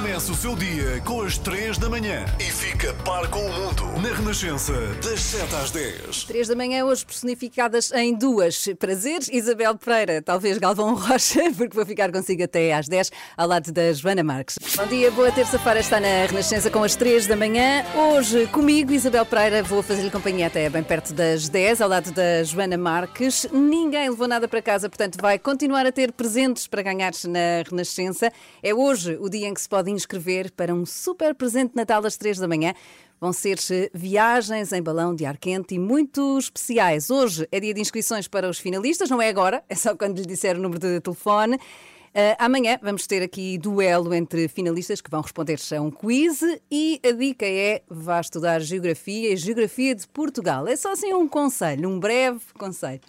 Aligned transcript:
Começa 0.00 0.32
o 0.32 0.34
seu 0.34 0.56
dia 0.56 0.98
com 1.04 1.20
as 1.20 1.36
3 1.36 1.76
da 1.76 1.86
manhã 1.86 2.24
e 2.38 2.44
fica 2.44 2.94
par 3.04 3.28
com 3.28 3.38
o 3.38 3.52
mundo 3.52 3.84
na 4.00 4.16
Renascença, 4.16 4.72
das 5.04 5.20
7 5.20 5.54
às 5.56 5.70
10. 5.70 6.24
Três 6.24 6.48
da 6.48 6.56
manhã, 6.56 6.86
hoje 6.86 7.04
personificadas 7.04 7.92
em 7.92 8.14
duas. 8.14 8.66
Prazer, 8.78 9.20
Isabel 9.30 9.76
Pereira, 9.76 10.22
talvez 10.22 10.56
Galvão 10.56 10.94
Rocha, 10.94 11.42
porque 11.54 11.76
vou 11.76 11.84
ficar 11.84 12.10
consigo 12.10 12.42
até 12.42 12.72
às 12.72 12.88
10, 12.88 13.12
ao 13.36 13.46
lado 13.46 13.70
da 13.70 13.92
Joana 13.92 14.24
Marques. 14.24 14.56
Bom 14.74 14.86
dia, 14.86 15.10
boa 15.10 15.30
terça-feira, 15.30 15.80
está 15.80 16.00
na 16.00 16.24
Renascença 16.24 16.70
com 16.70 16.82
as 16.82 16.96
3 16.96 17.26
da 17.26 17.36
manhã. 17.36 17.84
Hoje, 17.94 18.46
comigo, 18.46 18.92
Isabel 18.92 19.26
Pereira, 19.26 19.62
vou 19.62 19.82
fazer-lhe 19.82 20.10
companhia 20.10 20.46
até 20.46 20.70
bem 20.70 20.82
perto 20.82 21.12
das 21.12 21.46
10, 21.50 21.82
ao 21.82 21.88
lado 21.90 22.10
da 22.10 22.42
Joana 22.42 22.78
Marques. 22.78 23.46
Ninguém 23.52 24.08
levou 24.08 24.26
nada 24.26 24.48
para 24.48 24.62
casa, 24.62 24.88
portanto, 24.88 25.18
vai 25.20 25.38
continuar 25.38 25.84
a 25.84 25.92
ter 25.92 26.10
presentes 26.10 26.66
para 26.66 26.80
ganhar 26.80 27.12
na 27.28 27.68
Renascença. 27.68 28.32
É 28.62 28.72
hoje 28.72 29.18
o 29.20 29.28
dia 29.28 29.46
em 29.46 29.52
que 29.52 29.60
se 29.60 29.68
pode 29.68 29.89
inscrever 29.90 30.50
para 30.52 30.74
um 30.74 30.86
super 30.86 31.34
presente 31.34 31.70
de 31.70 31.76
Natal 31.76 32.04
às 32.04 32.16
3 32.16 32.38
da 32.38 32.48
manhã. 32.48 32.74
Vão 33.20 33.32
ser 33.32 33.58
viagens 33.92 34.72
em 34.72 34.82
balão 34.82 35.14
de 35.14 35.26
ar 35.26 35.36
quente 35.36 35.74
e 35.74 35.78
muito 35.78 36.38
especiais. 36.38 37.10
Hoje 37.10 37.46
é 37.52 37.60
dia 37.60 37.74
de 37.74 37.80
inscrições 37.80 38.26
para 38.26 38.48
os 38.48 38.58
finalistas, 38.58 39.10
não 39.10 39.20
é 39.20 39.28
agora, 39.28 39.62
é 39.68 39.74
só 39.74 39.94
quando 39.94 40.18
lhe 40.18 40.24
disser 40.26 40.56
o 40.56 40.60
número 40.60 40.80
de 40.80 41.00
telefone. 41.00 41.58
Uh, 42.10 42.34
amanhã 42.40 42.76
vamos 42.82 43.06
ter 43.06 43.22
aqui 43.22 43.56
duelo 43.56 44.12
entre 44.12 44.48
finalistas 44.48 45.00
que 45.00 45.08
vão 45.08 45.20
responder 45.20 45.56
a 45.76 45.80
um 45.80 45.92
quiz 45.92 46.40
e 46.68 47.00
a 47.06 47.12
dica 47.12 47.46
é 47.46 47.82
vá 47.88 48.20
estudar 48.20 48.58
Geografia 48.58 49.32
e 49.32 49.36
Geografia 49.36 49.94
de 49.94 50.08
Portugal. 50.08 50.66
É 50.66 50.74
só 50.74 50.90
assim 50.90 51.14
um 51.14 51.28
conselho, 51.28 51.88
um 51.88 52.00
breve 52.00 52.40
conselho. 52.58 53.00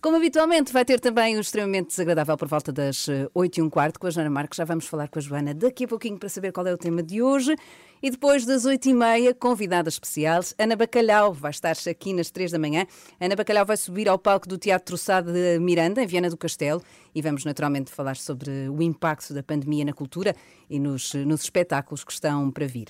Como 0.00 0.16
habitualmente, 0.16 0.72
vai 0.72 0.82
ter 0.82 0.98
também 0.98 1.36
o 1.36 1.40
extremamente 1.40 1.88
desagradável 1.88 2.34
por 2.34 2.48
volta 2.48 2.72
das 2.72 3.06
8 3.34 3.58
e 3.58 3.62
um 3.62 3.68
quarto 3.68 4.00
com 4.00 4.06
a 4.06 4.10
Joana 4.10 4.30
Marques. 4.30 4.56
Já 4.56 4.64
vamos 4.64 4.86
falar 4.86 5.08
com 5.08 5.18
a 5.18 5.22
Joana 5.22 5.52
daqui 5.52 5.84
a 5.84 5.88
pouquinho 5.88 6.18
para 6.18 6.30
saber 6.30 6.52
qual 6.52 6.66
é 6.66 6.72
o 6.72 6.78
tema 6.78 7.02
de 7.02 7.20
hoje. 7.20 7.54
E 8.02 8.10
depois 8.10 8.46
das 8.46 8.64
8 8.64 8.88
e 8.88 8.94
meia, 8.94 9.34
convidada 9.34 9.90
especial, 9.90 10.40
Ana 10.58 10.74
Bacalhau, 10.74 11.34
vai 11.34 11.50
estar 11.50 11.76
aqui 11.90 12.14
nas 12.14 12.30
3 12.30 12.50
da 12.50 12.58
manhã. 12.58 12.86
Ana 13.20 13.36
Bacalhau 13.36 13.66
vai 13.66 13.76
subir 13.76 14.08
ao 14.08 14.18
palco 14.18 14.48
do 14.48 14.56
Teatro 14.56 14.96
Sade 14.96 15.34
de 15.34 15.58
Miranda, 15.58 16.02
em 16.02 16.06
Viana 16.06 16.30
do 16.30 16.36
Castelo, 16.38 16.82
e 17.14 17.20
vamos 17.20 17.44
naturalmente 17.44 17.90
falar 17.90 18.16
sobre 18.16 18.70
o 18.70 18.80
impacto 18.80 19.34
da 19.34 19.42
pandemia 19.42 19.84
na 19.84 19.92
cultura 19.92 20.34
e 20.70 20.80
nos, 20.80 21.12
nos 21.12 21.42
espetáculos 21.42 22.04
que 22.04 22.12
estão 22.12 22.50
para 22.50 22.66
vir. 22.66 22.88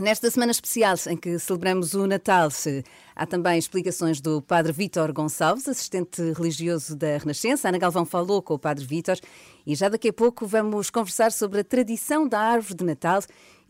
Nesta 0.00 0.30
semana 0.30 0.50
especial 0.50 0.96
em 1.08 1.16
que 1.16 1.38
celebramos 1.38 1.92
o 1.92 2.06
Natal, 2.06 2.48
há 3.14 3.26
também 3.26 3.58
explicações 3.58 4.18
do 4.18 4.40
Padre 4.40 4.72
Vítor 4.72 5.12
Gonçalves, 5.12 5.68
assistente 5.68 6.22
religioso 6.32 6.96
da 6.96 7.18
Renascença. 7.18 7.68
Ana 7.68 7.76
Galvão 7.76 8.06
falou 8.06 8.40
com 8.40 8.54
o 8.54 8.58
Padre 8.58 8.86
Vítor 8.86 9.18
e 9.70 9.76
já 9.76 9.88
daqui 9.88 10.08
a 10.08 10.12
pouco 10.12 10.48
vamos 10.48 10.90
conversar 10.90 11.30
sobre 11.30 11.60
a 11.60 11.64
tradição 11.64 12.26
da 12.26 12.40
árvore 12.40 12.74
de 12.74 12.84
Natal 12.84 13.20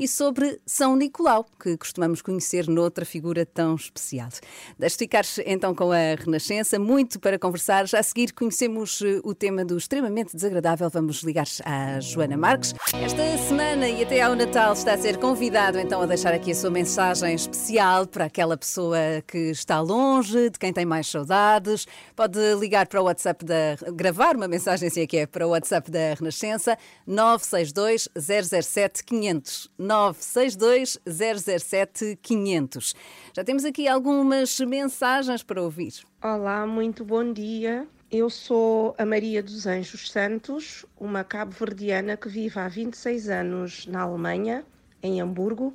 e 0.00 0.08
sobre 0.08 0.58
São 0.64 0.96
Nicolau, 0.96 1.44
que 1.62 1.76
costumamos 1.76 2.22
conhecer 2.22 2.66
noutra 2.66 3.04
figura 3.04 3.44
tão 3.44 3.74
especial. 3.74 4.30
Deixe 4.78 4.96
ficar 4.96 5.24
então 5.44 5.74
com 5.74 5.92
a 5.92 6.14
Renascença, 6.18 6.78
muito 6.78 7.20
para 7.20 7.38
conversar. 7.38 7.86
Já 7.86 7.98
a 7.98 8.02
seguir 8.02 8.32
conhecemos 8.32 9.02
eh, 9.02 9.20
o 9.22 9.34
tema 9.34 9.62
do 9.62 9.76
extremamente 9.76 10.34
desagradável. 10.34 10.88
Vamos 10.88 11.22
ligar 11.22 11.46
à 11.66 12.00
Joana 12.00 12.38
Marques. 12.38 12.72
Esta 12.94 13.36
semana 13.46 13.86
e 13.86 14.02
até 14.02 14.22
ao 14.22 14.34
Natal 14.34 14.72
está 14.72 14.94
a 14.94 14.98
ser 14.98 15.18
convidado 15.18 15.78
então 15.78 16.00
a 16.00 16.06
deixar 16.06 16.32
aqui 16.32 16.52
a 16.52 16.54
sua 16.54 16.70
mensagem 16.70 17.34
especial 17.34 18.06
para 18.06 18.24
aquela 18.24 18.56
pessoa 18.56 18.96
que 19.26 19.50
está 19.50 19.80
longe, 19.82 20.48
de 20.48 20.58
quem 20.58 20.72
tem 20.72 20.86
mais 20.86 21.08
saudades. 21.08 21.86
Pode 22.16 22.38
ligar 22.54 22.86
para 22.86 23.02
o 23.02 23.04
WhatsApp 23.04 23.44
da. 23.44 23.76
gravar 23.92 24.34
uma 24.34 24.48
mensagem, 24.48 24.88
se 24.88 25.02
é 25.02 25.06
que 25.06 25.18
é, 25.18 25.26
para 25.26 25.46
o 25.46 25.50
WhatsApp 25.50 25.89
da 25.90 26.14
Renascença, 26.14 26.78
962 27.06 28.08
007 28.16 29.04
500. 29.04 29.70
962 29.76 30.98
007 31.06 32.18
500. 32.22 32.94
Já 33.34 33.44
temos 33.44 33.64
aqui 33.64 33.88
algumas 33.88 34.58
mensagens 34.60 35.42
para 35.42 35.62
ouvir. 35.62 35.94
Olá, 36.22 36.66
muito 36.66 37.04
bom 37.04 37.32
dia. 37.32 37.86
Eu 38.10 38.30
sou 38.30 38.94
a 38.98 39.04
Maria 39.04 39.42
dos 39.42 39.66
Anjos 39.66 40.10
Santos, 40.10 40.86
uma 40.98 41.22
cabo-verdiana 41.22 42.16
que 42.16 42.28
vive 42.28 42.58
há 42.58 42.66
26 42.66 43.28
anos 43.28 43.86
na 43.86 44.00
Alemanha, 44.00 44.64
em 45.02 45.20
Hamburgo, 45.20 45.74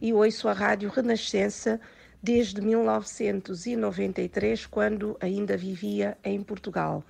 e 0.00 0.12
ouço 0.12 0.48
a 0.48 0.52
Rádio 0.52 0.88
Renascença 0.88 1.80
desde 2.22 2.60
1993, 2.60 4.66
quando 4.66 5.16
ainda 5.20 5.56
vivia 5.56 6.16
em 6.24 6.42
Portugal. 6.42 7.04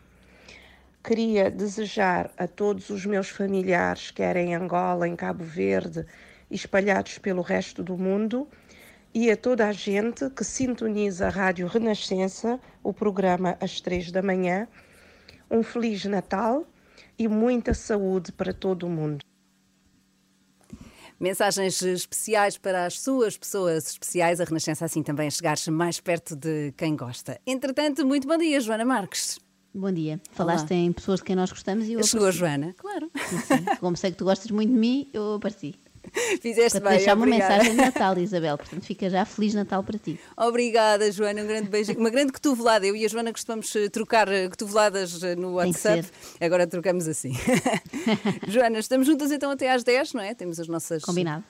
Queria 1.07 1.49
desejar 1.49 2.33
a 2.37 2.49
todos 2.49 2.91
os 2.91 3.07
meus 3.07 3.29
familiares, 3.29 4.11
quer 4.11 4.35
em 4.35 4.57
Angola, 4.57 5.07
em 5.07 5.15
Cabo 5.15 5.45
Verde, 5.45 6.05
espalhados 6.51 7.17
pelo 7.19 7.43
resto 7.43 7.81
do 7.81 7.97
mundo, 7.97 8.49
e 9.15 9.31
a 9.31 9.37
toda 9.37 9.69
a 9.69 9.73
gente 9.73 10.29
que 10.31 10.43
sintoniza 10.43 11.29
a 11.29 11.31
Rádio 11.31 11.69
Renascença, 11.69 12.59
o 12.83 12.93
programa 12.93 13.57
às 13.61 13.81
três 13.81 14.11
da 14.11 14.21
manhã, 14.21 14.67
um 15.49 15.63
Feliz 15.63 16.05
Natal 16.07 16.67
e 17.17 17.29
muita 17.29 17.73
saúde 17.73 18.33
para 18.33 18.53
todo 18.53 18.85
o 18.89 18.91
mundo. 18.91 19.25
Mensagens 21.21 21.81
especiais 21.83 22.59
para 22.59 22.85
as 22.85 22.99
suas 22.99 23.37
pessoas 23.39 23.91
especiais. 23.91 24.41
A 24.41 24.45
Renascença 24.45 24.85
assim 24.85 25.05
também 25.05 25.29
a 25.29 25.31
chegar-se 25.31 25.71
mais 25.71 26.01
perto 26.01 26.35
de 26.35 26.73
quem 26.77 26.97
gosta. 26.97 27.41
Entretanto, 27.47 28.05
muito 28.05 28.27
bom 28.27 28.37
dia, 28.37 28.61
Joana 28.61 28.85
Marques. 28.85 29.46
Bom 29.77 29.93
dia. 29.93 30.19
Falaste 30.33 30.73
em 30.73 30.91
pessoas 30.91 31.21
de 31.21 31.27
quem 31.27 31.37
nós 31.37 31.51
gostamos 31.51 31.87
e 31.87 31.93
eu 31.93 32.03
Chegou 32.03 32.27
a. 32.27 32.31
Joana, 32.31 32.75
claro. 32.79 33.11
Sim, 33.29 33.39
sim. 33.39 33.65
Como 33.79 33.95
sei 33.95 34.11
que 34.11 34.17
tu 34.17 34.25
gostas 34.25 34.51
muito 34.51 34.73
de 34.73 34.79
mim, 34.79 35.07
eu 35.13 35.35
apareci. 35.35 35.75
Fizeste 36.41 36.81
Para 36.81 36.91
bem, 36.91 36.99
deixar 36.99 37.15
uma 37.15 37.27
obrigada. 37.27 37.53
mensagem 37.57 37.73
de 37.73 37.77
Natal, 37.77 38.17
Isabel. 38.19 38.57
Portanto, 38.57 38.85
fica 38.85 39.11
já 39.11 39.27
Feliz 39.27 39.53
Natal 39.53 39.83
para 39.85 39.99
ti. 39.99 40.19
Obrigada, 40.35 41.13
Joana. 41.13 41.43
Um 41.43 41.47
grande 41.47 41.69
beijo. 41.69 41.93
Uma 41.93 42.09
grande 42.09 42.33
cotovelada. 42.33 42.87
Eu 42.87 42.97
e 42.97 43.05
a 43.05 43.09
Joana 43.09 43.31
costumamos 43.33 43.77
eh, 43.77 43.91
trocar 43.91 44.29
eh, 44.29 44.49
cotoveladas 44.49 45.23
eh, 45.23 45.37
no 45.37 45.55
WhatsApp. 45.57 46.09
Agora 46.41 46.67
trocamos 46.67 47.07
assim. 47.07 47.35
Joana, 48.49 48.79
estamos 48.79 49.07
juntas 49.07 49.31
então 49.31 49.51
até 49.51 49.71
às 49.71 49.85
10, 49.85 50.15
não 50.15 50.23
é? 50.23 50.33
Temos 50.35 50.59
as 50.59 50.69
nossas 50.69 51.03
Combinado. 51.05 51.45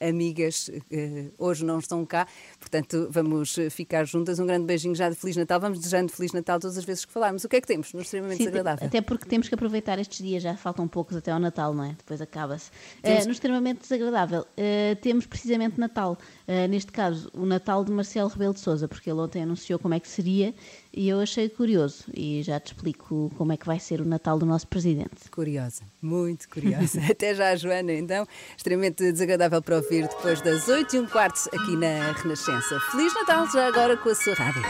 Amigas 0.00 0.70
eh, 0.90 1.26
hoje 1.38 1.64
não 1.64 1.78
estão 1.78 2.04
cá, 2.04 2.26
portanto 2.58 3.08
vamos 3.10 3.56
ficar 3.70 4.04
juntas. 4.04 4.38
Um 4.38 4.46
grande 4.46 4.64
beijinho 4.64 4.94
já 4.94 5.08
de 5.08 5.16
Feliz 5.16 5.36
Natal. 5.36 5.60
Vamos 5.60 5.78
desejando 5.78 6.12
Feliz 6.12 6.32
Natal 6.32 6.58
todas 6.58 6.76
as 6.78 6.84
vezes 6.84 7.04
que 7.04 7.12
falarmos. 7.12 7.44
O 7.44 7.48
que 7.48 7.56
é 7.56 7.60
que 7.60 7.66
temos 7.66 7.92
no 7.92 8.00
extremamente 8.00 8.38
Sim, 8.38 8.44
desagradável? 8.44 8.86
até 8.86 9.00
porque 9.00 9.26
temos 9.26 9.48
que 9.48 9.54
aproveitar 9.54 9.98
estes 9.98 10.24
dias, 10.24 10.42
já 10.42 10.56
faltam 10.56 10.88
poucos 10.88 11.16
até 11.16 11.30
ao 11.30 11.38
Natal, 11.38 11.74
não 11.74 11.84
é? 11.84 11.90
Depois 11.90 12.20
acaba-se. 12.20 12.70
Eh, 13.02 13.24
no 13.24 13.32
extremamente 13.32 13.80
desagradável, 13.80 14.46
eh, 14.56 14.96
temos 15.00 15.26
precisamente 15.26 15.78
Natal. 15.78 16.18
Eh, 16.46 16.66
neste 16.68 16.92
caso, 16.92 17.30
o 17.34 17.44
Natal 17.44 17.84
de 17.84 17.92
Marcelo 17.92 18.28
Rebelo 18.28 18.54
de 18.54 18.60
Souza, 18.60 18.88
porque 18.88 19.10
ele 19.10 19.20
ontem 19.20 19.42
anunciou 19.42 19.78
como 19.78 19.94
é 19.94 20.00
que 20.00 20.08
seria 20.08 20.54
e 20.92 21.08
eu 21.08 21.20
achei 21.20 21.48
curioso. 21.48 22.04
E 22.14 22.42
já 22.42 22.58
te 22.58 22.68
explico 22.72 23.30
como 23.36 23.52
é 23.52 23.56
que 23.56 23.66
vai 23.66 23.78
ser 23.78 24.00
o 24.00 24.04
Natal 24.04 24.38
do 24.38 24.46
nosso 24.46 24.66
presidente. 24.66 25.30
Curiosa, 25.30 25.82
muito 26.02 26.48
curiosa. 26.48 27.00
Até 27.10 27.34
já, 27.34 27.54
Joana, 27.56 27.92
então, 27.92 28.26
extremamente 28.56 29.10
desagradável 29.12 29.60
para 29.62 29.76
ouvir 29.76 30.08
depois 30.08 30.40
das 30.40 30.66
8 30.68 30.96
e 30.96 30.98
um 31.00 31.06
quarto 31.06 31.48
aqui 31.54 31.76
na 31.76 32.12
Renascença. 32.12 32.80
Feliz 32.90 33.12
Natal 33.14 33.46
já 33.52 33.66
agora 33.68 33.96
com 33.96 34.08
a 34.08 34.14
sua 34.14 34.34
rádio. 34.34 34.62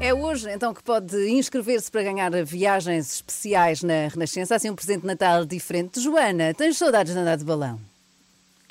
É 0.00 0.14
hoje, 0.14 0.48
então, 0.50 0.72
que 0.72 0.82
pode 0.82 1.16
inscrever-se 1.30 1.90
para 1.90 2.02
ganhar 2.04 2.30
viagens 2.44 3.14
especiais 3.16 3.82
na 3.82 4.08
Renascença, 4.08 4.54
assim 4.54 4.70
um 4.70 4.74
presente 4.76 5.00
de 5.00 5.06
Natal 5.06 5.44
diferente. 5.44 6.00
Joana, 6.00 6.54
tens 6.54 6.76
saudades 6.78 7.12
de 7.12 7.18
andar 7.18 7.36
de 7.36 7.44
balão? 7.44 7.80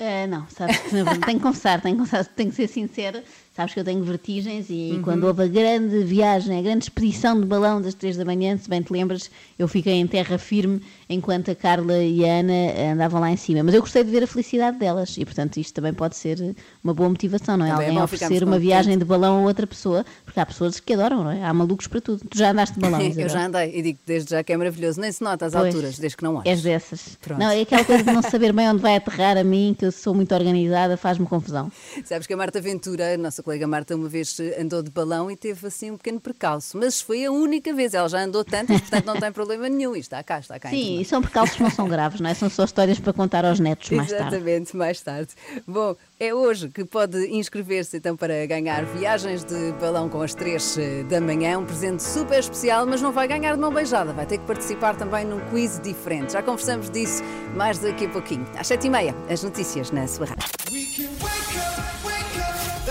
Ah, 0.00 0.26
não, 0.28 0.46
sabes, 0.48 0.78
que- 0.78 0.90
tenho 0.90 1.38
que 1.38 1.40
confessar, 1.40 1.80
tenho 1.82 1.96
que, 1.96 2.02
confessar, 2.02 2.24
tenho 2.26 2.50
que 2.50 2.56
ser 2.56 2.68
sincera. 2.68 3.24
Sabes 3.58 3.74
que 3.74 3.80
eu 3.80 3.84
tenho 3.84 4.04
vertigens 4.04 4.66
e 4.70 4.92
Uhum. 4.92 5.02
quando 5.02 5.24
houve 5.24 5.42
a 5.42 5.46
grande 5.48 6.04
viagem, 6.04 6.56
a 6.60 6.62
grande 6.62 6.84
expedição 6.84 7.40
de 7.40 7.44
balão 7.44 7.82
das 7.82 7.92
três 7.92 8.16
da 8.16 8.24
manhã, 8.24 8.56
se 8.56 8.70
bem 8.70 8.80
te 8.80 8.92
lembras, 8.92 9.28
eu 9.58 9.66
fiquei 9.66 9.94
em 9.94 10.06
terra 10.06 10.38
firme 10.38 10.80
enquanto 11.10 11.50
a 11.50 11.56
Carla 11.56 11.98
e 11.98 12.24
a 12.24 12.34
Ana 12.38 12.92
andavam 12.92 13.20
lá 13.20 13.32
em 13.32 13.36
cima. 13.36 13.64
Mas 13.64 13.74
eu 13.74 13.80
gostei 13.80 14.04
de 14.04 14.12
ver 14.12 14.22
a 14.22 14.28
felicidade 14.28 14.78
delas 14.78 15.16
e, 15.18 15.24
portanto, 15.24 15.56
isto 15.56 15.74
também 15.74 15.92
pode 15.92 16.14
ser 16.14 16.54
uma 16.84 16.94
boa 16.94 17.08
motivação, 17.08 17.56
não 17.56 17.66
é? 17.66 17.70
Também 17.70 17.86
é 17.86 17.88
Alguém 17.88 17.98
bom 17.98 18.04
oferecer 18.04 18.44
uma 18.44 18.60
viagem 18.60 18.96
de 18.96 19.04
balão 19.04 19.38
a 19.38 19.48
outra 19.48 19.66
pessoa, 19.66 20.06
porque 20.24 20.38
há 20.38 20.46
pessoas 20.46 20.78
que 20.78 20.92
adoram, 20.92 21.24
não 21.24 21.30
é? 21.32 21.42
Há 21.42 21.52
malucos 21.52 21.88
para 21.88 22.00
tudo. 22.00 22.22
Tu 22.30 22.38
já 22.38 22.52
andaste 22.52 22.76
de 22.76 22.80
balão, 22.80 23.00
Eu 23.18 23.28
já 23.28 23.44
andei 23.44 23.76
e 23.76 23.82
digo 23.82 23.98
desde 24.06 24.30
já 24.30 24.44
que 24.44 24.52
é 24.52 24.56
maravilhoso. 24.56 25.00
Nem 25.00 25.10
se 25.10 25.20
nota 25.24 25.46
às 25.46 25.52
Pois. 25.52 25.74
alturas, 25.74 25.98
desde 25.98 26.16
que 26.16 26.22
não 26.22 26.36
És 26.44 26.46
olhes. 26.46 26.62
dessas. 26.62 27.16
Pronto. 27.20 27.40
Não, 27.40 27.50
é 27.50 27.60
aquela 27.62 27.84
coisa 27.84 28.04
de 28.04 28.12
não 28.12 28.22
saber 28.22 28.52
bem 28.52 28.68
onde 28.68 28.80
vai 28.80 28.94
aterrar 28.94 29.36
a 29.36 29.42
mim, 29.42 29.74
que 29.76 29.84
eu 29.84 29.90
sou 29.90 30.14
muito 30.14 30.32
organizada, 30.32 30.96
faz-me 30.96 31.26
confusão. 31.26 31.72
Sabes 32.04 32.24
que 32.28 32.32
a 32.32 32.36
Marta 32.36 32.60
Ventura, 32.60 33.16
nossa 33.16 33.42
colega 33.48 33.66
Marta 33.66 33.96
uma 33.96 34.10
vez 34.10 34.36
andou 34.60 34.82
de 34.82 34.90
balão 34.90 35.30
e 35.30 35.36
teve 35.36 35.66
assim 35.66 35.90
um 35.90 35.96
pequeno 35.96 36.20
percalço, 36.20 36.76
mas 36.76 37.00
foi 37.00 37.24
a 37.24 37.32
única 37.32 37.72
vez. 37.72 37.94
Ela 37.94 38.06
já 38.06 38.22
andou 38.22 38.44
tantas, 38.44 38.78
portanto 38.82 39.06
não 39.06 39.16
tem 39.18 39.32
problema 39.32 39.70
nenhum. 39.70 39.96
E 39.96 40.00
está 40.00 40.22
cá, 40.22 40.38
está 40.38 40.58
cá. 40.58 40.68
Sim, 40.68 41.00
e 41.00 41.04
são 41.06 41.22
percalços 41.22 41.56
que 41.56 41.62
não 41.62 41.70
são 41.70 41.88
graves, 41.88 42.20
não 42.20 42.28
é? 42.28 42.34
São 42.34 42.50
só 42.50 42.64
histórias 42.64 43.00
para 43.00 43.14
contar 43.14 43.46
aos 43.46 43.58
netos 43.58 43.88
mais 43.88 44.10
tarde. 44.10 44.26
Exatamente, 44.36 44.76
mais 44.76 45.00
tarde. 45.00 45.30
Bom, 45.66 45.96
é 46.20 46.34
hoje 46.34 46.68
que 46.68 46.84
pode 46.84 47.16
inscrever-se 47.28 47.96
então 47.96 48.14
para 48.18 48.44
ganhar 48.44 48.84
viagens 48.84 49.44
de 49.44 49.72
balão 49.80 50.10
com 50.10 50.20
as 50.20 50.34
três 50.34 50.76
eh, 50.76 51.04
da 51.04 51.18
manhã, 51.18 51.58
um 51.58 51.64
presente 51.64 52.02
super 52.02 52.40
especial, 52.40 52.84
mas 52.84 53.00
não 53.00 53.12
vai 53.12 53.26
ganhar 53.26 53.54
de 53.54 53.60
mão 53.60 53.72
beijada, 53.72 54.12
vai 54.12 54.26
ter 54.26 54.36
que 54.36 54.44
participar 54.44 54.94
também 54.94 55.24
num 55.24 55.40
quiz 55.48 55.80
diferente. 55.80 56.34
Já 56.34 56.42
conversamos 56.42 56.90
disso 56.90 57.22
mais 57.56 57.78
daqui 57.78 58.04
a 58.04 58.10
pouquinho. 58.10 58.46
Às 58.58 58.66
sete 58.66 58.88
e 58.88 58.90
meia, 58.90 59.14
as 59.30 59.42
notícias 59.42 59.90
na 59.90 60.06
sua 60.06 60.26
rádio. 60.26 60.48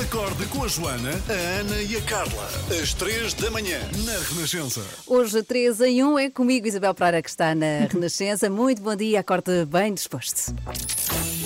Acorde 0.08 0.46
com 0.46 0.64
a 0.64 0.68
Joana, 0.70 1.12
a 1.28 1.60
Ana 1.60 1.82
e 1.82 1.98
a 1.98 2.02
Carla. 2.04 2.50
Às 2.82 2.94
três 2.94 3.34
da 3.34 3.52
manhã, 3.52 3.78
na 4.06 4.18
Renascença. 4.30 4.82
Hoje, 5.06 5.44
3 5.44 5.82
em 5.82 6.02
1, 6.02 6.20
é 6.20 6.30
comigo, 6.30 6.66
Isabel 6.66 6.94
Pereira, 6.94 7.22
que 7.22 7.30
está 7.30 7.54
na 7.54 7.88
Renascença. 7.92 8.50
Muito 8.50 8.82
bom 8.82 8.96
dia, 8.96 9.20
acorde 9.20 9.66
bem 9.66 9.94
disposto. 9.94 10.56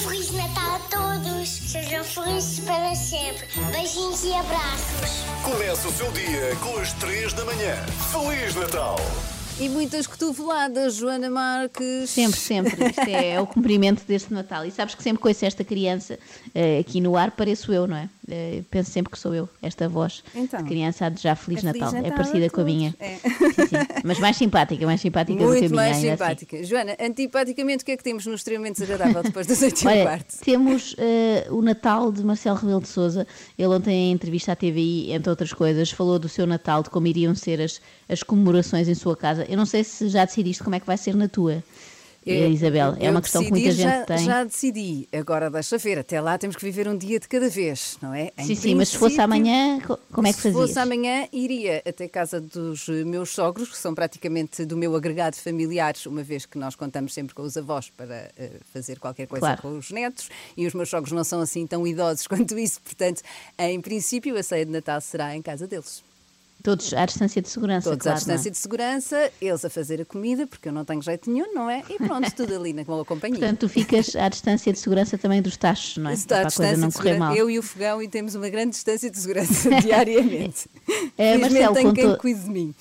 Feliz 0.03 0.31
Natal 0.31 0.75
a 0.75 0.79
todos. 0.79 1.49
Sejam 1.49 2.03
felizes 2.03 2.59
para 2.59 2.93
sempre. 2.93 3.47
Beijinhos 3.71 4.23
e 4.25 4.33
abraços. 4.33 5.25
Começa 5.43 5.87
o 5.87 5.91
seu 5.93 6.11
dia 6.11 6.55
com 6.61 6.77
as 6.77 6.93
três 6.93 7.33
da 7.33 7.43
manhã. 7.43 7.75
Feliz 8.11 8.53
Natal! 8.53 8.97
E 9.61 9.69
muitas 9.69 10.07
cotoveladas, 10.07 10.95
Joana 10.95 11.29
Marques. 11.29 12.09
Sempre, 12.09 12.39
sempre. 12.39 12.85
Isto 12.89 13.07
é, 13.07 13.29
é, 13.33 13.41
o 13.41 13.45
cumprimento 13.45 14.03
deste 14.07 14.33
Natal. 14.33 14.65
E 14.65 14.71
sabes 14.71 14.95
que 14.95 15.03
sempre 15.03 15.21
com 15.21 15.29
esta 15.29 15.63
criança 15.63 16.17
uh, 16.47 16.79
aqui 16.79 16.99
no 16.99 17.15
ar, 17.15 17.29
pareço 17.29 17.71
eu, 17.71 17.85
não 17.85 17.95
é? 17.95 18.09
Uh, 18.31 18.63
penso 18.71 18.89
sempre 18.91 19.11
que 19.11 19.19
sou 19.19 19.35
eu, 19.35 19.49
esta 19.61 19.89
voz 19.89 20.23
então, 20.33 20.63
de 20.63 20.69
criança 20.69 21.09
de 21.09 21.21
já 21.21 21.35
Feliz, 21.35 21.61
é 21.65 21.65
Natal. 21.65 21.91
Natal. 21.91 22.05
É 22.05 22.15
parecida 22.15 22.49
com 22.49 22.61
a 22.61 22.63
minha. 22.63 22.95
É. 22.97 23.15
Sim, 23.15 23.67
sim. 23.67 23.75
Mas 24.05 24.19
mais 24.19 24.37
simpática, 24.37 24.85
mais 24.85 25.01
simpática 25.01 25.43
Muito 25.43 25.53
do 25.53 25.59
que 25.59 25.65
a 25.65 25.69
minha. 25.69 25.81
mais 25.81 25.97
assim. 25.97 26.11
simpática. 26.11 26.55
Assim. 26.55 26.65
Joana, 26.65 26.95
antipaticamente, 26.97 27.83
o 27.83 27.85
que 27.85 27.91
é 27.91 27.97
que 27.97 28.03
temos 28.03 28.25
no 28.25 28.33
extremamente 28.33 28.79
desagradável 28.79 29.21
depois 29.21 29.45
das 29.45 29.61
8 29.61 29.85
Olha, 29.85 30.03
parte? 30.05 30.37
Temos 30.39 30.93
uh, 30.93 31.53
o 31.53 31.61
Natal 31.61 32.09
de 32.09 32.23
Marcelo 32.23 32.57
Rebelo 32.57 32.81
de 32.81 32.87
Souza. 32.87 33.27
Ele 33.57 33.67
ontem, 33.67 33.93
em 33.93 34.11
entrevista 34.13 34.53
à 34.53 34.55
TVI, 34.55 35.11
entre 35.11 35.29
outras 35.29 35.51
coisas, 35.51 35.91
falou 35.91 36.17
do 36.17 36.29
seu 36.29 36.47
Natal, 36.47 36.83
de 36.83 36.89
como 36.89 37.07
iriam 37.07 37.35
ser 37.35 37.59
as, 37.59 37.81
as 38.07 38.23
comemorações 38.23 38.87
em 38.87 38.95
sua 38.95 39.17
casa. 39.17 39.45
Eu 39.49 39.57
não 39.57 39.65
sei 39.65 39.83
se 39.83 40.07
já 40.07 40.23
decidiste 40.23 40.63
como 40.63 40.75
é 40.75 40.79
que 40.79 40.87
vai 40.87 40.97
ser 40.97 41.15
na 41.15 41.27
tua. 41.27 41.61
É, 42.25 42.47
Isabel, 42.49 42.95
é 42.99 43.09
uma 43.09 43.21
questão 43.21 43.43
que 43.43 43.49
muita 43.49 43.71
gente 43.71 43.83
já, 43.83 44.05
tem. 44.05 44.17
Já 44.19 44.43
decidi, 44.43 45.09
agora 45.11 45.49
deixa 45.49 45.77
ver, 45.79 45.97
até 45.97 46.21
lá 46.21 46.37
temos 46.37 46.55
que 46.55 46.63
viver 46.63 46.87
um 46.87 46.95
dia 46.95 47.19
de 47.19 47.27
cada 47.27 47.49
vez, 47.49 47.97
não 47.99 48.13
é? 48.13 48.31
Em 48.37 48.45
sim, 48.45 48.55
sim, 48.55 48.75
mas 48.75 48.89
se 48.89 48.97
fosse 48.97 49.19
amanhã, 49.19 49.79
como 50.11 50.27
é 50.27 50.31
que 50.31 50.39
fazias? 50.39 50.53
Se 50.53 50.67
fosse 50.67 50.79
amanhã, 50.79 51.27
iria 51.33 51.81
até 51.83 52.07
casa 52.07 52.39
dos 52.39 52.87
meus 52.87 53.31
sogros, 53.31 53.69
que 53.69 53.77
são 53.77 53.95
praticamente 53.95 54.63
do 54.65 54.77
meu 54.77 54.95
agregado 54.95 55.35
familiar, 55.35 55.95
uma 56.05 56.21
vez 56.21 56.45
que 56.45 56.59
nós 56.59 56.75
contamos 56.75 57.11
sempre 57.11 57.33
com 57.33 57.41
os 57.41 57.57
avós 57.57 57.89
para 57.89 58.31
uh, 58.37 58.59
fazer 58.71 58.99
qualquer 58.99 59.25
coisa 59.25 59.47
claro. 59.47 59.61
com 59.63 59.77
os 59.77 59.89
netos, 59.89 60.29
e 60.55 60.67
os 60.67 60.75
meus 60.75 60.89
sogros 60.89 61.11
não 61.11 61.23
são 61.23 61.41
assim 61.41 61.65
tão 61.65 61.87
idosos 61.87 62.27
quanto 62.29 62.57
isso, 62.59 62.79
portanto, 62.81 63.23
em 63.57 63.81
princípio, 63.81 64.37
a 64.37 64.43
ceia 64.43 64.63
de 64.63 64.71
Natal 64.71 65.01
será 65.01 65.35
em 65.35 65.41
casa 65.41 65.65
deles. 65.65 66.03
Todos 66.63 66.93
à 66.93 67.05
distância 67.05 67.41
de 67.41 67.49
segurança. 67.49 67.89
Todos 67.89 68.03
claro, 68.03 68.15
à 68.15 68.19
distância 68.19 68.49
é? 68.49 68.51
de 68.51 68.57
segurança, 68.57 69.31
eles 69.41 69.65
a 69.65 69.69
fazer 69.69 70.01
a 70.01 70.05
comida, 70.05 70.45
porque 70.45 70.69
eu 70.69 70.73
não 70.73 70.85
tenho 70.85 71.01
jeito 71.01 71.31
nenhum, 71.31 71.53
não 71.53 71.69
é? 71.69 71.83
E 71.89 71.97
pronto, 71.97 72.29
tudo 72.35 72.55
ali 72.55 72.73
na 72.73 72.83
boa 72.83 73.03
companhia. 73.03 73.39
Portanto, 73.39 73.59
tu 73.59 73.69
ficas 73.69 74.15
à 74.15 74.29
distância 74.29 74.71
de 74.71 74.79
segurança 74.79 75.17
também 75.17 75.41
dos 75.41 75.57
tachos, 75.57 75.97
não 75.97 76.09
é? 76.09 76.13
Está 76.13 76.39
Para 76.39 76.47
a 76.47 76.51
coisa 76.51 76.77
não 76.77 76.91
correr 76.91 77.17
mal. 77.17 77.35
Eu 77.35 77.49
e 77.49 77.57
o 77.57 77.63
fogão 77.63 78.01
e 78.01 78.07
temos 78.07 78.35
uma 78.35 78.49
grande 78.49 78.71
distância 78.71 79.09
de 79.09 79.17
segurança 79.17 79.69
diariamente. 79.81 80.69
é, 81.17 81.37
Marcelo, 81.37 81.73
tenho 81.73 81.93
quem 81.93 82.17
cuide 82.17 82.41
de 82.41 82.49
mim. 82.49 82.75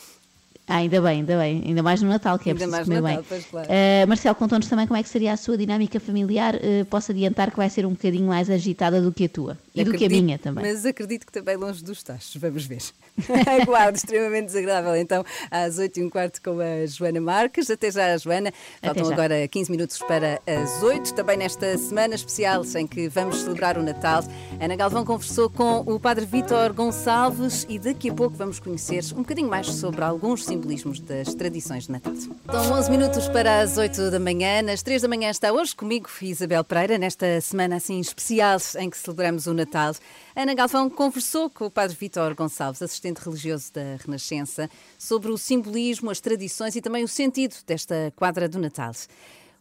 Ah, 0.70 0.76
ainda 0.76 1.00
bem, 1.00 1.20
ainda 1.20 1.38
bem. 1.38 1.62
Ainda 1.66 1.82
mais 1.82 2.00
no 2.02 2.08
Natal, 2.08 2.38
que 2.38 2.48
é 2.48 2.52
ainda 2.52 2.66
preciso 2.66 2.84
comer 2.84 3.00
Natal, 3.00 3.24
bem. 3.28 3.42
Claro. 3.50 3.68
uh, 3.68 4.08
Marcelo, 4.08 4.34
contou-nos 4.34 4.68
também 4.68 4.86
como 4.86 4.98
é 4.98 5.02
que 5.02 5.08
seria 5.08 5.32
a 5.32 5.36
sua 5.36 5.56
dinâmica 5.56 5.98
familiar. 6.00 6.54
Uh, 6.54 6.84
posso 6.86 7.12
adiantar 7.12 7.50
que 7.50 7.56
vai 7.56 7.68
ser 7.68 7.84
um 7.86 7.90
bocadinho 7.90 8.26
mais 8.26 8.48
agitada 8.48 9.00
do 9.00 9.12
que 9.12 9.24
a 9.24 9.28
tua. 9.28 9.58
E 9.74 9.80
acredito, 9.80 9.92
do 9.92 9.98
que 9.98 10.04
a 10.04 10.22
minha 10.22 10.38
também. 10.38 10.64
Mas 10.64 10.86
acredito 10.86 11.26
que 11.26 11.32
também 11.32 11.56
longe 11.56 11.82
dos 11.82 12.02
tachos. 12.02 12.36
Vamos 12.36 12.64
ver. 12.64 12.82
Aguardo, 13.62 13.96
extremamente 13.96 14.46
desagradável. 14.46 14.96
Então, 14.96 15.24
às 15.50 15.78
8 15.78 16.00
e 16.00 16.04
um 16.04 16.10
quarto 16.10 16.40
com 16.42 16.58
a 16.58 16.86
Joana 16.86 17.20
Marques. 17.20 17.70
Até 17.70 17.90
já, 17.90 18.16
Joana. 18.16 18.52
Faltam 18.82 19.04
já. 19.04 19.12
agora 19.12 19.48
15 19.48 19.70
minutos 19.70 19.98
para 19.98 20.40
as 20.46 20.82
8. 20.82 21.14
Também 21.14 21.36
nesta 21.36 21.76
semana 21.78 22.14
especial 22.14 22.62
em 22.76 22.86
que 22.86 23.08
vamos 23.08 23.42
celebrar 23.42 23.76
o 23.76 23.82
Natal, 23.82 24.22
Ana 24.60 24.76
Galvão 24.76 25.04
conversou 25.04 25.48
com 25.48 25.80
o 25.80 25.98
Padre 25.98 26.24
Vítor 26.24 26.72
Gonçalves 26.72 27.66
e 27.68 27.78
daqui 27.78 28.10
a 28.10 28.14
pouco 28.14 28.36
vamos 28.36 28.58
conhecer 28.58 29.02
um 29.14 29.18
bocadinho 29.18 29.48
mais 29.48 29.66
sobre 29.66 30.04
alguns 30.04 30.44
simbolismos 30.60 31.00
das 31.00 31.34
tradições 31.34 31.86
de 31.86 31.92
Natal. 31.92 32.14
São 32.14 32.72
11 32.78 32.90
minutos 32.90 33.28
para 33.28 33.60
as 33.60 33.78
8 33.78 34.10
da 34.10 34.20
manhã. 34.20 34.60
Nas 34.60 34.82
3 34.82 35.02
da 35.02 35.08
manhã 35.08 35.30
está 35.30 35.50
hoje 35.52 35.74
comigo 35.74 36.08
Isabel 36.20 36.62
Pereira, 36.62 36.98
nesta 36.98 37.40
semana 37.40 37.76
assim 37.76 37.98
especial 37.98 38.58
em 38.78 38.90
que 38.90 38.98
celebramos 38.98 39.46
o 39.46 39.54
Natal. 39.54 39.94
Ana 40.36 40.52
Galvão 40.52 40.90
conversou 40.90 41.48
com 41.48 41.64
o 41.64 41.70
Padre 41.70 41.96
Vítor 41.98 42.34
Gonçalves, 42.34 42.82
assistente 42.82 43.18
religioso 43.18 43.72
da 43.72 43.96
Renascença, 44.04 44.68
sobre 44.98 45.30
o 45.30 45.38
simbolismo, 45.38 46.10
as 46.10 46.20
tradições 46.20 46.76
e 46.76 46.82
também 46.82 47.04
o 47.04 47.08
sentido 47.08 47.54
desta 47.66 48.12
quadra 48.14 48.46
do 48.46 48.58
Natal. 48.58 48.92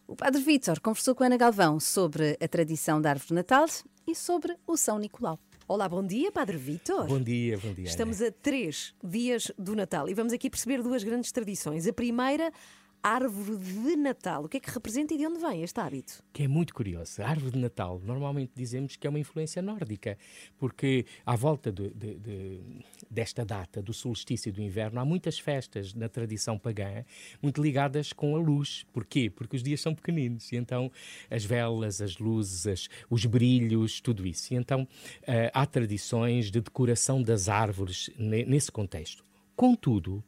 O 0.06 0.14
Padre 0.14 0.42
Vítor 0.42 0.80
conversou 0.80 1.14
com 1.14 1.24
Ana 1.24 1.38
Galvão 1.38 1.80
sobre 1.80 2.36
a 2.42 2.48
tradição 2.48 3.00
da 3.00 3.10
árvore 3.10 3.28
de 3.28 3.34
Natal 3.34 3.66
e 4.06 4.14
sobre 4.14 4.54
o 4.66 4.76
São 4.76 4.98
Nicolau. 4.98 5.38
Olá, 5.70 5.88
bom 5.88 6.04
dia, 6.04 6.32
Padre 6.32 6.56
Vítor. 6.56 7.06
Bom 7.06 7.20
dia, 7.20 7.56
bom 7.56 7.72
dia. 7.72 7.84
Estamos 7.84 8.20
a 8.20 8.32
três 8.32 8.92
dias 9.04 9.52
do 9.56 9.76
Natal 9.76 10.08
e 10.08 10.14
vamos 10.14 10.32
aqui 10.32 10.50
perceber 10.50 10.82
duas 10.82 11.04
grandes 11.04 11.30
tradições. 11.30 11.86
A 11.86 11.92
primeira, 11.92 12.52
árvore 13.02 13.56
de 13.56 13.96
Natal. 13.96 14.44
O 14.44 14.48
que 14.48 14.58
é 14.58 14.60
que 14.60 14.70
representa 14.70 15.14
e 15.14 15.18
de 15.18 15.26
onde 15.26 15.38
vem 15.38 15.62
este 15.62 15.80
hábito? 15.80 16.22
Que 16.32 16.44
é 16.44 16.48
muito 16.48 16.74
curioso. 16.74 17.22
A 17.22 17.28
árvore 17.28 17.52
de 17.52 17.58
Natal, 17.58 18.00
normalmente 18.04 18.52
dizemos 18.54 18.96
que 18.96 19.06
é 19.06 19.10
uma 19.10 19.18
influência 19.18 19.62
nórdica, 19.62 20.18
porque 20.58 21.06
à 21.24 21.34
volta 21.34 21.72
de, 21.72 21.90
de, 21.90 22.14
de, 22.14 22.60
desta 23.10 23.44
data, 23.44 23.82
do 23.82 23.92
solstício 23.92 24.52
do 24.52 24.60
inverno, 24.60 25.00
há 25.00 25.04
muitas 25.04 25.38
festas 25.38 25.94
na 25.94 26.08
tradição 26.08 26.58
pagã, 26.58 27.04
muito 27.42 27.62
ligadas 27.62 28.12
com 28.12 28.36
a 28.36 28.38
luz. 28.38 28.84
Porquê? 28.92 29.30
Porque 29.30 29.56
os 29.56 29.62
dias 29.62 29.80
são 29.80 29.94
pequeninos 29.94 30.52
e 30.52 30.56
então 30.56 30.90
as 31.30 31.44
velas, 31.44 32.00
as 32.00 32.18
luzes, 32.18 32.88
os 33.08 33.24
brilhos, 33.24 34.00
tudo 34.00 34.26
isso. 34.26 34.52
E 34.52 34.56
então 34.56 34.82
uh, 34.82 35.50
há 35.52 35.66
tradições 35.66 36.50
de 36.50 36.60
decoração 36.60 37.22
das 37.22 37.48
árvores 37.48 38.10
nesse 38.18 38.70
contexto. 38.70 39.24
Contudo, 39.56 40.24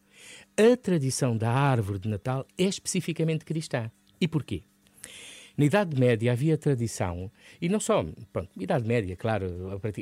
a 0.56 0.76
tradição 0.76 1.36
da 1.36 1.50
árvore 1.50 1.98
de 1.98 2.08
Natal 2.08 2.46
é 2.58 2.64
especificamente 2.64 3.44
cristã. 3.44 3.90
E 4.20 4.28
porquê? 4.28 4.62
Na 5.56 5.66
Idade 5.66 5.98
Média 5.98 6.32
havia 6.32 6.56
tradição, 6.56 7.30
e 7.60 7.68
não 7.68 7.78
só, 7.78 8.04
pronto, 8.32 8.50
Idade 8.58 8.86
Média, 8.86 9.14
claro, 9.14 9.46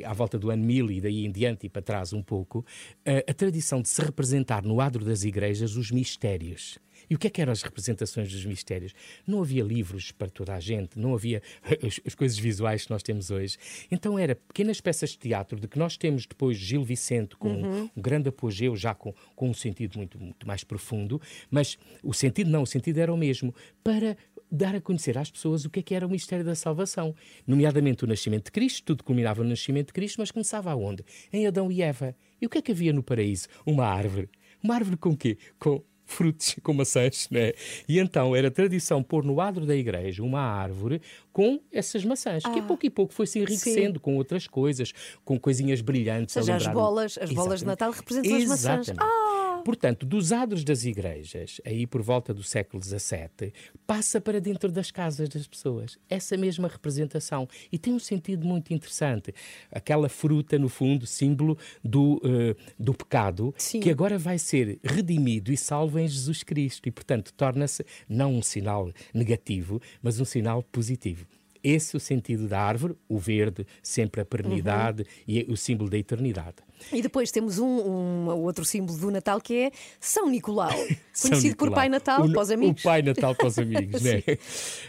à 0.05 0.13
volta 0.13 0.39
do 0.39 0.49
ano 0.49 0.63
1000 0.63 0.91
e 0.91 1.01
daí 1.01 1.25
em 1.25 1.31
diante 1.31 1.65
e 1.65 1.69
para 1.69 1.81
trás 1.81 2.13
um 2.13 2.23
pouco, 2.23 2.65
a, 3.05 3.29
a 3.29 3.33
tradição 3.33 3.81
de 3.81 3.89
se 3.89 4.01
representar 4.01 4.63
no 4.63 4.79
adro 4.79 5.03
das 5.03 5.23
igrejas 5.23 5.75
os 5.75 5.91
mistérios. 5.91 6.79
E 7.11 7.15
o 7.15 7.19
que 7.19 7.27
é 7.27 7.29
que 7.29 7.41
eram 7.41 7.51
as 7.51 7.61
representações 7.61 8.31
dos 8.31 8.45
mistérios? 8.45 8.93
Não 9.27 9.41
havia 9.41 9.61
livros 9.65 10.13
para 10.13 10.29
toda 10.29 10.55
a 10.55 10.61
gente, 10.61 10.97
não 10.97 11.13
havia 11.13 11.41
as, 11.85 11.99
as, 12.07 12.15
coisas 12.15 12.39
visuais 12.39 12.85
que 12.85 12.89
nós 12.89 13.03
temos 13.03 13.29
hoje. 13.29 13.57
Então 13.91 14.17
era 14.17 14.33
pequenas 14.33 14.79
peças 14.79 15.09
de 15.09 15.17
teatro, 15.17 15.59
de 15.59 15.67
que 15.67 15.77
nós 15.77 15.97
temos 15.97 16.25
depois 16.25 16.55
Gil 16.55 16.85
Vicente 16.85 17.35
com 17.35 17.49
uhum. 17.49 17.89
um, 17.93 18.01
grande 18.01 18.29
apogeu, 18.29 18.77
já 18.77 18.95
com, 18.95 19.13
com 19.35 19.49
um 19.49 19.53
sentido 19.53 19.97
muito, 19.97 20.17
muito 20.17 20.47
mais 20.47 20.63
profundo, 20.63 21.21
mas 21.49 21.77
o 22.01 22.13
sentido 22.13 22.49
não, 22.49 22.63
o 22.63 22.65
sentido 22.65 22.99
era 22.99 23.13
o 23.13 23.17
mesmo, 23.17 23.53
para 23.83 24.15
dar 24.49 24.73
a 24.73 24.79
conhecer 24.79 25.17
às 25.17 25.29
pessoas 25.29 25.65
o 25.65 25.69
que 25.69 25.81
é 25.81 25.83
que 25.83 25.93
era 25.93 26.07
o 26.07 26.09
mistério 26.09 26.45
da 26.45 26.55
salvação, 26.55 27.13
nomeadamente 27.45 28.05
o 28.05 28.07
nascimento 28.07 28.45
de 28.45 28.51
Cristo, 28.51 28.85
tudo 28.85 29.03
culminava 29.03 29.43
no 29.43 29.49
nascimento 29.49 29.87
de 29.87 29.93
Cristo, 29.93 30.15
mas 30.19 30.31
começava 30.31 30.71
aonde? 30.71 31.03
Em 31.33 31.45
Adão 31.45 31.69
e 31.69 31.81
Eva. 31.81 32.15
E 32.41 32.45
o 32.45 32.49
que 32.49 32.57
é 32.57 32.61
que 32.61 32.71
havia 32.71 32.93
no 32.93 33.03
paraíso? 33.03 33.49
Uma 33.65 33.85
árvore. 33.85 34.29
Uma 34.63 34.75
árvore 34.75 34.95
com 34.95 35.13
quê? 35.17 35.37
Com 35.59 35.83
frutos, 36.11 36.55
com 36.63 36.73
maçãs, 36.73 37.27
né? 37.31 37.53
E 37.87 37.99
então 37.99 38.35
era 38.35 38.51
tradição 38.51 39.01
pôr 39.01 39.23
no 39.23 39.39
adro 39.39 39.65
da 39.65 39.75
igreja 39.75 40.23
uma 40.23 40.41
árvore 40.41 41.01
com 41.31 41.59
essas 41.71 42.03
maçãs, 42.03 42.43
ah, 42.45 42.49
que 42.51 42.59
a 42.59 42.63
pouco 42.63 42.85
e 42.85 42.89
pouco 42.89 43.13
foi 43.13 43.25
se 43.25 43.39
enriquecendo 43.39 43.99
sim. 43.99 44.03
com 44.03 44.17
outras 44.17 44.47
coisas, 44.47 44.93
com 45.23 45.39
coisinhas 45.39 45.81
brilhantes. 45.81 46.35
Ou 46.35 46.43
seja, 46.43 46.57
as 46.57 46.67
bolas, 46.67 47.17
as 47.17 47.31
bolas 47.31 47.61
de 47.61 47.65
Natal 47.65 47.91
representam 47.91 48.35
as 48.35 48.45
maçãs. 48.45 48.89
Ah! 48.99 49.61
Portanto, 49.63 50.05
dos 50.05 50.31
adros 50.31 50.63
das 50.63 50.85
igrejas, 50.85 51.61
aí 51.65 51.85
por 51.85 52.01
volta 52.01 52.33
do 52.33 52.43
século 52.43 52.81
XVII, 52.83 53.53
passa 53.85 54.19
para 54.19 54.39
dentro 54.41 54.71
das 54.71 54.91
casas 54.91 55.29
das 55.29 55.47
pessoas. 55.47 55.97
Essa 56.09 56.35
mesma 56.35 56.67
representação. 56.67 57.47
E 57.71 57.77
tem 57.77 57.93
um 57.93 57.99
sentido 57.99 58.45
muito 58.45 58.73
interessante. 58.73 59.33
Aquela 59.71 60.09
fruta, 60.09 60.57
no 60.57 60.67
fundo, 60.67 61.05
símbolo 61.05 61.57
do, 61.83 62.15
uh, 62.17 62.55
do 62.77 62.93
pecado, 62.93 63.53
Sim. 63.57 63.79
que 63.79 63.89
agora 63.89 64.17
vai 64.17 64.37
ser 64.37 64.79
redimido 64.83 65.51
e 65.51 65.57
salvo 65.57 65.99
em 66.01 66.07
Jesus 66.07 66.43
Cristo. 66.43 66.87
E, 66.87 66.91
portanto, 66.91 67.33
torna-se 67.33 67.85
não 68.07 68.35
um 68.35 68.41
sinal 68.41 68.91
negativo, 69.13 69.81
mas 70.01 70.19
um 70.19 70.25
sinal 70.25 70.63
positivo. 70.63 71.25
esse 71.63 71.95
é 71.95 71.97
o 71.97 71.99
sentido 71.99 72.47
da 72.47 72.59
árvore, 72.59 72.95
o 73.07 73.19
verde, 73.19 73.65
sempre 73.83 74.21
a 74.21 74.25
perenidade 74.25 75.03
uhum. 75.03 75.07
e 75.27 75.43
o 75.47 75.55
símbolo 75.55 75.89
da 75.89 75.97
eternidade. 75.97 76.57
E 76.91 77.01
depois 77.01 77.31
temos 77.31 77.59
um, 77.59 77.65
um, 77.65 78.27
outro 78.29 78.65
símbolo 78.65 78.97
do 78.97 79.11
Natal 79.11 79.39
que 79.39 79.55
é 79.55 79.71
São 79.99 80.29
Nicolau, 80.29 80.71
São 81.13 81.29
conhecido 81.29 81.51
Nicolau. 81.51 81.71
por 81.71 81.75
Pai 81.75 81.89
Natal 81.89 82.25
o, 82.25 82.31
para 82.31 82.41
os 82.41 82.51
amigos. 82.51 82.81
O 82.81 82.83
Pai 82.83 83.01
Natal 83.01 83.35
para 83.35 83.47
os 83.47 83.57
amigos, 83.59 84.01
né? 84.01 84.23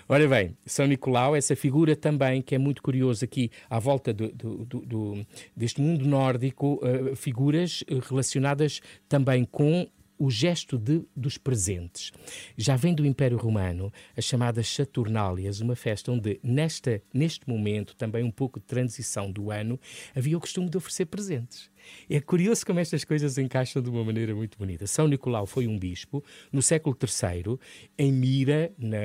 Ora 0.09 0.27
bem, 0.29 0.57
São 0.65 0.87
Nicolau, 0.87 1.37
essa 1.37 1.55
figura 1.55 1.95
também 1.95 2.41
que 2.41 2.55
é 2.55 2.59
muito 2.59 2.83
curiosa 2.83 3.25
aqui 3.25 3.51
à 3.69 3.79
volta 3.79 4.13
do, 4.13 4.31
do, 4.33 4.65
do, 4.65 5.27
deste 5.57 5.81
mundo 5.81 6.07
nórdico, 6.07 6.81
uh, 6.83 7.15
figuras 7.15 7.85
relacionadas 8.09 8.81
também 9.09 9.45
com 9.45 9.87
o 10.23 10.31
gesto 10.31 10.79
de, 10.79 11.05
dos 11.17 11.37
presentes. 11.37 12.13
Já 12.57 12.77
vem 12.77 12.95
do 12.95 13.05
Império 13.05 13.37
Romano 13.37 13.93
as 14.17 14.25
chamadas 14.25 14.69
Saturnálias, 14.69 15.61
uma 15.61 15.75
festa 15.75 16.13
onde, 16.13 16.39
nesta, 16.45 17.03
neste 17.13 17.49
momento, 17.49 17.97
também 17.97 18.23
um 18.23 18.31
pouco 18.31 18.61
de 18.61 18.67
transição 18.67 19.33
do 19.33 19.51
ano, 19.51 19.81
havia 20.15 20.39
o 20.39 20.41
costume 20.41 20.71
de 20.71 20.77
oferecer 20.77 21.07
presentes. 21.07 21.69
É 22.09 22.21
curioso 22.21 22.65
como 22.67 22.81
estas 22.81 23.05
coisas 23.05 23.39
encaixam 23.39 23.83
de 23.83 23.89
uma 23.89 24.05
maneira 24.05 24.35
muito 24.35 24.59
bonita. 24.59 24.87
São 24.87 25.07
Nicolau 25.09 25.47
foi 25.47 25.67
um 25.67 25.79
bispo 25.79 26.25
no 26.53 26.63
século 26.63 26.97
III, 27.01 27.59
em 27.99 28.13
Mira, 28.13 28.73
na, 28.79 28.99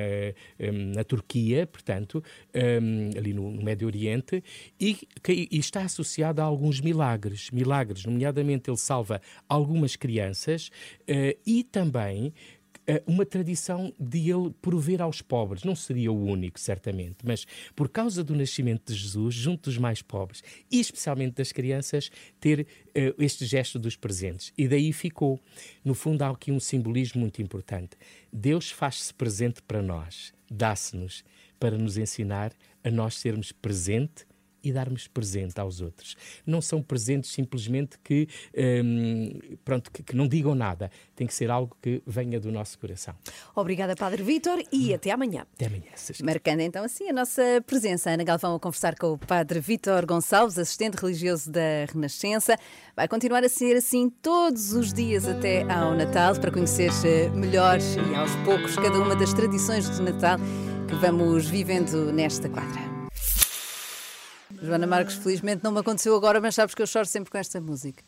hum, 0.60 0.92
na 0.94 1.04
Turquia, 1.04 1.66
portanto, 1.66 2.22
um, 2.54 3.18
ali 3.18 3.32
no, 3.32 3.50
Médio 3.62 3.86
Oriente, 3.86 4.42
e, 4.80 4.98
e 5.28 5.58
está 5.58 5.82
associado 5.82 6.40
a 6.40 6.44
alguns 6.44 6.80
milagres. 6.80 7.50
Milagres, 7.50 8.04
nomeadamente, 8.04 8.70
ele 8.70 8.76
salva 8.76 9.20
algumas 9.48 9.96
crianças 9.96 10.70
uh, 11.02 11.38
e 11.46 11.64
também 11.64 12.28
eh, 12.28 12.57
uma 13.06 13.26
tradição 13.26 13.92
de 13.98 14.30
ele 14.30 14.50
prover 14.62 15.02
aos 15.02 15.20
pobres. 15.20 15.64
Não 15.64 15.74
seria 15.74 16.10
o 16.10 16.24
único, 16.24 16.58
certamente, 16.58 17.18
mas 17.24 17.46
por 17.76 17.88
causa 17.88 18.24
do 18.24 18.34
nascimento 18.34 18.92
de 18.92 18.98
Jesus, 18.98 19.34
junto 19.34 19.64
dos 19.64 19.78
mais 19.78 20.02
pobres 20.02 20.42
e 20.70 20.80
especialmente 20.80 21.34
das 21.34 21.52
crianças, 21.52 22.10
ter 22.40 22.60
uh, 22.60 23.22
este 23.22 23.44
gesto 23.44 23.78
dos 23.78 23.96
presentes. 23.96 24.52
E 24.56 24.66
daí 24.66 24.92
ficou. 24.92 25.40
No 25.84 25.94
fundo, 25.94 26.22
há 26.22 26.30
aqui 26.30 26.50
um 26.50 26.60
simbolismo 26.60 27.20
muito 27.20 27.42
importante. 27.42 27.96
Deus 28.32 28.70
faz-se 28.70 29.12
presente 29.12 29.62
para 29.62 29.82
nós, 29.82 30.32
dá-se-nos 30.50 31.24
para 31.58 31.76
nos 31.76 31.98
ensinar 31.98 32.52
a 32.82 32.90
nós 32.90 33.16
sermos 33.16 33.52
presente 33.52 34.26
e 34.62 34.72
darmos 34.72 35.06
presente 35.06 35.60
aos 35.60 35.80
outros. 35.80 36.16
Não 36.46 36.60
são 36.60 36.82
presentes 36.82 37.30
simplesmente 37.30 37.98
que, 38.02 38.28
hum, 38.84 39.38
pronto, 39.64 39.90
que, 39.90 40.02
que, 40.02 40.16
não 40.16 40.26
digam 40.26 40.54
nada. 40.54 40.90
Tem 41.14 41.26
que 41.26 41.34
ser 41.34 41.50
algo 41.50 41.76
que 41.80 42.02
venha 42.06 42.40
do 42.40 42.50
nosso 42.50 42.78
coração. 42.78 43.14
Obrigada, 43.54 43.94
Padre 43.96 44.22
Vítor, 44.22 44.62
e 44.72 44.92
hum. 44.92 44.94
até 44.94 45.10
amanhã. 45.10 45.46
Até 45.54 45.66
amanhã. 45.66 45.84
Marcando 46.22 46.60
então 46.60 46.84
assim 46.84 47.08
a 47.08 47.12
nossa 47.12 47.42
presença. 47.66 48.10
Ana 48.10 48.24
Galvão 48.24 48.54
a 48.54 48.60
conversar 48.60 48.96
com 48.96 49.12
o 49.12 49.18
Padre 49.18 49.60
Vítor 49.60 50.04
Gonçalves, 50.06 50.58
assistente 50.58 50.94
religioso 50.96 51.50
da 51.50 51.86
Renascença. 51.92 52.56
Vai 52.96 53.08
continuar 53.08 53.44
a 53.44 53.48
ser 53.48 53.76
assim 53.76 54.10
todos 54.10 54.72
os 54.72 54.92
dias 54.92 55.26
até 55.26 55.62
ao 55.62 55.94
Natal, 55.94 56.34
para 56.38 56.50
conhecer 56.50 56.90
eh, 57.04 57.28
melhor 57.30 57.78
e 57.78 58.14
aos 58.14 58.34
poucos 58.44 58.76
cada 58.76 58.98
uma 58.98 59.14
das 59.14 59.32
tradições 59.32 59.88
de 59.88 60.02
Natal 60.02 60.38
que 60.88 60.94
vamos 60.96 61.46
vivendo 61.46 62.12
nesta 62.12 62.48
quadra. 62.48 62.97
Joana 64.62 64.86
Marques, 64.86 65.16
felizmente 65.16 65.62
não 65.62 65.72
me 65.72 65.80
aconteceu 65.80 66.14
agora, 66.16 66.40
mas 66.40 66.54
sabes 66.54 66.74
que 66.74 66.82
eu 66.82 66.86
choro 66.86 67.06
sempre 67.06 67.30
com 67.30 67.38
esta 67.38 67.60
música. 67.60 68.02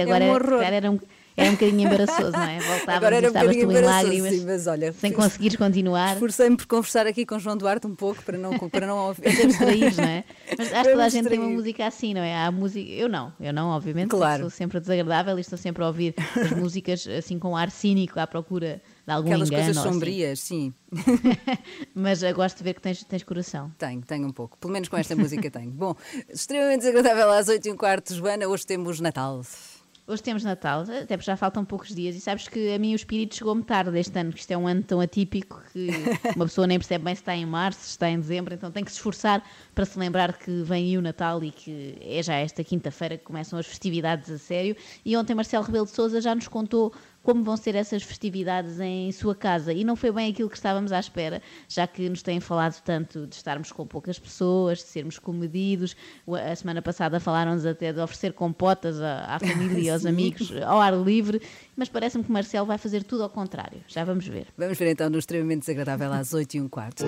agora 0.00 0.24
é 0.24 0.30
um 0.30 0.34
horror. 0.34 0.62
Era 0.62 0.90
um, 0.90 0.98
era 1.36 1.50
um 1.50 1.52
bocadinho 1.52 1.86
embaraçoso, 1.86 2.32
não 2.32 2.42
é? 2.42 2.58
Voltávamos 2.58 2.88
Agora 2.88 3.16
era 3.16 3.26
um 3.26 3.28
estavas 3.28 3.56
tu 3.56 3.70
em 3.70 3.80
lágrimas, 3.82 4.34
sim, 4.34 4.44
mas 4.46 4.66
olha, 4.66 4.92
sem 4.92 5.10
fiz, 5.10 5.18
conseguires 5.18 5.56
continuar. 5.56 6.14
Esforcei-me 6.14 6.56
por 6.56 6.66
conversar 6.66 7.06
aqui 7.06 7.26
com 7.26 7.38
João 7.38 7.56
Duarte 7.58 7.86
um 7.86 7.94
pouco 7.94 8.22
para 8.22 8.38
não, 8.38 8.58
para 8.58 8.86
não 8.86 8.96
ouvir. 8.96 9.28
Até 9.28 9.46
distrair, 9.46 9.94
não 9.96 10.04
é? 10.04 10.24
Mas 10.56 10.72
acho 10.72 10.82
que 10.84 10.90
toda 10.90 11.04
a 11.04 11.08
gente 11.10 11.28
tem 11.28 11.38
uma 11.38 11.50
música 11.50 11.86
assim, 11.86 12.14
não 12.14 12.22
é? 12.22 12.34
Há 12.34 12.50
música... 12.50 12.90
Eu 12.90 13.08
não, 13.08 13.32
eu 13.38 13.52
não, 13.52 13.68
obviamente. 13.68 14.08
Claro. 14.08 14.42
Sou 14.42 14.50
sempre 14.50 14.80
desagradável 14.80 15.36
e 15.36 15.40
estou 15.42 15.58
sempre 15.58 15.82
a 15.82 15.88
ouvir 15.88 16.14
as 16.40 16.50
músicas 16.56 17.06
assim 17.06 17.38
com 17.38 17.54
ar 17.54 17.70
cínico 17.70 18.18
à 18.18 18.26
procura 18.26 18.80
de 19.06 19.12
algum 19.12 19.28
Aquelas 19.28 19.48
engano. 19.48 19.64
coisas 19.64 19.76
assim. 19.76 19.92
sombrias, 19.92 20.40
assim. 20.40 20.74
sim. 20.92 21.46
Mas 21.94 22.22
eu 22.22 22.34
gosto 22.34 22.58
de 22.58 22.64
ver 22.64 22.74
que 22.74 22.80
tens, 22.80 23.04
tens 23.04 23.22
coração. 23.22 23.70
Tenho, 23.76 24.00
tenho 24.00 24.26
um 24.26 24.32
pouco. 24.32 24.56
Pelo 24.56 24.72
menos 24.72 24.88
com 24.88 24.96
esta 24.96 25.14
música 25.14 25.50
tenho. 25.50 25.70
Bom, 25.70 25.94
extremamente 26.28 26.80
desagradável 26.80 27.30
às 27.30 27.48
8 27.48 27.68
e 27.68 27.72
um 27.72 27.76
quarto, 27.76 28.14
Joana. 28.14 28.48
Hoje 28.48 28.64
temos 28.64 29.00
Natal. 29.00 29.42
Hoje 30.08 30.22
temos 30.22 30.44
Natal, 30.44 30.82
até 30.82 31.16
porque 31.16 31.26
já 31.26 31.36
faltam 31.36 31.64
poucos 31.64 31.92
dias, 31.92 32.14
e 32.14 32.20
sabes 32.20 32.46
que 32.46 32.72
a 32.72 32.78
mim 32.78 32.92
o 32.92 32.94
espírito 32.94 33.34
chegou-me 33.34 33.64
tarde 33.64 33.90
deste 33.90 34.16
ano, 34.16 34.32
que 34.32 34.38
isto 34.38 34.52
é 34.52 34.56
um 34.56 34.68
ano 34.68 34.80
tão 34.80 35.00
atípico 35.00 35.60
que 35.72 35.88
uma 36.36 36.44
pessoa 36.44 36.64
nem 36.64 36.78
percebe 36.78 37.04
bem 37.04 37.12
se 37.12 37.22
está 37.22 37.34
em 37.34 37.44
março, 37.44 37.80
se 37.80 37.90
está 37.90 38.08
em 38.08 38.20
dezembro, 38.20 38.54
então 38.54 38.70
tem 38.70 38.84
que 38.84 38.92
se 38.92 38.98
esforçar 38.98 39.42
para 39.74 39.84
se 39.84 39.98
lembrar 39.98 40.38
que 40.38 40.62
vem 40.62 40.84
aí 40.84 40.96
o 40.96 41.02
Natal 41.02 41.42
e 41.42 41.50
que 41.50 41.98
é 42.00 42.22
já 42.22 42.34
esta 42.34 42.62
quinta-feira 42.62 43.18
que 43.18 43.24
começam 43.24 43.58
as 43.58 43.66
festividades 43.66 44.30
a 44.30 44.38
sério. 44.38 44.76
E 45.04 45.16
ontem 45.16 45.34
Marcelo 45.34 45.64
Rebelo 45.64 45.86
de 45.86 45.90
Souza 45.90 46.20
já 46.20 46.36
nos 46.36 46.46
contou 46.46 46.94
como 47.26 47.42
vão 47.42 47.56
ser 47.56 47.74
essas 47.74 48.04
festividades 48.04 48.78
em 48.78 49.10
sua 49.10 49.34
casa. 49.34 49.72
E 49.72 49.82
não 49.82 49.96
foi 49.96 50.12
bem 50.12 50.30
aquilo 50.30 50.48
que 50.48 50.54
estávamos 50.54 50.92
à 50.92 51.00
espera, 51.00 51.42
já 51.68 51.84
que 51.84 52.08
nos 52.08 52.22
têm 52.22 52.38
falado 52.38 52.80
tanto 52.84 53.26
de 53.26 53.34
estarmos 53.34 53.72
com 53.72 53.84
poucas 53.84 54.16
pessoas, 54.16 54.78
de 54.78 54.84
sermos 54.84 55.18
comedidos. 55.18 55.96
A 56.28 56.54
semana 56.54 56.80
passada 56.80 57.18
falaram-nos 57.18 57.66
até 57.66 57.92
de 57.92 57.98
oferecer 57.98 58.32
compotas 58.32 59.00
à, 59.00 59.24
à 59.34 59.40
família 59.40 59.80
e 59.80 59.90
aos 59.90 60.06
amigos 60.06 60.52
ao 60.64 60.80
ar 60.80 60.96
livre, 60.96 61.42
mas 61.76 61.88
parece-me 61.88 62.22
que 62.22 62.30
Marcelo 62.30 62.64
vai 62.64 62.78
fazer 62.78 63.02
tudo 63.02 63.24
ao 63.24 63.30
contrário. 63.30 63.80
Já 63.88 64.04
vamos 64.04 64.28
ver. 64.28 64.46
Vamos 64.56 64.78
ver 64.78 64.92
então 64.92 65.10
no 65.10 65.18
extremamente 65.18 65.62
desagradável 65.62 66.12
às 66.12 66.32
8 66.32 66.54
e 66.54 66.60
um 66.60 66.68
quarto. 66.68 67.04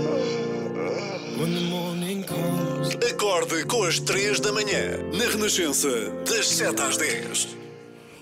Acorde 3.08 3.64
com 3.66 3.84
as 3.84 4.00
3 4.00 4.40
da 4.40 4.50
manhã, 4.50 4.98
na 5.16 5.30
Renascença, 5.30 6.10
das 6.26 6.48
7 6.48 6.82
às 6.82 6.96
10. 6.96 7.67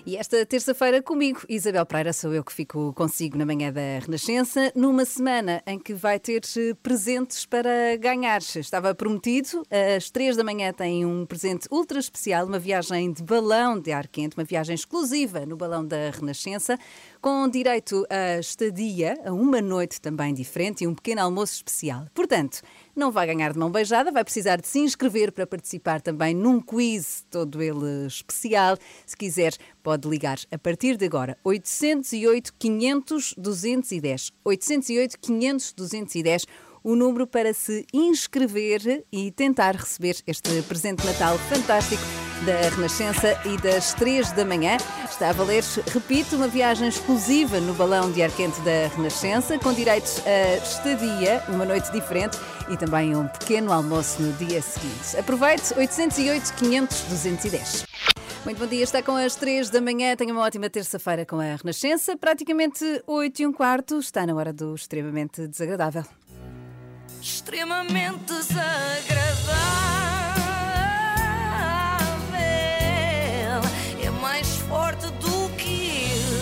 E 0.06 0.16
esta 0.16 0.46
terça-feira 0.46 1.02
comigo, 1.02 1.40
Isabel 1.48 1.84
Pereira, 1.84 2.12
sou 2.12 2.32
eu 2.32 2.44
que 2.44 2.52
fico 2.52 2.92
consigo 2.92 3.36
na 3.36 3.44
manhã 3.44 3.72
da 3.72 3.98
Renascença, 4.00 4.70
numa 4.72 5.04
semana 5.04 5.60
em 5.66 5.80
que 5.80 5.92
vai 5.92 6.20
ter 6.20 6.42
eh, 6.56 6.74
presentes 6.80 7.44
para 7.44 7.96
ganhar. 7.96 8.38
Estava 8.38 8.94
prometido, 8.94 9.64
às 9.96 10.08
três 10.08 10.36
da 10.36 10.44
manhã 10.44 10.72
tem 10.72 11.04
um 11.04 11.26
presente 11.26 11.66
ultra 11.72 11.98
especial, 11.98 12.46
uma 12.46 12.60
viagem 12.60 13.12
de 13.12 13.20
balão 13.20 13.80
de 13.80 13.90
ar 13.90 14.06
quente, 14.06 14.36
uma 14.36 14.44
viagem 14.44 14.76
exclusiva 14.76 15.44
no 15.44 15.56
balão 15.56 15.84
da 15.84 16.10
Renascença, 16.10 16.78
com 17.20 17.48
direito 17.48 18.06
a 18.08 18.38
estadia, 18.38 19.18
a 19.24 19.32
uma 19.32 19.60
noite 19.60 20.00
também 20.00 20.32
diferente 20.32 20.84
e 20.84 20.86
um 20.86 20.94
pequeno 20.94 21.22
almoço 21.22 21.54
especial. 21.54 22.06
Portanto, 22.14 22.62
não 22.96 23.12
vai 23.12 23.26
ganhar 23.26 23.52
de 23.52 23.58
mão 23.58 23.70
beijada, 23.70 24.10
vai 24.10 24.24
precisar 24.24 24.56
de 24.56 24.66
se 24.66 24.78
inscrever 24.78 25.30
para 25.30 25.46
participar 25.46 26.00
também 26.00 26.34
num 26.34 26.60
quiz, 26.60 27.24
todo 27.30 27.62
ele 27.62 28.06
especial. 28.06 28.78
Se 29.04 29.16
quiser, 29.16 29.54
pode 29.82 30.08
ligar 30.08 30.38
a 30.50 30.58
partir 30.58 30.96
de 30.96 31.04
agora 31.04 31.36
808 31.44 32.54
500 32.58 33.34
210. 33.36 34.32
808 34.44 35.18
500 35.20 35.72
210 35.74 36.46
o 36.86 36.94
número 36.94 37.26
para 37.26 37.52
se 37.52 37.84
inscrever 37.92 39.04
e 39.10 39.32
tentar 39.32 39.74
receber 39.74 40.18
este 40.24 40.62
presente 40.62 41.02
de 41.02 41.08
Natal 41.08 41.36
fantástico 41.36 42.00
da 42.44 42.68
Renascença 42.68 43.36
e 43.44 43.60
das 43.60 43.92
3 43.94 44.30
da 44.30 44.44
manhã. 44.44 44.76
Está 45.04 45.30
a 45.30 45.32
valer, 45.32 45.64
repito, 45.92 46.36
uma 46.36 46.46
viagem 46.46 46.86
exclusiva 46.86 47.58
no 47.58 47.74
balão 47.74 48.12
de 48.12 48.22
ar 48.22 48.30
quente 48.30 48.60
da 48.60 48.86
Renascença, 48.94 49.58
com 49.58 49.72
direitos 49.72 50.22
a 50.24 50.58
estadia, 50.58 51.42
uma 51.48 51.64
noite 51.64 51.90
diferente 51.90 52.38
e 52.70 52.76
também 52.76 53.16
um 53.16 53.26
pequeno 53.26 53.72
almoço 53.72 54.22
no 54.22 54.32
dia 54.34 54.62
seguinte. 54.62 55.16
Aproveite 55.18 55.74
808 55.76 56.54
500 56.54 57.00
210. 57.00 57.84
Muito 58.44 58.58
bom 58.58 58.66
dia, 58.68 58.84
está 58.84 59.02
com 59.02 59.16
as 59.16 59.34
3 59.34 59.70
da 59.70 59.80
manhã. 59.80 60.14
Tenha 60.14 60.32
uma 60.32 60.42
ótima 60.42 60.70
terça-feira 60.70 61.26
com 61.26 61.40
a 61.40 61.56
Renascença. 61.56 62.16
Praticamente 62.16 62.84
8 63.08 63.42
e 63.42 63.46
um 63.48 63.52
quarto. 63.52 63.98
Está 63.98 64.24
na 64.24 64.36
hora 64.36 64.52
do 64.52 64.72
extremamente 64.72 65.48
desagradável 65.48 66.04
extremamente 67.26 68.24
desagradável. 68.24 69.56
É 74.00 74.10
mais 74.22 74.46
forte 74.58 75.06
do 75.06 75.56
que 75.56 76.12
eu. 76.12 76.36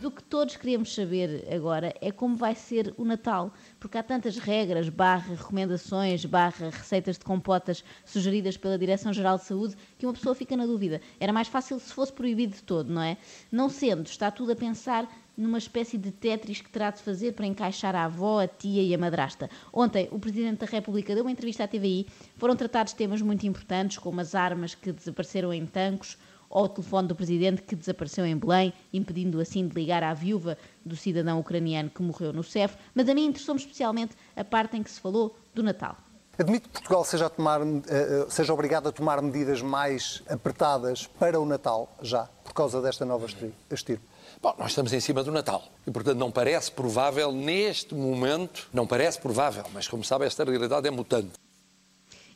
Do 0.00 0.10
que 0.10 0.22
todos 0.22 0.56
queremos 0.56 0.94
saber 0.94 1.46
agora 1.54 1.94
é 2.00 2.10
como 2.10 2.34
vai 2.36 2.54
ser 2.54 2.94
o 2.96 3.04
Natal, 3.04 3.52
porque 3.78 3.98
há 3.98 4.02
tantas 4.02 4.38
regras, 4.38 4.88
barra 4.88 5.34
recomendações, 5.34 6.24
barra 6.24 6.70
receitas 6.70 7.18
de 7.18 7.24
compotas 7.24 7.84
sugeridas 8.04 8.56
pela 8.56 8.78
Direção-Geral 8.78 9.36
de 9.36 9.44
Saúde, 9.44 9.76
que 9.98 10.06
uma 10.06 10.14
pessoa 10.14 10.34
fica 10.34 10.56
na 10.56 10.64
dúvida. 10.64 11.02
Era 11.20 11.34
mais 11.34 11.48
fácil 11.48 11.78
se 11.78 11.92
fosse 11.92 12.14
proibido 12.14 12.56
de 12.56 12.62
todo, 12.62 12.90
não 12.90 13.02
é? 13.02 13.18
Não 13.50 13.68
sendo, 13.68 14.06
está 14.06 14.30
tudo 14.30 14.52
a 14.52 14.56
pensar 14.56 15.06
numa 15.42 15.58
espécie 15.58 15.98
de 15.98 16.10
Tetris 16.10 16.60
que 16.60 16.70
terá 16.70 16.90
de 16.90 17.02
fazer 17.02 17.32
para 17.32 17.46
encaixar 17.46 17.94
a 17.94 18.04
avó, 18.04 18.40
a 18.40 18.48
tia 18.48 18.82
e 18.82 18.94
a 18.94 18.98
madrasta. 18.98 19.50
Ontem, 19.72 20.08
o 20.10 20.18
Presidente 20.18 20.60
da 20.60 20.66
República 20.66 21.14
deu 21.14 21.24
uma 21.24 21.30
entrevista 21.30 21.64
à 21.64 21.68
TVI. 21.68 22.06
Foram 22.36 22.56
tratados 22.56 22.92
temas 22.92 23.20
muito 23.20 23.46
importantes, 23.46 23.98
como 23.98 24.20
as 24.20 24.34
armas 24.34 24.74
que 24.74 24.92
desapareceram 24.92 25.52
em 25.52 25.66
tanques 25.66 26.16
ou 26.52 26.64
o 26.64 26.68
telefone 26.68 27.08
do 27.08 27.14
presidente 27.14 27.62
que 27.62 27.74
desapareceu 27.74 28.26
em 28.26 28.36
Belém, 28.36 28.74
impedindo 28.92 29.40
assim 29.40 29.66
de 29.66 29.74
ligar 29.74 30.02
à 30.02 30.12
viúva 30.12 30.58
do 30.84 30.94
cidadão 30.94 31.40
ucraniano 31.40 31.88
que 31.88 32.02
morreu 32.02 32.30
no 32.30 32.44
CEF, 32.44 32.76
mas 32.94 33.08
a 33.08 33.14
mim 33.14 33.24
interessou-me 33.24 33.58
especialmente 33.58 34.14
a 34.36 34.44
parte 34.44 34.76
em 34.76 34.82
que 34.82 34.90
se 34.90 35.00
falou 35.00 35.34
do 35.54 35.62
Natal. 35.62 35.96
Admito 36.38 36.68
que 36.68 36.74
Portugal 36.74 37.04
seja, 37.04 37.28
tomar, 37.30 37.60
eh, 37.62 38.26
seja 38.28 38.52
obrigado 38.52 38.88
a 38.88 38.92
tomar 38.92 39.20
medidas 39.22 39.62
mais 39.62 40.22
apertadas 40.28 41.06
para 41.06 41.40
o 41.40 41.46
Natal, 41.46 41.94
já, 42.02 42.24
por 42.44 42.52
causa 42.52 42.80
desta 42.80 43.04
nova 43.04 43.26
estirpe. 43.70 44.11
Bom, 44.40 44.54
nós 44.58 44.70
estamos 44.70 44.92
em 44.92 45.00
cima 45.00 45.22
do 45.22 45.30
Natal 45.30 45.64
e, 45.86 45.90
portanto, 45.90 46.18
não 46.18 46.30
parece 46.30 46.70
provável 46.70 47.32
neste 47.32 47.94
momento, 47.94 48.68
não 48.72 48.86
parece 48.86 49.20
provável, 49.20 49.64
mas 49.72 49.88
como 49.88 50.04
sabe, 50.04 50.24
esta 50.26 50.44
realidade 50.44 50.86
é 50.86 50.90
mutante. 50.90 51.32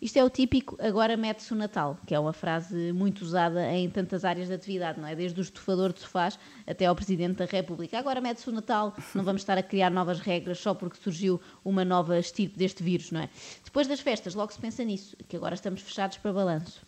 Isto 0.00 0.19
é 0.19 0.25
o 0.25 0.29
típico 0.29 0.76
agora 0.81 1.17
mete-se 1.17 1.53
o 1.53 1.57
Natal, 1.57 1.99
que 2.07 2.15
é 2.15 2.19
uma 2.19 2.33
frase 2.33 2.93
muito 2.93 3.23
usada 3.23 3.73
em 3.73 3.88
tantas 3.88 4.25
áreas 4.25 4.49
de 4.49 4.55
atividade, 4.55 5.00
não 5.00 5.09
é? 5.09 5.15
Desde 5.15 5.41
o 5.41 5.43
estufador 5.43 5.93
de 5.93 6.00
sofás 6.00 6.38
até 6.67 6.85
ao 6.85 6.95
Presidente 6.95 7.38
da 7.38 7.47
República. 7.47 7.99
Agora 7.99 8.21
mete-se 8.21 8.49
o 8.49 8.53
Natal, 8.53 8.95
não 9.15 9.25
vamos 9.25 9.43
estar 9.43 9.57
a 9.57 9.62
criar 9.62 9.91
novas 9.91 10.21
regras 10.21 10.59
só 10.59 10.75
porque 10.75 10.99
surgiu 11.03 11.41
uma 11.65 11.85
nova 11.85 12.19
estirpe 12.19 12.59
deste 12.59 12.83
vírus, 12.83 13.11
não 13.11 13.23
é? 13.23 13.31
Depois 13.65 13.87
das 13.87 14.00
festas, 14.00 14.35
logo 14.35 14.53
se 14.53 14.59
pensa 14.59 14.85
nisso, 14.85 15.17
que 15.29 15.37
agora 15.37 15.55
estamos 15.55 15.81
fechados 15.81 16.19
para 16.19 16.33
balanço. 16.33 16.86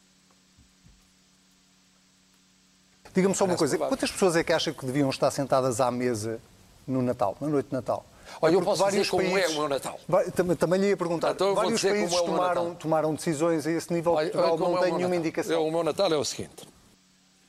Diga-me 3.15 3.35
só 3.35 3.45
uma 3.45 3.57
coisa, 3.57 3.79
quantas 3.79 4.11
pessoas 4.11 4.37
é 4.37 4.45
que 4.45 4.53
acha 4.53 4.73
que 4.73 4.85
deviam 4.85 5.11
estar 5.11 5.31
sentadas 5.31 5.81
à 5.81 5.91
mesa 5.91 6.41
no 6.87 7.03
Natal, 7.03 7.37
na 7.41 7.49
noite 7.49 7.69
de 7.69 7.75
Natal? 7.75 8.05
Olha, 8.41 8.55
eu 8.55 8.63
posso 8.63 8.85
dizer 8.87 9.09
como 9.09 9.23
países, 9.23 9.51
é 9.51 9.55
o 9.55 9.61
meu 9.61 9.69
Natal. 9.69 10.01
Também, 10.35 10.57
também 10.57 10.81
lhe 10.81 10.89
ia 10.89 10.97
perguntar. 10.97 11.33
Então, 11.33 11.55
vários 11.55 11.83
países 11.83 12.15
é 12.15 12.23
tomaram, 12.23 12.75
tomaram, 12.75 13.15
decisões 13.15 13.67
a 13.67 13.73
esse 13.73 13.93
nível. 13.93 14.13
Olha, 14.13 14.31
Portugal 14.31 14.59
não 14.59 14.79
é 14.79 14.83
tem 14.83 14.95
nenhuma 14.95 15.17
indicação. 15.17 15.67
O 15.67 15.71
meu 15.71 15.83
Natal 15.83 16.13
é 16.13 16.17
o 16.17 16.25
seguinte. 16.25 16.69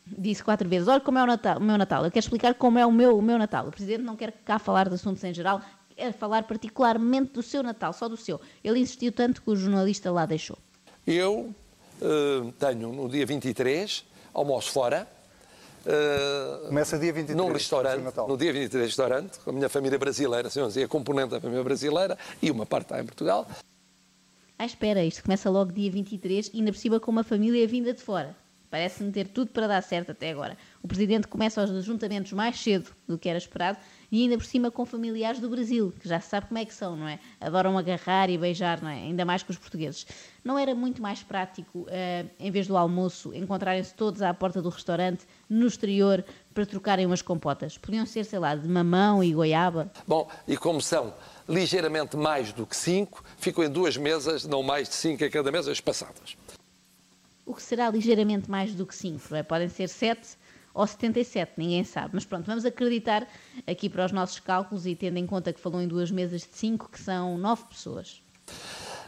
Disse 0.06 0.44
quatro 0.44 0.68
vezes, 0.68 0.88
olha 0.88 1.00
como 1.00 1.20
é 1.20 1.24
o, 1.24 1.28
Natal, 1.28 1.58
o 1.58 1.62
meu 1.62 1.78
Natal. 1.78 2.04
Eu 2.04 2.12
quero 2.12 2.24
explicar 2.24 2.56
como 2.56 2.80
é 2.80 2.86
o 2.86 2.92
meu, 2.92 3.18
o 3.18 3.22
meu 3.22 3.38
Natal. 3.38 3.68
O 3.68 3.72
Presidente 3.72 4.02
não 4.02 4.16
quer 4.16 4.32
cá 4.44 4.58
falar 4.58 4.90
de 4.90 4.96
assuntos 4.96 5.24
em 5.24 5.34
geral, 5.34 5.62
quer 5.96 6.14
falar 6.14 6.44
particularmente 6.44 7.34
do 7.34 7.44
seu 7.44 7.62
Natal, 7.62 7.94
só 7.94 8.10
do 8.10 8.18
seu. 8.18 8.42
Ele 8.64 8.80
insistiu 8.80 9.12
tanto 9.12 9.42
que 9.42 9.50
o 9.52 9.56
jornalista 9.56 10.12
lá 10.12 10.26
deixou. 10.26 10.58
Eu 11.06 11.54
uh, 12.02 12.52
tenho 12.54 12.92
no 12.92 13.08
dia 13.08 13.26
23, 13.26 14.04
almoço 14.34 14.72
fora, 14.72 15.08
Uh, 15.90 16.68
Começa 16.68 17.00
dia 17.00 17.12
23. 17.12 17.36
Num 17.36 17.52
restaurante, 17.52 18.04
no 18.28 18.38
dia 18.38 18.54
23, 18.54 18.86
restaurante, 18.86 19.40
com 19.40 19.50
a 19.50 19.54
minha 19.54 19.68
família 19.68 19.98
brasileira, 19.98 20.48
assim, 20.48 20.84
a 20.84 20.88
componente 20.88 21.32
da 21.32 21.42
família 21.42 21.64
brasileira 21.64 22.16
e 22.40 22.52
uma 22.52 22.64
parte 22.64 22.86
está 22.86 23.02
em 23.02 23.06
Portugal. 23.06 23.48
Ah, 24.58 24.66
espera, 24.66 25.04
isto 25.04 25.24
começa 25.24 25.50
logo 25.50 25.72
dia 25.72 25.90
23 25.90 26.52
e 26.54 26.58
ainda 26.60 26.72
por 26.72 26.78
cima 26.78 27.00
com 27.00 27.10
uma 27.10 27.24
família 27.24 27.68
vinda 27.68 27.92
de 27.92 28.04
fora. 28.04 28.36
Parece-me 28.70 29.12
ter 29.12 29.28
tudo 29.28 29.52
para 29.52 29.68
dar 29.68 29.82
certo 29.82 30.12
até 30.12 30.30
agora. 30.30 30.58
O 30.82 30.88
presidente 30.88 31.28
começa 31.28 31.64
os 31.64 31.72
ajuntamentos 31.72 32.32
mais 32.34 32.60
cedo 32.60 32.92
do 33.08 33.18
que 33.18 33.28
era 33.28 33.38
esperado 33.38 33.78
e 34.12 34.24
ainda 34.24 34.38
por 34.38 34.46
cima 34.46 34.70
com 34.70 34.86
familiares 34.86 35.40
do 35.40 35.50
Brasil, 35.50 35.94
que 36.00 36.08
já 36.08 36.20
se 36.20 36.30
sabe 36.30 36.48
como 36.48 36.60
é 36.60 36.66
que 36.66 36.74
são, 36.74 36.96
não 36.96 37.08
é? 37.08 37.20
Adoram 37.42 37.78
agarrar 37.78 38.30
e 38.30 38.38
beijar, 38.38 38.82
não 38.82 38.90
é? 38.90 38.96
Ainda 38.96 39.26
mais 39.26 39.42
que 39.42 39.52
os 39.52 39.58
portugueses. 39.58 40.06
Não 40.44 40.58
era 40.58 40.74
muito 40.74 41.02
mais 41.02 41.22
prático, 41.24 41.80
uh, 41.80 42.30
em 42.40 42.52
vez 42.52 42.68
do 42.68 42.78
almoço, 42.78 43.34
encontrarem-se 43.34 43.94
todos 43.94 44.22
à 44.22 44.34
porta 44.34 44.62
do 44.62 44.70
restaurante, 44.70 45.26
no 45.50 45.68
exterior, 45.68 46.24
para 46.54 46.66
trocarem 46.66 47.06
umas 47.06 47.22
compotas? 47.22 47.78
Podiam 47.78 48.06
ser, 48.06 48.24
sei 48.24 48.40
lá, 48.40 48.56
de 48.56 48.68
mamão 48.68 49.24
e 49.24 49.34
goiaba? 49.34 49.92
Bom, 50.08 50.30
e 50.48 50.56
como 50.56 50.82
são 50.82 51.14
ligeiramente 51.48 52.16
mais 52.16 52.54
do 52.54 52.66
que 52.66 52.76
cinco, 52.76 53.24
ficam 53.38 53.64
em 53.64 53.70
duas 53.70 53.98
mesas, 53.98 54.46
não 54.46 54.62
mais 54.62 54.88
de 54.88 54.96
cinco 54.96 55.24
a 55.26 55.30
cada 55.30 55.52
mesa, 55.52 55.72
espaçadas. 55.72 56.38
O 57.50 57.56
que 57.56 57.64
será 57.64 57.90
ligeiramente 57.90 58.48
mais 58.48 58.76
do 58.76 58.86
que 58.86 58.96
cinco? 58.96 59.34
É? 59.34 59.42
Podem 59.42 59.68
ser 59.70 59.90
sete 59.90 60.38
ou 60.72 60.86
77, 60.86 61.54
ninguém 61.58 61.84
sabe. 61.84 62.12
Mas 62.14 62.24
pronto, 62.24 62.46
vamos 62.46 62.64
acreditar 62.64 63.28
aqui 63.66 63.90
para 63.90 64.06
os 64.06 64.12
nossos 64.12 64.40
cálculos 64.40 64.86
e 64.86 64.96
tendo 64.96 65.18
em 65.18 65.26
conta 65.26 65.52
que 65.52 65.60
falou 65.60 65.82
em 65.82 65.88
duas 65.88 66.12
mesas 66.12 66.42
de 66.42 66.56
5, 66.56 66.90
que 66.92 67.02
são 67.02 67.40
9 67.40 67.64
pessoas. 67.64 68.22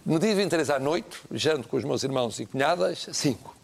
No 0.03 0.17
dia 0.17 0.35
23 0.35 0.71
à 0.71 0.79
noite, 0.79 1.19
janto 1.31 1.67
com 1.67 1.77
os 1.77 1.83
meus 1.83 2.03
irmãos 2.03 2.39
e 2.39 2.47
cunhadas, 2.47 3.09
5. 3.11 3.55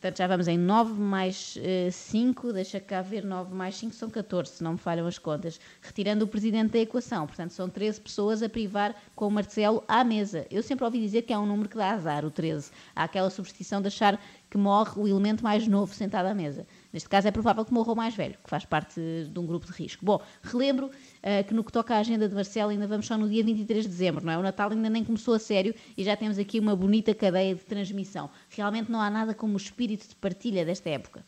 Portanto, 0.00 0.16
já 0.16 0.26
vamos 0.26 0.48
em 0.48 0.56
9 0.56 0.94
mais 0.94 1.58
5, 1.92 2.48
uh, 2.48 2.52
deixa 2.54 2.80
cá 2.80 3.02
ver, 3.02 3.22
9 3.22 3.54
mais 3.54 3.76
5 3.76 3.94
são 3.94 4.08
14, 4.08 4.50
se 4.50 4.64
não 4.64 4.72
me 4.72 4.78
falham 4.78 5.06
as 5.06 5.18
contas, 5.18 5.60
retirando 5.82 6.24
o 6.24 6.28
presidente 6.28 6.72
da 6.72 6.78
equação. 6.78 7.26
Portanto, 7.26 7.50
são 7.50 7.68
13 7.68 8.00
pessoas 8.00 8.42
a 8.42 8.48
privar 8.48 8.96
com 9.14 9.28
o 9.28 9.30
Marcelo 9.30 9.84
à 9.86 10.02
mesa. 10.02 10.46
Eu 10.50 10.62
sempre 10.62 10.86
ouvi 10.86 10.98
dizer 11.00 11.20
que 11.20 11.34
é 11.34 11.38
um 11.38 11.44
número 11.44 11.68
que 11.68 11.76
dá 11.76 11.90
azar, 11.90 12.24
o 12.24 12.30
13. 12.30 12.70
Há 12.96 13.04
aquela 13.04 13.28
superstição 13.28 13.82
de 13.82 13.88
achar 13.88 14.18
que 14.48 14.56
morre 14.56 14.98
o 14.98 15.06
elemento 15.06 15.44
mais 15.44 15.68
novo 15.68 15.92
sentado 15.92 16.24
à 16.24 16.34
mesa. 16.34 16.66
Neste 16.92 17.08
caso 17.08 17.28
é 17.28 17.30
provável 17.30 17.64
que 17.64 17.72
morra 17.72 17.92
o 17.92 17.96
mais 17.96 18.14
velho, 18.14 18.36
que 18.42 18.50
faz 18.50 18.64
parte 18.64 19.00
de 19.00 19.38
um 19.38 19.46
grupo 19.46 19.66
de 19.66 19.72
risco. 19.72 20.04
Bom, 20.04 20.20
relembro 20.42 20.86
uh, 20.86 21.44
que 21.46 21.54
no 21.54 21.62
que 21.62 21.70
toca 21.70 21.94
à 21.94 21.98
agenda 21.98 22.28
de 22.28 22.34
Marcelo 22.34 22.70
ainda 22.70 22.86
vamos 22.86 23.06
só 23.06 23.16
no 23.16 23.28
dia 23.28 23.44
23 23.44 23.84
de 23.84 23.90
dezembro, 23.90 24.24
não 24.24 24.32
é? 24.32 24.38
O 24.38 24.42
Natal 24.42 24.70
ainda 24.70 24.90
nem 24.90 25.04
começou 25.04 25.34
a 25.34 25.38
sério 25.38 25.74
e 25.96 26.02
já 26.02 26.16
temos 26.16 26.38
aqui 26.38 26.58
uma 26.58 26.74
bonita 26.74 27.14
cadeia 27.14 27.54
de 27.54 27.62
transmissão. 27.62 28.28
Realmente 28.48 28.90
não 28.90 29.00
há 29.00 29.08
nada 29.08 29.34
como 29.34 29.54
o 29.54 29.56
espírito 29.56 30.08
de 30.08 30.16
partilha 30.16 30.64
desta 30.64 30.90
época. 30.90 31.24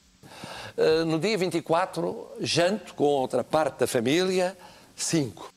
Uh, 0.76 1.04
no 1.04 1.18
dia 1.18 1.36
24, 1.38 2.32
janto 2.40 2.94
com 2.94 3.04
outra 3.04 3.44
parte 3.44 3.80
da 3.80 3.86
família, 3.86 4.56
5. 4.96 5.51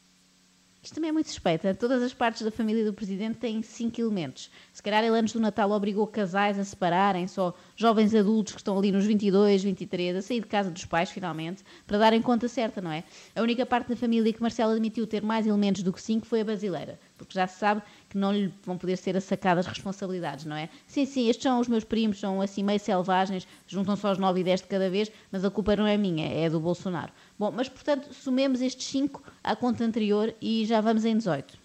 Isto 0.85 0.93
também 0.93 1.09
é 1.09 1.11
muito 1.11 1.29
suspeito. 1.29 1.65
Todas 1.79 2.03
as 2.03 2.13
partes 2.13 2.43
da 2.43 2.51
família 2.51 2.85
do 2.85 2.93
presidente 2.93 3.39
têm 3.39 3.63
cinco 3.63 3.99
elementos. 3.99 4.51
Se 4.71 4.83
calhar 4.83 5.03
ele 5.03 5.17
antes 5.17 5.33
do 5.33 5.39
Natal 5.39 5.71
obrigou 5.71 6.05
casais 6.05 6.59
a 6.59 6.63
separarem, 6.63 7.27
só 7.27 7.55
jovens 7.75 8.13
adultos 8.13 8.53
que 8.53 8.59
estão 8.59 8.77
ali 8.77 8.91
nos 8.91 9.03
22, 9.03 9.63
23, 9.63 10.15
a 10.15 10.21
sair 10.21 10.41
de 10.41 10.45
casa 10.45 10.69
dos 10.69 10.85
pais 10.85 11.09
finalmente, 11.09 11.63
para 11.87 11.97
darem 11.97 12.21
conta 12.21 12.47
certa, 12.47 12.81
não 12.81 12.91
é? 12.91 13.03
A 13.35 13.41
única 13.41 13.65
parte 13.65 13.89
da 13.89 13.95
família 13.95 14.31
que 14.31 14.39
Marcelo 14.39 14.73
admitiu 14.73 15.07
ter 15.07 15.23
mais 15.23 15.47
elementos 15.47 15.81
do 15.81 15.91
que 15.91 15.99
cinco 15.99 16.27
foi 16.27 16.41
a 16.41 16.45
brasileira, 16.45 16.99
porque 17.17 17.33
já 17.33 17.47
se 17.47 17.57
sabe 17.57 17.81
que 18.07 18.15
não 18.15 18.31
lhe 18.31 18.53
vão 18.63 18.77
poder 18.77 18.97
ser 18.97 19.17
assacadas 19.17 19.65
responsabilidades, 19.65 20.45
não 20.45 20.55
é? 20.55 20.69
Sim, 20.85 21.07
sim, 21.07 21.27
estes 21.27 21.41
são 21.41 21.59
os 21.59 21.67
meus 21.67 21.83
primos, 21.83 22.19
são 22.19 22.39
assim 22.41 22.61
meio 22.61 22.79
selvagens, 22.79 23.47
juntam-se 23.65 24.05
aos 24.05 24.19
9 24.19 24.39
e 24.39 24.43
10 24.43 24.61
de 24.61 24.67
cada 24.67 24.87
vez, 24.87 25.11
mas 25.31 25.43
a 25.43 25.49
culpa 25.49 25.75
não 25.75 25.87
é 25.87 25.97
minha, 25.97 26.27
é 26.27 26.47
do 26.47 26.59
Bolsonaro. 26.59 27.11
Bom, 27.37 27.51
mas 27.51 27.67
portanto, 27.67 28.13
somemos 28.13 28.61
estes 28.61 28.87
5 28.87 29.21
à 29.43 29.55
conta 29.55 29.83
anterior 29.83 30.33
e 30.41 30.65
já 30.65 30.79
vamos 30.79 31.03
em 31.03 31.17
18. 31.17 31.57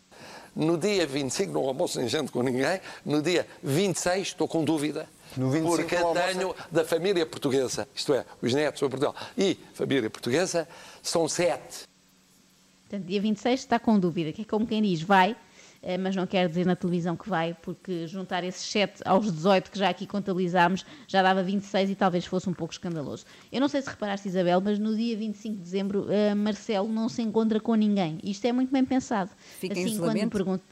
No 0.54 0.76
dia 0.76 1.06
25 1.06 1.52
não 1.52 1.62
almoço 1.62 1.98
nem 1.98 2.08
gente 2.08 2.32
com 2.32 2.42
ninguém, 2.42 2.80
no 3.04 3.22
dia 3.22 3.46
26 3.62 4.28
estou 4.28 4.48
com 4.48 4.64
dúvida. 4.64 5.08
No 5.36 5.48
25, 5.48 5.76
porque 5.76 5.96
tenho 5.96 6.54
da 6.72 6.84
família 6.84 7.24
portuguesa, 7.24 7.86
isto 7.94 8.12
é, 8.12 8.24
os 8.42 8.52
netos 8.52 8.80
de 8.80 8.88
Portugal 8.88 9.14
e 9.38 9.56
família 9.74 10.10
portuguesa, 10.10 10.66
são 11.00 11.28
sete. 11.28 11.84
Portanto, 12.88 13.06
dia 13.06 13.20
26 13.20 13.60
está 13.60 13.78
com 13.78 13.96
dúvida, 13.96 14.32
que 14.32 14.42
é 14.42 14.44
como 14.44 14.66
quem 14.66 14.82
diz, 14.82 15.00
vai, 15.02 15.36
mas 15.98 16.14
não 16.14 16.26
quer 16.26 16.48
dizer 16.48 16.66
na 16.66 16.76
televisão 16.76 17.16
que 17.16 17.28
vai, 17.28 17.54
porque 17.62 18.06
juntar 18.06 18.44
esses 18.44 18.62
7 18.70 19.02
aos 19.04 19.30
18 19.32 19.70
que 19.70 19.78
já 19.78 19.88
aqui 19.88 20.06
contabilizámos 20.06 20.84
já 21.06 21.22
dava 21.22 21.42
26 21.42 21.90
e 21.90 21.94
talvez 21.94 22.26
fosse 22.26 22.48
um 22.48 22.54
pouco 22.54 22.72
escandaloso. 22.72 23.24
Eu 23.50 23.60
não 23.60 23.68
sei 23.68 23.82
se 23.82 23.88
reparaste, 23.88 24.28
Isabel, 24.28 24.60
mas 24.60 24.78
no 24.78 24.94
dia 24.94 25.16
25 25.16 25.56
de 25.56 25.62
dezembro, 25.62 26.06
uh, 26.06 26.36
Marcelo 26.36 26.88
não 26.88 27.08
se 27.08 27.22
encontra 27.22 27.58
com 27.60 27.74
ninguém. 27.74 28.18
Isto 28.22 28.46
é 28.46 28.52
muito 28.52 28.70
bem 28.70 28.84
pensado. 28.84 29.30
Fica 29.58 29.74
assim, 29.74 29.98
quando 29.98 30.14
me 30.14 30.28
pergunto 30.28 30.64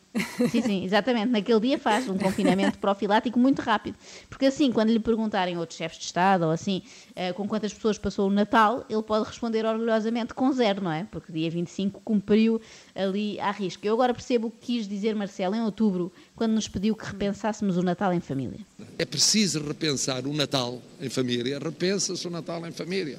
Sim, 0.50 0.62
sim, 0.62 0.84
exatamente. 0.84 1.30
Naquele 1.30 1.60
dia 1.60 1.78
faz 1.78 2.08
um 2.08 2.16
confinamento 2.16 2.78
profilático 2.80 3.38
muito 3.38 3.60
rápido. 3.60 3.96
Porque 4.28 4.46
assim, 4.46 4.72
quando 4.72 4.90
lhe 4.90 4.98
perguntarem 4.98 5.56
outros 5.58 5.76
chefes 5.76 5.98
de 5.98 6.04
Estado 6.06 6.44
ou 6.44 6.50
assim, 6.50 6.82
uh, 7.10 7.34
com 7.34 7.46
quantas 7.46 7.72
pessoas 7.72 7.98
passou 7.98 8.28
o 8.28 8.32
Natal, 8.32 8.84
ele 8.88 9.02
pode 9.02 9.26
responder 9.26 9.64
orgulhosamente 9.64 10.34
com 10.34 10.50
zero, 10.52 10.82
não 10.82 10.92
é? 10.92 11.04
Porque 11.10 11.32
dia 11.32 11.50
25 11.50 12.00
cumpriu 12.00 12.60
ali 12.94 13.38
à 13.40 13.50
risca. 13.50 13.86
Eu 13.86 13.94
agora 13.94 14.14
percebo 14.14 14.48
o 14.48 14.50
que 14.50 14.58
quis 14.78 14.88
dizer 14.88 15.14
Marcelo 15.14 15.54
em 15.54 15.60
outubro, 15.60 16.12
quando 16.34 16.52
nos 16.52 16.68
pediu 16.68 16.96
que 16.96 17.04
repensássemos 17.04 17.76
o 17.76 17.82
Natal 17.82 18.12
em 18.12 18.20
família. 18.20 18.60
É 18.98 19.04
preciso 19.04 19.62
repensar 19.62 20.26
o 20.26 20.32
Natal 20.32 20.80
em 21.00 21.08
família. 21.08 21.58
Repensa-se 21.58 22.26
o 22.26 22.30
Natal 22.30 22.66
em 22.66 22.72
família. 22.72 23.18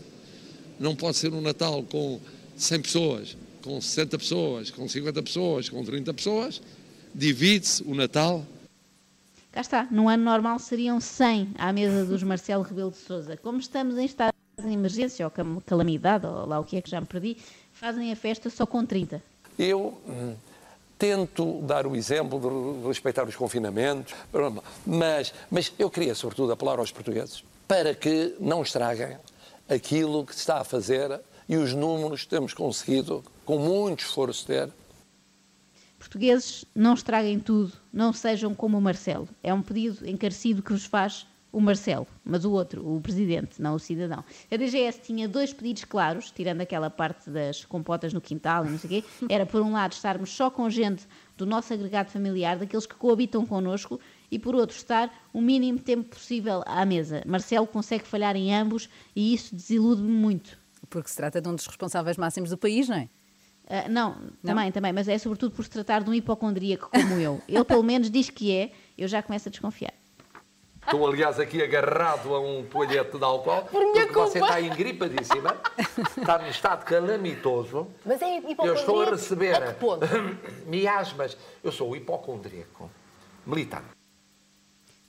Não 0.80 0.96
pode 0.96 1.18
ser 1.18 1.34
um 1.34 1.42
Natal 1.42 1.84
com 1.84 2.20
100 2.56 2.82
pessoas, 2.82 3.38
com 3.62 3.80
60 3.80 4.18
pessoas, 4.18 4.72
com 4.72 4.88
50 4.88 5.22
pessoas, 5.22 5.70
com 5.70 5.84
30 5.84 6.14
pessoas 6.14 6.62
divide-se 7.14 7.84
o 7.84 7.96
Natal. 7.96 8.46
Cá 9.52 9.62
está, 9.62 9.88
num 9.90 10.08
ano 10.08 10.24
normal 10.24 10.60
seriam 10.60 11.00
100 11.00 11.56
à 11.58 11.74
mesa 11.74 12.06
dos 12.06 12.22
Marcelo 12.24 12.64
Rebelo 12.64 12.92
de 12.92 12.98
Sousa. 12.98 13.36
Como 13.38 13.60
estamos 13.60 13.98
em 13.98 14.06
estado 14.06 14.34
de 14.62 14.72
emergência 14.72 15.26
ou 15.26 15.62
calamidade, 15.66 16.26
ou 16.26 16.46
lá 16.46 16.60
o 16.60 16.64
que 16.64 16.78
é 16.78 16.82
que 16.82 16.90
já 16.90 17.00
me 17.00 17.08
perdi, 17.08 17.38
fazem 17.74 18.12
a 18.12 18.16
festa 18.16 18.50
só 18.50 18.66
com 18.66 18.86
30. 18.86 19.22
Eu 19.58 19.98
hum, 20.08 20.36
tento 20.98 21.62
dar 21.62 21.88
o 21.88 21.96
exemplo 21.96 22.40
de 22.82 22.88
respeitar 22.88 23.28
os 23.28 23.36
confinamentos, 23.36 24.14
mas, 24.86 25.34
mas 25.50 25.74
eu 25.80 25.90
queria 25.90 26.14
sobretudo 26.14 26.52
apelar 26.52 26.78
aos 26.78 26.92
portugueses 26.92 27.44
para 27.68 27.96
que 27.96 28.36
não 28.40 28.62
estraguem 28.62 29.18
aquilo 29.70 30.26
que 30.26 30.34
se 30.34 30.42
está 30.42 30.60
a 30.60 30.64
fazer 30.64 31.22
e 31.48 31.56
os 31.56 31.74
números 31.74 32.24
que 32.24 32.28
temos 32.28 32.54
conseguido, 32.54 33.24
com 33.46 33.58
muito 33.58 34.02
esforço 34.02 34.46
ter, 34.46 34.70
Portugueses, 36.00 36.66
não 36.74 36.94
estraguem 36.94 37.40
tudo, 37.40 37.74
não 37.92 38.14
sejam 38.14 38.56
como 38.56 38.78
o 38.78 38.82
Marcelo. 38.82 39.28
É 39.44 39.54
um 39.54 39.62
pedido 39.62 40.10
encarecido 40.10 40.64
que 40.64 40.72
vos 40.72 40.86
faz 40.86 41.28
o 41.52 41.60
Marcelo, 41.60 42.08
mas 42.24 42.46
o 42.46 42.52
outro, 42.52 42.88
o 42.88 43.02
presidente, 43.02 43.62
não 43.62 43.76
o 43.76 43.80
cidadão. 43.80 44.24
A 44.52 44.56
DGS 44.56 45.02
tinha 45.02 45.28
dois 45.28 45.52
pedidos 45.52 45.84
claros, 45.84 46.32
tirando 46.32 46.62
aquela 46.62 46.90
parte 46.90 47.30
das 47.30 47.66
compotas 47.66 48.14
no 48.14 48.22
quintal 48.22 48.66
e 48.66 48.70
não 48.70 48.78
sei 48.78 49.00
o 49.00 49.02
quê. 49.02 49.10
Era, 49.28 49.46
por 49.46 49.62
um 49.62 49.74
lado, 49.74 49.94
estarmos 49.94 50.30
só 50.30 50.50
com 50.50 50.70
gente 50.70 51.08
do 51.36 51.46
nosso 51.46 51.74
agregado 51.74 52.12
familiar, 52.12 52.58
daqueles 52.58 52.86
que 52.86 52.96
coabitam 52.96 53.46
connosco, 53.46 54.00
e 54.32 54.38
por 54.38 54.56
outro, 54.56 54.78
estar 54.78 55.12
o 55.34 55.42
mínimo 55.42 55.80
tempo 55.80 56.10
possível 56.16 56.64
à 56.66 56.86
mesa. 56.86 57.24
Marcelo 57.26 57.66
consegue 57.66 58.06
falhar 58.06 58.36
em 58.36 58.54
ambos 58.54 58.88
e 59.16 59.34
isso 59.34 59.56
desilude-me 59.56 60.12
muito. 60.12 60.58
Porque 60.88 61.10
se 61.10 61.16
trata 61.16 61.42
de 61.42 61.50
um 61.50 61.56
dos 61.56 61.66
responsáveis 61.66 62.18
máximos 62.18 62.52
do 62.52 62.58
país, 62.58 62.88
não 62.88 62.96
é? 62.96 63.10
Uh, 63.70 63.88
não, 63.88 64.16
não, 64.16 64.32
também, 64.44 64.72
também, 64.72 64.92
mas 64.92 65.08
é 65.08 65.18
sobretudo 65.18 65.56
por 65.56 65.64
se 65.64 65.70
tratar 65.70 66.02
de 66.04 66.10
um 66.10 66.14
hipocondríaco 66.14 66.90
como 66.90 67.14
eu. 67.20 67.40
Ele 67.48 67.64
pelo 67.64 67.84
menos 67.84 68.10
diz 68.10 68.30
que 68.30 68.52
é, 68.52 68.72
eu 68.98 69.08
já 69.08 69.22
começo 69.22 69.48
a 69.48 69.52
desconfiar. 69.52 69.94
Estou, 70.84 71.08
aliás, 71.08 71.40
aqui 71.40 71.62
agarrado 71.62 72.34
a 72.34 72.40
um 72.40 72.64
toalhete 72.64 73.16
de 73.16 73.24
álcool, 73.24 73.62
porque 73.70 74.08
culpa. 74.08 74.28
você 74.28 74.40
está 74.40 74.60
engripadíssima, 74.60 75.56
está 76.18 76.40
num 76.40 76.48
estado 76.48 76.84
calamitoso. 76.84 77.88
Mas 78.04 78.20
é 78.24 78.38
hipocondríaco? 78.38 78.66
Eu 78.66 78.74
estou 78.74 79.02
a 79.04 79.06
receber 79.12 79.54
a 79.56 79.76
miasmas. 80.66 81.38
Eu 81.64 81.72
sou 81.72 81.96
hipocondríaco 81.96 82.90
militar. 83.46 83.84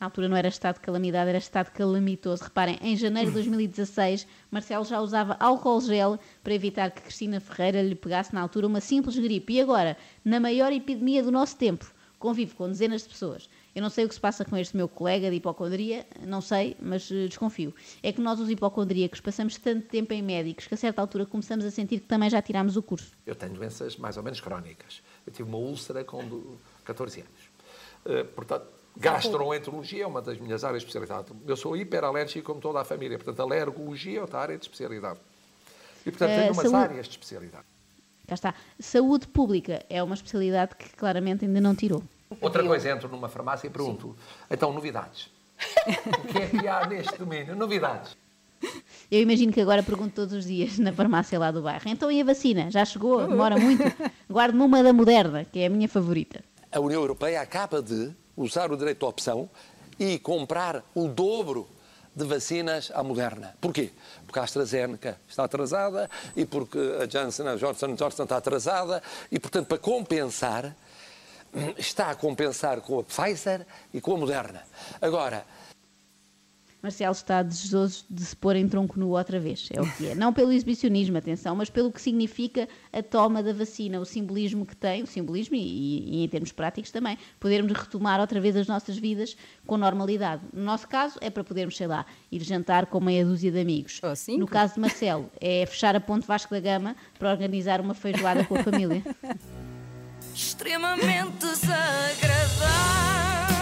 Na 0.01 0.07
altura 0.07 0.29
não 0.29 0.37
era 0.37 0.49
estado 0.49 0.77
de 0.77 0.81
calamidade, 0.81 1.29
era 1.29 1.39
estado 1.39 1.71
calamitoso. 1.71 2.43
Reparem, 2.43 2.79
em 2.81 2.97
janeiro 2.97 3.29
de 3.29 3.35
2016, 3.35 4.27
Marcelo 4.51 4.85
já 4.85 5.01
usava 5.01 5.37
álcool 5.39 5.81
gel 5.83 6.19
para 6.43 6.55
evitar 6.55 6.91
que 6.91 7.03
Cristina 7.03 7.39
Ferreira 7.39 7.83
lhe 7.83 7.95
pegasse 7.95 8.35
na 8.35 8.41
altura 8.41 8.67
uma 8.67 8.81
simples 8.81 9.19
gripe. 9.19 9.53
E 9.53 9.61
agora, 9.61 9.97
na 10.25 10.41
maior 10.41 10.73
epidemia 10.73 11.23
do 11.23 11.31
nosso 11.31 11.57
tempo, 11.57 11.93
convive 12.19 12.55
com 12.55 12.67
dezenas 12.67 13.03
de 13.03 13.11
pessoas 13.11 13.49
eu 13.75 13.83
não 13.83 13.91
sei 13.91 14.05
o 14.05 14.09
que 14.09 14.15
se 14.15 14.21
passa 14.21 14.45
com 14.45 14.57
este 14.57 14.77
meu 14.77 14.89
colega 14.89 15.31
de 15.31 15.37
hipocondria, 15.37 16.07
não 16.27 16.41
sei, 16.41 16.77
mas 16.81 17.11
uh, 17.11 17.29
desconfio. 17.29 17.75
É 18.03 18.13
que 18.13 18.21
nós, 18.21 18.41
os 18.41 18.51
hipocondríacos, 18.51 19.21
passamos 19.21 19.57
tanto 19.59 19.87
tempo 19.87 20.13
em 20.13 20.23
médicos 20.23 20.67
que 20.67 20.75
a 20.75 20.77
certa 20.77 21.01
altura 21.01 21.25
começamos 21.25 21.65
a 21.65 21.71
sentir 21.71 22.01
que 22.01 22.07
também 22.07 22.29
já 22.29 22.43
tirámos 22.43 22.77
o 22.77 22.83
curso. 22.83 23.13
Eu 23.25 23.35
tenho 23.35 23.55
doenças 23.55 23.97
mais 23.97 24.17
ou 24.17 24.23
menos 24.23 24.41
crónicas. 24.41 25.03
Eu 25.27 25.33
tive 25.33 25.49
uma 25.49 25.59
úlcera 25.59 26.05
com 26.05 26.57
14 26.85 27.21
anos. 27.21 27.51
Uh, 28.05 28.25
portanto, 28.35 28.67
gastroenterologia 28.97 30.05
é 30.05 30.07
uma 30.07 30.21
das 30.21 30.39
minhas 30.39 30.65
áreas 30.65 30.83
de 30.83 30.89
especialidade. 30.89 31.33
Eu 31.47 31.57
sou 31.57 31.77
hiperalérgico 31.77 32.47
como 32.47 32.61
toda 32.61 32.81
a 32.81 32.85
família, 32.85 33.19
portanto, 33.19 33.41
alergologia 33.41 34.19
é 34.19 34.21
outra 34.23 34.39
área 34.41 34.57
de 34.57 34.65
especialidade. 34.65 35.19
E, 36.05 36.11
portanto, 36.11 36.31
tenho 36.31 36.43
uh, 36.43 36.53
umas 36.53 36.63
saúde... 36.63 36.77
áreas 36.77 37.07
de 37.07 37.13
especialidade. 37.13 37.65
Cá 38.27 38.35
está. 38.35 38.55
Saúde 38.79 39.27
pública 39.27 39.85
é 39.89 40.03
uma 40.03 40.15
especialidade 40.15 40.77
que 40.77 40.91
claramente 40.97 41.45
ainda 41.45 41.61
não 41.61 41.75
tirou. 41.75 42.03
Outra 42.41 42.65
coisa, 42.65 42.91
entro 42.91 43.09
numa 43.09 43.29
farmácia 43.29 43.67
e 43.67 43.71
pergunto: 43.71 44.09
Sim. 44.09 44.47
então, 44.51 44.73
novidades? 44.73 45.31
o 46.23 46.27
que 46.29 46.39
é 46.39 46.47
que 46.47 46.69
há 46.69 46.87
neste 46.87 47.19
domínio? 47.19 47.57
Novidades. 47.57 48.17
Eu 49.11 49.21
imagino 49.21 49.53
que 49.53 49.61
agora 49.61 49.83
pergunto 49.83 50.15
todos 50.15 50.33
os 50.33 50.45
dias 50.45 50.79
na 50.79 50.93
farmácia 50.93 51.39
lá 51.39 51.51
do 51.51 51.63
bairro. 51.63 51.83
Então 51.87 52.11
e 52.11 52.21
a 52.21 52.25
vacina? 52.25 52.71
Já 52.71 52.85
chegou? 52.85 53.27
Demora 53.27 53.59
muito? 53.59 53.83
Guardo-me 54.31 54.63
uma 54.63 54.83
da 54.83 54.93
Moderna, 54.93 55.45
que 55.45 55.59
é 55.59 55.67
a 55.67 55.71
minha 55.71 55.89
favorita. 55.89 56.45
A 56.71 56.79
União 56.79 57.01
Europeia 57.01 57.41
acaba 57.41 57.83
de 57.83 58.13
usar 58.41 58.73
o 58.73 58.77
direito 58.77 59.05
à 59.05 59.09
opção 59.09 59.49
e 59.99 60.19
comprar 60.19 60.83
o 60.95 61.07
dobro 61.09 61.69
de 62.15 62.25
vacinas 62.25 62.91
à 62.95 63.03
Moderna. 63.03 63.55
Porquê? 63.61 63.91
Porque 64.27 64.39
a 64.39 64.43
AstraZeneca 64.43 65.19
está 65.29 65.45
atrasada 65.45 66.11
e 66.35 66.45
porque 66.45 66.79
a 67.01 67.07
Johnson, 67.07 67.49
a 67.49 67.57
Johnson 67.57 67.95
Johnson 67.95 68.23
está 68.25 68.37
atrasada 68.37 69.03
e, 69.31 69.39
portanto, 69.39 69.67
para 69.69 69.79
compensar, 69.79 70.75
está 71.77 72.11
a 72.11 72.15
compensar 72.15 72.81
com 72.81 72.99
a 72.99 73.05
Pfizer 73.05 73.67
e 73.93 74.01
com 74.01 74.15
a 74.15 74.19
Moderna. 74.19 74.63
Agora. 75.01 75.45
Marcelo 76.83 77.13
está 77.13 77.43
desejoso 77.43 78.05
de 78.09 78.25
se 78.25 78.35
pôr 78.35 78.57
em 78.57 78.69
tronco 78.69 78.99
nu 78.99 79.11
outra 79.11 79.39
vez, 79.39 79.69
é 79.73 79.81
o 79.81 79.93
que 79.93 80.09
é. 80.09 80.15
Não 80.15 80.33
pelo 80.33 80.53
exibicionismo, 80.53 81.19
atenção, 81.19 81.55
mas 81.55 81.69
pelo 81.69 81.93
que 81.93 82.01
significa 82.01 82.69
a 82.93 83.03
toma 83.03 83.43
da 83.43 83.53
vacina, 83.53 84.01
o 84.01 84.05
simbolismo 84.05 84.65
que 84.65 84.75
tem, 84.75 85.03
o 85.03 85.07
simbolismo 85.07 85.57
e, 85.57 86.21
e, 86.21 86.25
em 86.25 86.29
termos 86.29 86.53
práticos 86.53 86.91
também, 86.91 87.19
podermos 87.39 87.73
retomar 87.73 88.21
outra 88.21 88.41
vez 88.41 88.57
as 88.57 88.67
nossas 88.67 88.97
vidas 88.97 89.37
com 89.67 89.77
normalidade. 89.77 90.43
No 90.53 90.65
nosso 90.65 90.89
caso, 90.89 91.19
é 91.21 91.29
para 91.29 91.45
podermos, 91.45 91.77
sei 91.77 91.87
lá, 91.87 92.07
ir 92.33 92.43
jantar 92.43 92.87
com 92.87 93.01
meia 93.01 93.25
dúzia 93.25 93.53
de 93.53 93.61
amigos. 93.61 94.01
Oh, 94.03 94.39
no 94.39 94.47
caso 94.47 94.75
de 94.75 94.81
Marcelo, 94.81 95.31
é 95.41 95.67
fechar 95.67 95.95
a 95.95 96.01
Ponte 96.01 96.27
Vasco 96.27 96.55
da 96.55 96.61
Gama 96.61 96.97
para 97.19 97.31
organizar 97.31 97.81
uma 97.81 97.95
feijoada 97.95 98.45
com 98.45 98.57
a 98.57 98.63
família. 98.63 99.03
extremamente 100.35 101.39
desagradável. 101.39 103.60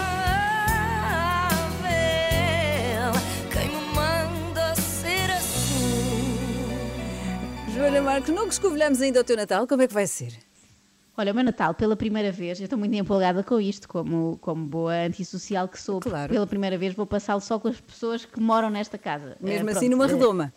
Joana 7.79 8.03
Marcos, 8.03 8.35
não 8.35 8.49
descovilhamos 8.49 9.01
ainda 9.01 9.21
o 9.21 9.25
teu 9.25 9.37
Natal, 9.37 9.64
como 9.64 9.83
é 9.83 9.87
que 9.87 9.95
vai 9.95 10.05
ser? 10.05 10.33
Olha, 11.17 11.31
o 11.31 11.35
meu 11.35 11.45
Natal, 11.45 11.73
pela 11.75 11.95
primeira 11.95 12.33
vez, 12.33 12.59
eu 12.59 12.64
estou 12.64 12.77
muito 12.77 12.93
empolgada 12.97 13.45
com 13.45 13.61
isto, 13.61 13.88
como, 13.88 14.37
como 14.41 14.67
boa 14.67 14.95
antissocial 15.07 15.69
que 15.69 15.81
sou. 15.81 16.01
Claro. 16.01 16.33
Pela 16.33 16.45
primeira 16.45 16.77
vez 16.77 16.93
vou 16.93 17.07
passá-lo 17.07 17.41
só 17.41 17.57
com 17.57 17.69
as 17.69 17.81
pessoas 17.81 18.25
que 18.25 18.41
moram 18.41 18.69
nesta 18.69 18.99
casa. 18.99 19.37
Mesmo 19.41 19.71
é, 19.71 19.73
assim, 19.73 19.88
numa 19.88 20.09
redoma. 20.09 20.53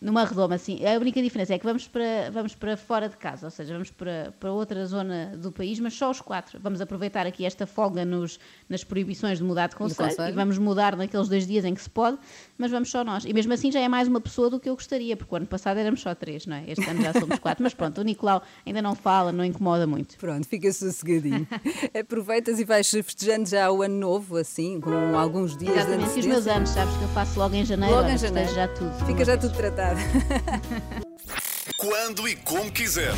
Numa 0.00 0.24
redoma, 0.24 0.58
sim. 0.58 0.80
A 0.86 0.98
única 0.98 1.20
diferença 1.22 1.54
é 1.54 1.58
que 1.58 1.64
vamos 1.64 1.88
para, 1.88 2.30
vamos 2.32 2.54
para 2.54 2.76
fora 2.76 3.08
de 3.08 3.16
casa, 3.16 3.46
ou 3.46 3.50
seja, 3.50 3.72
vamos 3.72 3.90
para, 3.90 4.32
para 4.38 4.52
outra 4.52 4.84
zona 4.86 5.36
do 5.36 5.50
país, 5.50 5.80
mas 5.80 5.94
só 5.94 6.10
os 6.10 6.20
quatro. 6.20 6.58
Vamos 6.60 6.80
aproveitar 6.80 7.26
aqui 7.26 7.44
esta 7.44 7.66
folga 7.66 8.04
nos, 8.04 8.38
nas 8.68 8.84
proibições 8.84 9.38
de 9.38 9.44
mudar 9.44 9.68
de 9.68 9.76
conselho, 9.76 10.14
e 10.28 10.32
vamos 10.32 10.58
mudar 10.58 10.96
naqueles 10.96 11.28
dois 11.28 11.46
dias 11.46 11.64
em 11.64 11.74
que 11.74 11.82
se 11.82 11.90
pode, 11.90 12.18
mas 12.56 12.70
vamos 12.70 12.90
só 12.90 13.02
nós. 13.02 13.24
E 13.24 13.32
mesmo 13.32 13.52
assim 13.52 13.72
já 13.72 13.80
é 13.80 13.88
mais 13.88 14.08
uma 14.08 14.20
pessoa 14.20 14.50
do 14.50 14.60
que 14.60 14.68
eu 14.68 14.74
gostaria, 14.74 15.16
porque 15.16 15.34
o 15.34 15.36
ano 15.36 15.46
passado 15.46 15.78
éramos 15.78 16.00
só 16.00 16.14
três, 16.14 16.46
não 16.46 16.56
é? 16.56 16.64
Este 16.68 16.88
ano 16.88 17.02
já 17.02 17.12
somos 17.12 17.38
quatro. 17.38 17.62
Mas 17.62 17.74
pronto, 17.74 18.00
o 18.00 18.04
Nicolau 18.04 18.42
ainda 18.64 18.80
não 18.80 18.94
fala, 18.94 19.32
não 19.32 19.44
incomoda 19.44 19.86
muito. 19.86 20.16
Pronto, 20.18 20.46
fica 20.46 20.72
sossegadinho. 20.72 21.46
Aproveitas 21.98 22.60
e 22.60 22.64
vais 22.64 22.88
festejando 22.90 23.48
já 23.48 23.70
o 23.70 23.82
ano 23.82 23.96
novo, 23.96 24.36
assim, 24.36 24.80
com 24.80 25.18
alguns 25.18 25.56
dias 25.56 25.76
Exatamente, 25.76 26.12
de 26.14 26.20
os 26.20 26.26
meus 26.26 26.46
anos, 26.46 26.70
sabes 26.70 26.96
que 26.96 27.02
eu 27.02 27.08
faço 27.08 27.38
logo 27.38 27.54
em 27.54 27.64
janeiro. 27.64 27.94
Logo 27.94 28.08
em 28.08 28.18
janeiro. 28.18 28.52
Já 28.54 28.68
tudo. 28.68 29.06
Fica 29.06 29.24
já 29.24 29.36
tudo 29.36 29.54
tratado. 29.54 29.87
Quando 31.78 32.28
e 32.28 32.36
como 32.36 32.70
quiser. 32.70 33.12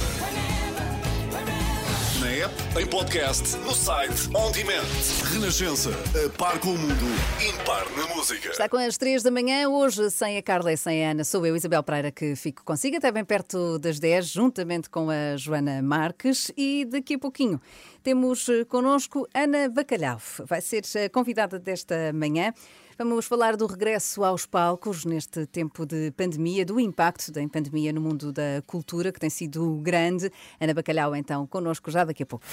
Na 2.21 2.29
app, 2.29 2.55
em 2.79 2.87
podcast, 2.87 3.57
no 3.59 3.75
site, 3.75 4.29
on 4.37 4.53
demand. 4.53 4.85
Renascença, 5.33 5.91
a 5.91 6.29
par 6.39 6.61
com 6.61 6.69
o 6.69 6.79
mundo, 6.79 7.07
impar 7.49 7.85
na 7.97 8.15
música. 8.15 8.51
Está 8.51 8.69
com 8.69 8.77
as 8.77 8.97
três 8.99 9.23
da 9.23 9.31
manhã, 9.31 9.69
hoje 9.69 10.11
sem 10.11 10.37
a 10.37 10.43
Carla 10.43 10.73
e 10.73 10.77
sem 10.77 11.05
a 11.05 11.11
Ana. 11.11 11.25
Sou 11.25 11.45
eu, 11.45 11.57
Isabel 11.57 11.83
Pereira, 11.83 12.13
que 12.13 12.37
fico 12.37 12.63
consigo 12.65 12.99
até 12.99 13.11
bem 13.11 13.25
perto 13.25 13.79
das 13.79 13.99
10, 13.99 14.27
juntamente 14.27 14.91
com 14.91 15.09
a 15.11 15.37
Joana 15.37 15.83
Marques. 15.83 16.53
E 16.57 16.85
daqui 16.85 17.15
a 17.15 17.19
pouquinho 17.19 17.61
temos 18.03 18.49
eh, 18.49 18.65
connosco 18.65 19.27
Ana 19.35 19.69
Bacalhau. 19.69 20.21
Vai 20.45 20.61
ser 20.61 20.85
a 21.05 21.09
convidada 21.09 21.59
desta 21.59 22.13
manhã. 22.13 22.53
Vamos 23.03 23.25
falar 23.25 23.57
do 23.57 23.67
regresso 23.67 24.23
aos 24.23 24.45
palcos 24.45 25.07
neste 25.07 25.47
tempo 25.47 25.87
de 25.87 26.11
pandemia, 26.11 26.67
do 26.67 26.79
impacto 26.79 27.33
da 27.33 27.41
pandemia 27.49 27.95
no 27.95 28.01
mundo 28.03 28.31
da 28.31 28.63
cultura, 28.67 29.11
que 29.11 29.19
tem 29.19 29.31
sido 29.31 29.77
grande. 29.77 30.31
Ana 30.61 30.75
Bacalhau, 30.75 31.17
então, 31.17 31.47
connosco 31.47 31.91
já 31.91 32.05
daqui 32.05 32.25
a 32.25 32.27
pouco. 32.27 32.45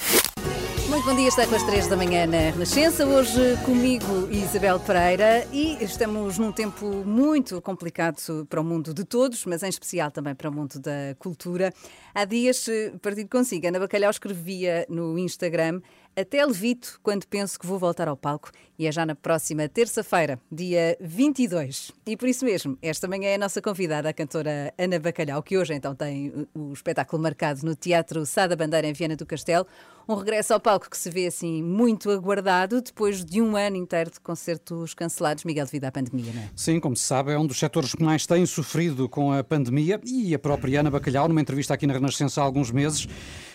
Muito 0.88 1.04
bom 1.04 1.14
dia, 1.14 1.28
está 1.28 1.46
com 1.46 1.54
as 1.54 1.62
três 1.64 1.86
da 1.86 1.98
manhã 1.98 2.26
na 2.26 2.48
Renascença. 2.50 3.06
Hoje 3.06 3.58
comigo 3.62 4.26
Isabel 4.30 4.80
Pereira 4.80 5.46
e 5.52 5.76
estamos 5.84 6.38
num 6.38 6.50
tempo 6.50 6.86
muito 7.04 7.60
complicado 7.60 8.46
para 8.48 8.58
o 8.58 8.64
mundo 8.64 8.94
de 8.94 9.04
todos, 9.04 9.44
mas 9.44 9.62
em 9.62 9.68
especial 9.68 10.10
também 10.10 10.34
para 10.34 10.48
o 10.48 10.52
mundo 10.52 10.80
da 10.80 11.14
cultura. 11.18 11.74
Há 12.14 12.24
dias, 12.24 12.66
eh, 12.68 12.94
partido 13.02 13.28
consigo, 13.28 13.66
Ana 13.68 13.80
Bacalhau 13.80 14.10
escrevia 14.10 14.86
no 14.88 15.18
Instagram 15.18 15.82
até 16.18 16.44
levito 16.44 16.98
quando 17.02 17.26
penso 17.26 17.58
que 17.58 17.66
vou 17.66 17.78
voltar 17.78 18.08
ao 18.08 18.16
palco 18.16 18.50
e 18.78 18.86
é 18.86 18.92
já 18.92 19.04
na 19.04 19.14
próxima 19.14 19.68
terça-feira, 19.68 20.38
dia 20.50 20.96
22. 21.00 21.90
E 22.06 22.16
por 22.16 22.28
isso 22.28 22.44
mesmo, 22.44 22.78
esta 22.80 23.08
manhã 23.08 23.28
é 23.28 23.34
a 23.34 23.38
nossa 23.38 23.60
convidada, 23.60 24.08
a 24.08 24.12
cantora 24.12 24.72
Ana 24.78 24.98
Bacalhau, 25.00 25.42
que 25.42 25.58
hoje 25.58 25.74
então 25.74 25.94
tem 25.94 26.46
o 26.54 26.72
espetáculo 26.72 27.20
marcado 27.20 27.64
no 27.64 27.74
Teatro 27.74 28.24
Sada 28.24 28.54
Bandeira 28.54 28.86
em 28.86 28.92
Viana 28.92 29.16
do 29.16 29.26
Castelo. 29.26 29.66
Um 30.08 30.14
regresso 30.14 30.54
ao 30.54 30.60
palco 30.60 30.88
que 30.88 30.96
se 30.96 31.10
vê 31.10 31.26
assim 31.26 31.62
muito 31.62 32.10
aguardado 32.10 32.80
depois 32.80 33.22
de 33.22 33.42
um 33.42 33.56
ano 33.56 33.76
inteiro 33.76 34.10
de 34.10 34.18
concertos 34.20 34.94
cancelados, 34.94 35.44
Miguel, 35.44 35.66
devido 35.66 35.84
à 35.84 35.92
pandemia, 35.92 36.32
não 36.32 36.42
é? 36.42 36.50
Sim, 36.56 36.80
como 36.80 36.96
se 36.96 37.02
sabe, 37.02 37.32
é 37.32 37.38
um 37.38 37.46
dos 37.46 37.58
setores 37.58 37.94
que 37.94 38.02
mais 38.02 38.26
tem 38.26 38.46
sofrido 38.46 39.06
com 39.08 39.32
a 39.32 39.44
pandemia 39.44 40.00
e 40.04 40.34
a 40.34 40.38
própria 40.38 40.80
Ana 40.80 40.90
Bacalhau, 40.90 41.28
numa 41.28 41.40
entrevista 41.40 41.74
aqui 41.74 41.86
na 41.86 41.92
Renascença 41.92 42.40
há 42.40 42.44
alguns 42.44 42.70
meses, 42.70 43.06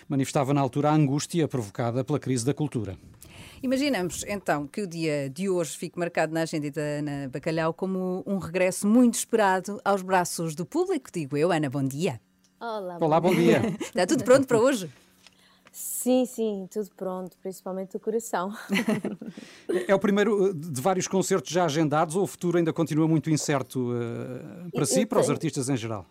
manifestava 0.08 0.54
na 0.54 0.62
altura 0.62 0.90
a 0.90 0.94
angústia 0.94 1.48
provocada 1.48 2.04
pela 2.04 2.20
crise 2.20 2.46
da 2.46 2.54
cultura. 2.54 2.98
Imaginamos 3.62 4.26
então 4.28 4.68
que 4.68 4.82
o 4.82 4.88
dia 4.88 5.30
de 5.30 5.48
hoje 5.48 5.78
fique 5.78 5.98
marcado 5.98 6.34
na 6.34 6.42
agenda 6.42 6.70
da 6.70 6.82
Ana 6.82 7.30
Bacalhau 7.30 7.74
como 7.74 8.22
um 8.28 8.38
regresso 8.38 8.86
muito 8.86 9.14
esperado 9.14 9.80
aos 9.86 10.02
braços 10.02 10.54
do 10.54 10.66
público. 10.66 11.10
Digo 11.14 11.38
eu, 11.38 11.52
Ana, 11.52 11.70
bom 11.70 11.84
dia. 11.84 12.20
Olá, 12.60 12.98
Olá 13.00 13.20
bom 13.22 13.34
dia. 13.34 13.62
Está 13.80 14.06
tudo 14.06 14.24
pronto 14.24 14.48
para 14.48 14.60
hoje? 14.60 14.90
Sim, 15.72 16.26
sim, 16.26 16.68
tudo 16.72 16.90
pronto, 16.96 17.36
principalmente 17.42 17.98
o 17.98 18.00
coração. 18.00 18.54
é 19.88 19.96
o 19.96 19.98
primeiro 19.98 20.50
eh, 20.50 20.54
de 20.54 20.80
vários 20.80 21.08
concertos 21.08 21.52
já 21.52 21.66
agendados 21.66 22.16
ou 22.16 22.24
o 22.24 22.28
futuro 22.28 22.60
ainda 22.60 22.72
continua 22.72 23.08
muito 23.08 23.30
incerto 23.32 23.92
uh, 23.92 24.72
para 24.72 24.86
si 24.86 25.02
e 25.02 25.06
para 25.06 25.20
os 25.20 25.32
artistas 25.32 25.70
em 25.70 25.76
geral? 25.76 26.06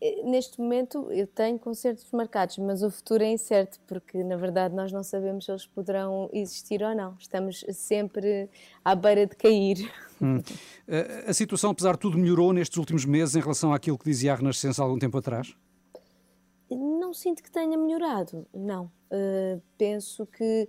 Eh, 0.00 0.22
neste 0.24 0.60
momento 0.60 1.10
eu 1.10 1.26
tenho 1.26 1.58
concertos 1.58 2.06
marcados, 2.12 2.58
mas 2.58 2.82
o 2.82 2.90
futuro 2.90 3.22
é 3.22 3.32
incerto, 3.32 3.78
porque 3.86 4.22
na 4.22 4.36
verdade 4.36 4.74
nós 4.74 4.92
não 4.92 5.02
sabemos 5.02 5.44
se 5.44 5.50
eles 5.50 5.66
poderão 5.66 6.30
existir 6.32 6.82
ou 6.82 6.94
não. 6.94 7.16
Estamos 7.18 7.64
sempre 7.72 8.48
à 8.84 8.94
beira 8.94 9.26
de 9.26 9.36
cair. 9.36 9.90
Hum. 10.20 10.40
A 11.26 11.32
situação, 11.32 11.70
apesar 11.70 11.92
de 11.92 12.00
tudo, 12.00 12.18
melhorou 12.18 12.52
nestes 12.52 12.76
últimos 12.76 13.04
meses 13.04 13.36
em 13.36 13.40
relação 13.40 13.72
àquilo 13.72 13.96
que 13.96 14.04
dizia 14.04 14.32
a 14.32 14.36
Renascença 14.36 14.82
há 14.82 14.84
algum 14.84 14.98
tempo 14.98 15.16
atrás? 15.18 15.54
Não 16.70 17.14
sinto 17.14 17.42
que 17.42 17.50
tenha 17.50 17.78
melhorado, 17.78 18.46
não. 18.52 18.90
Uh, 19.10 19.58
penso 19.78 20.26
que 20.26 20.68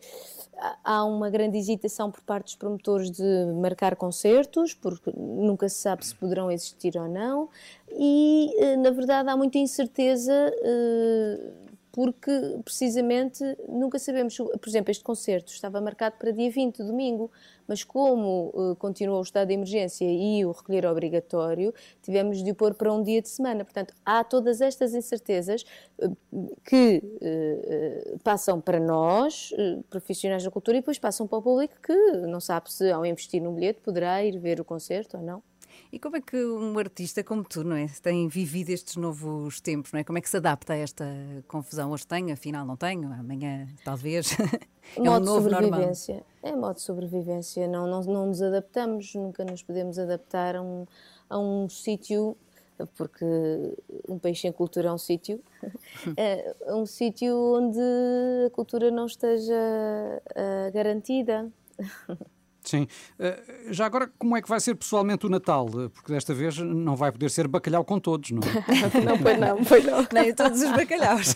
há 0.81 1.03
uma 1.03 1.29
grande 1.29 1.57
hesitação 1.57 2.09
por 2.09 2.21
parte 2.21 2.45
dos 2.45 2.55
promotores 2.55 3.11
de 3.11 3.45
marcar 3.61 3.97
concertos, 3.97 4.73
porque 4.73 5.11
nunca 5.13 5.67
se 5.67 5.75
sabe 5.75 6.05
se 6.05 6.15
poderão 6.15 6.49
existir 6.49 6.95
ou 6.95 7.09
não, 7.09 7.49
e 7.91 8.49
uh, 8.57 8.81
na 8.81 8.91
verdade 8.91 9.29
há 9.29 9.35
muita 9.35 9.57
incerteza 9.57 10.53
uh, 10.55 11.68
porque 11.91 12.31
precisamente 12.63 13.43
nunca 13.67 13.97
sabemos, 13.97 14.37
por 14.37 14.67
exemplo, 14.67 14.91
este 14.91 15.03
concerto 15.03 15.51
estava 15.51 15.81
marcado 15.81 16.17
para 16.17 16.31
dia 16.31 16.49
20, 16.49 16.83
domingo, 16.83 17.31
mas 17.67 17.83
como 17.83 18.51
uh, 18.53 18.75
continuou 18.77 19.19
o 19.19 19.23
estado 19.23 19.47
de 19.47 19.53
emergência 19.53 20.05
e 20.05 20.45
o 20.45 20.51
recolher 20.51 20.85
obrigatório, 20.85 21.73
tivemos 22.01 22.43
de 22.43 22.51
o 22.51 22.55
pôr 22.55 22.73
para 22.73 22.91
um 22.93 23.01
dia 23.03 23.21
de 23.21 23.29
semana. 23.29 23.63
Portanto, 23.63 23.93
há 24.05 24.23
todas 24.23 24.61
estas 24.61 24.93
incertezas 24.93 25.63
uh, 25.99 26.15
que 26.63 27.01
uh, 27.03 28.19
passam 28.19 28.61
para 28.61 28.79
nós, 28.79 29.53
profissionais 29.89 30.43
da 30.43 30.51
cultura, 30.51 30.77
e 30.77 30.81
depois 30.81 30.99
passam 30.99 31.27
para 31.27 31.37
o 31.37 31.41
público 31.41 31.75
que 31.81 31.93
não 32.27 32.39
sabe 32.39 32.71
se, 32.71 32.91
ao 32.91 33.05
investir 33.05 33.41
num 33.41 33.53
bilhete, 33.53 33.81
poderá 33.81 34.23
ir 34.23 34.37
ver 34.39 34.59
o 34.59 34.65
concerto 34.65 35.17
ou 35.17 35.23
não. 35.23 35.43
E 35.91 35.99
como 35.99 36.17
é 36.17 36.21
que 36.21 36.37
um 36.37 36.77
artista 36.77 37.23
como 37.23 37.43
tu, 37.43 37.63
não 37.63 37.75
é, 37.75 37.87
tem 38.01 38.27
vivido 38.27 38.69
estes 38.69 38.95
novos 38.95 39.59
tempos, 39.59 39.91
não 39.91 39.99
é? 39.99 40.03
Como 40.03 40.19
é 40.19 40.21
que 40.21 40.29
se 40.29 40.37
adapta 40.37 40.73
a 40.73 40.77
esta 40.77 41.05
confusão? 41.47 41.91
Hoje 41.91 42.05
tenho, 42.05 42.31
afinal 42.31 42.63
não 42.65 42.77
tenho, 42.77 43.11
amanhã 43.11 43.67
talvez. 43.83 44.37
é 44.95 45.01
modo 45.01 45.23
um 45.23 45.25
novo 45.25 45.49
de 45.49 45.55
sobrevivência. 45.55 46.13
Normal. 46.13 46.29
É 46.43 46.55
modo 46.55 46.75
de 46.75 46.81
sobrevivência. 46.81 47.67
Não, 47.67 47.87
não, 47.87 48.01
não 48.03 48.27
nos 48.27 48.41
adaptamos, 48.41 49.15
nunca 49.15 49.43
nos 49.43 49.63
podemos 49.63 49.97
adaptar 49.97 50.55
a 50.55 50.61
um, 50.61 50.85
a 51.27 51.39
um 51.39 51.67
sítio 51.67 52.37
porque 52.95 53.25
um 54.07 54.17
país 54.17 54.39
sem 54.39 54.51
cultura 54.51 54.89
é 54.89 54.93
um 54.93 54.97
sítio, 54.97 55.41
é 56.15 56.55
um 56.67 56.85
sítio 56.85 57.35
onde 57.35 57.79
a 58.45 58.49
cultura 58.51 58.89
não 58.91 59.05
esteja 59.05 59.53
uh, 59.53 60.71
garantida. 60.71 61.51
Sim. 62.69 62.85
Eh, 63.17 63.71
já 63.71 63.87
agora, 63.87 64.11
como 64.19 64.37
é 64.37 64.41
que 64.43 64.47
vai 64.47 64.59
ser 64.59 64.75
pessoalmente 64.75 65.25
o 65.25 65.29
Natal? 65.29 65.67
Eh, 65.69 65.89
porque 65.89 66.13
desta 66.13 66.35
vez 66.35 66.59
não 66.59 66.95
vai 66.95 67.11
poder 67.11 67.31
ser 67.31 67.47
bacalhau 67.47 67.83
com 67.83 67.99
todos, 67.99 68.29
não 68.29 68.41
é? 68.43 69.01
não, 69.03 69.17
pois 69.17 69.39
não, 69.39 69.63
pois 69.65 69.85
não. 69.85 70.07
Nem 70.13 70.35
todos 70.35 70.61
os 70.61 70.69
bacalhaus. 70.69 71.33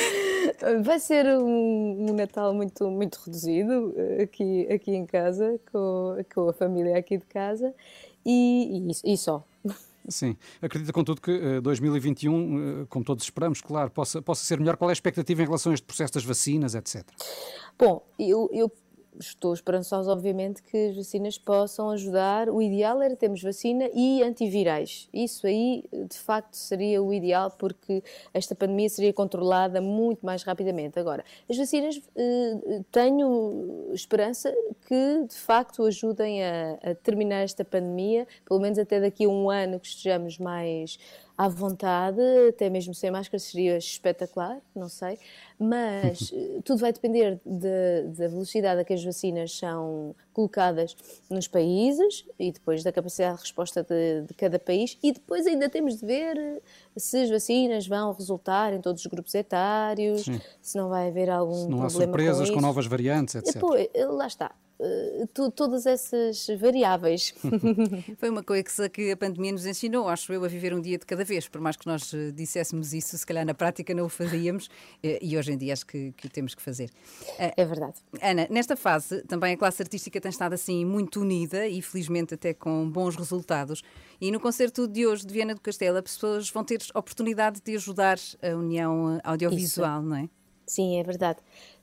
vai 0.82 0.98
ser 0.98 1.26
um, 1.26 2.08
um, 2.08 2.14
Natal 2.14 2.54
muito, 2.54 2.90
muito 2.90 3.20
reduzido 3.26 3.92
eh, 3.96 4.22
aqui, 4.22 4.66
aqui 4.72 4.92
em 4.92 5.04
casa, 5.04 5.60
com, 5.70 6.16
com 6.34 6.48
a 6.48 6.54
família 6.54 6.96
aqui 6.96 7.18
de 7.18 7.26
casa 7.26 7.74
e, 8.24 8.82
e, 9.04 9.12
e 9.12 9.16
só. 9.18 9.44
Sim, 10.08 10.36
acredita 10.62 10.92
contudo 10.92 11.20
que 11.20 11.60
2021, 11.60 12.86
como 12.88 13.04
todos 13.04 13.24
esperamos, 13.24 13.60
claro, 13.60 13.90
possa, 13.90 14.22
possa 14.22 14.42
ser 14.44 14.58
melhor. 14.58 14.76
Qual 14.76 14.88
é 14.88 14.92
a 14.92 14.94
expectativa 14.94 15.42
em 15.42 15.44
relação 15.44 15.72
a 15.72 15.74
este 15.74 15.84
processo 15.84 16.14
das 16.14 16.24
vacinas, 16.24 16.76
etc? 16.76 17.04
Bom, 17.76 18.02
eu, 18.18 18.48
eu 18.52 18.72
estou 19.18 19.52
esperançosa, 19.52 20.10
obviamente, 20.10 20.62
que 20.62 20.88
as 20.88 20.96
vacinas 20.96 21.38
possam 21.38 21.90
ajudar. 21.90 22.48
O 22.48 22.60
ideal 22.60 23.00
era 23.02 23.16
termos 23.16 23.42
vacina 23.42 23.88
e 23.94 24.22
antivirais. 24.22 25.08
Isso 25.12 25.46
aí, 25.46 25.84
de 25.92 26.18
facto, 26.18 26.54
seria 26.54 27.02
o 27.02 27.12
ideal, 27.12 27.50
porque 27.50 28.02
esta 28.32 28.54
pandemia 28.54 28.88
seria 28.88 29.12
controlada 29.12 29.80
muito 29.80 30.24
mais 30.24 30.42
rapidamente. 30.42 30.98
Agora, 30.98 31.24
as 31.48 31.56
vacinas, 31.56 32.00
eh, 32.16 32.82
tenho 32.90 33.90
esperança 33.92 34.54
que, 34.86 35.24
de 35.28 35.36
facto, 35.36 35.84
ajudem 35.84 36.44
a, 36.44 36.78
a 36.82 36.94
terminar 36.94 37.42
esta 37.42 37.64
pandemia, 37.64 38.26
pelo 38.44 38.60
menos 38.60 38.78
até 38.78 39.00
daqui 39.00 39.24
a 39.24 39.28
um 39.28 39.50
ano 39.50 39.80
que 39.80 39.86
estejamos 39.86 40.38
mais 40.38 40.98
à 41.36 41.48
vontade, 41.48 42.20
até 42.48 42.70
mesmo 42.70 42.94
sem 42.94 43.10
máscara 43.10 43.38
seria 43.38 43.76
espetacular, 43.76 44.58
não 44.74 44.88
sei, 44.88 45.18
mas 45.58 46.32
eh, 46.34 46.60
tudo 46.64 46.78
vai 46.78 46.92
depender 46.92 47.38
de, 47.44 48.02
da 48.16 48.28
velocidade 48.28 48.80
a 48.80 48.84
que 48.84 48.94
as 48.94 49.04
vacinas 49.04 49.52
são 49.52 50.14
colocadas 50.32 50.96
nos 51.28 51.46
países 51.46 52.24
e 52.38 52.50
depois 52.50 52.82
da 52.82 52.90
capacidade 52.90 53.36
de 53.36 53.42
resposta 53.42 53.82
de, 53.82 54.22
de 54.22 54.34
cada 54.34 54.58
país 54.58 54.98
e 55.02 55.12
depois 55.12 55.46
ainda 55.46 55.68
temos 55.68 55.96
de 55.96 56.06
ver 56.06 56.38
eh, 56.38 56.60
se 56.96 57.22
as 57.22 57.30
vacinas 57.30 57.86
vão 57.86 58.12
resultar 58.12 58.72
em 58.72 58.80
todos 58.80 59.02
os 59.02 59.06
grupos 59.06 59.34
etários, 59.34 60.22
Sim. 60.22 60.40
se 60.62 60.76
não 60.78 60.88
vai 60.88 61.08
haver 61.08 61.28
algum 61.28 61.54
se 61.54 61.68
não 61.68 61.78
problema 61.78 61.86
há 61.86 61.90
surpresas 61.90 62.48
com, 62.48 62.56
com 62.56 62.60
novas 62.62 62.86
variantes, 62.86 63.34
etc. 63.34 63.54
Depois, 63.54 63.88
eh, 63.92 64.06
lá 64.06 64.26
está. 64.26 64.52
Tu, 65.32 65.50
todas 65.50 65.86
essas 65.86 66.46
variáveis. 66.58 67.34
Foi 68.18 68.28
uma 68.28 68.42
coisa 68.42 68.88
que 68.88 69.10
a 69.10 69.16
pandemia 69.16 69.52
nos 69.52 69.64
ensinou, 69.64 70.08
acho 70.08 70.32
eu, 70.32 70.44
a 70.44 70.48
viver 70.48 70.74
um 70.74 70.80
dia 70.80 70.98
de 70.98 71.06
cada 71.06 71.24
vez. 71.24 71.48
Por 71.48 71.60
mais 71.60 71.76
que 71.76 71.86
nós 71.86 72.12
eh, 72.12 72.30
disséssemos 72.30 72.92
isso, 72.92 73.16
se 73.16 73.26
calhar 73.26 73.44
na 73.46 73.54
prática 73.54 73.94
não 73.94 74.04
o 74.06 74.08
faríamos 74.08 74.68
e 75.02 75.36
hoje 75.36 75.52
em 75.52 75.56
dia 75.56 75.72
acho 75.72 75.86
que, 75.86 76.12
que 76.12 76.26
o 76.26 76.30
temos 76.30 76.54
que 76.54 76.62
fazer. 76.62 76.90
É 77.38 77.64
verdade. 77.64 77.94
Ana, 78.20 78.46
nesta 78.50 78.76
fase 78.76 79.22
também 79.22 79.54
a 79.54 79.56
classe 79.56 79.82
artística 79.82 80.20
tem 80.20 80.30
estado 80.30 80.52
assim 80.52 80.84
muito 80.84 81.20
unida 81.20 81.66
e 81.66 81.80
felizmente 81.80 82.34
até 82.34 82.52
com 82.52 82.88
bons 82.90 83.16
resultados. 83.16 83.82
E 84.20 84.30
no 84.30 84.40
concerto 84.40 84.86
de 84.88 85.06
hoje 85.06 85.26
de 85.26 85.32
Viana 85.32 85.54
do 85.54 85.60
Castelo, 85.60 85.98
as 85.98 86.04
pessoas 86.04 86.50
vão 86.50 86.64
ter 86.64 86.80
oportunidade 86.94 87.60
de 87.62 87.76
ajudar 87.76 88.18
a 88.42 88.56
União 88.56 89.20
Audiovisual, 89.22 90.00
isso. 90.00 90.08
não 90.08 90.16
é? 90.16 90.28
Sim, 90.66 90.98
é 90.98 91.02
verdade. 91.02 91.38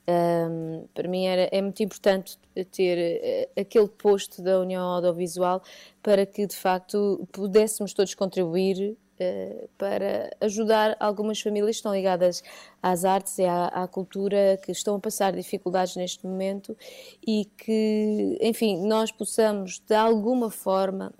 Um, 0.06 0.86
para 0.92 1.08
mim 1.08 1.24
era, 1.24 1.48
é 1.50 1.62
muito 1.62 1.82
importante 1.82 2.38
ter 2.70 3.48
uh, 3.56 3.60
aquele 3.60 3.88
posto 3.88 4.42
da 4.42 4.60
União 4.60 4.82
Audiovisual 4.82 5.62
para 6.02 6.26
que 6.26 6.46
de 6.46 6.54
facto 6.54 7.26
pudéssemos 7.32 7.94
todos 7.94 8.14
contribuir 8.14 8.98
uh, 9.18 9.68
para 9.78 10.30
ajudar 10.42 10.94
algumas 11.00 11.40
famílias 11.40 11.70
que 11.70 11.76
estão 11.76 11.94
ligadas 11.94 12.42
às 12.84 13.02
artes 13.06 13.38
e 13.38 13.44
à, 13.44 13.68
à, 13.68 13.88
cultura 13.88 14.60
que 14.62 14.70
estão 14.70 14.96
a 14.96 15.00
passar 15.00 15.32
dificuldades 15.32 15.96
neste 15.96 16.26
momento 16.26 16.76
e 17.26 17.46
que, 17.56 18.38
enfim, 18.42 18.86
nós 18.86 19.10
possamos 19.10 19.80
de 19.88 19.94
alguma 19.94 20.50
forma 20.50 21.10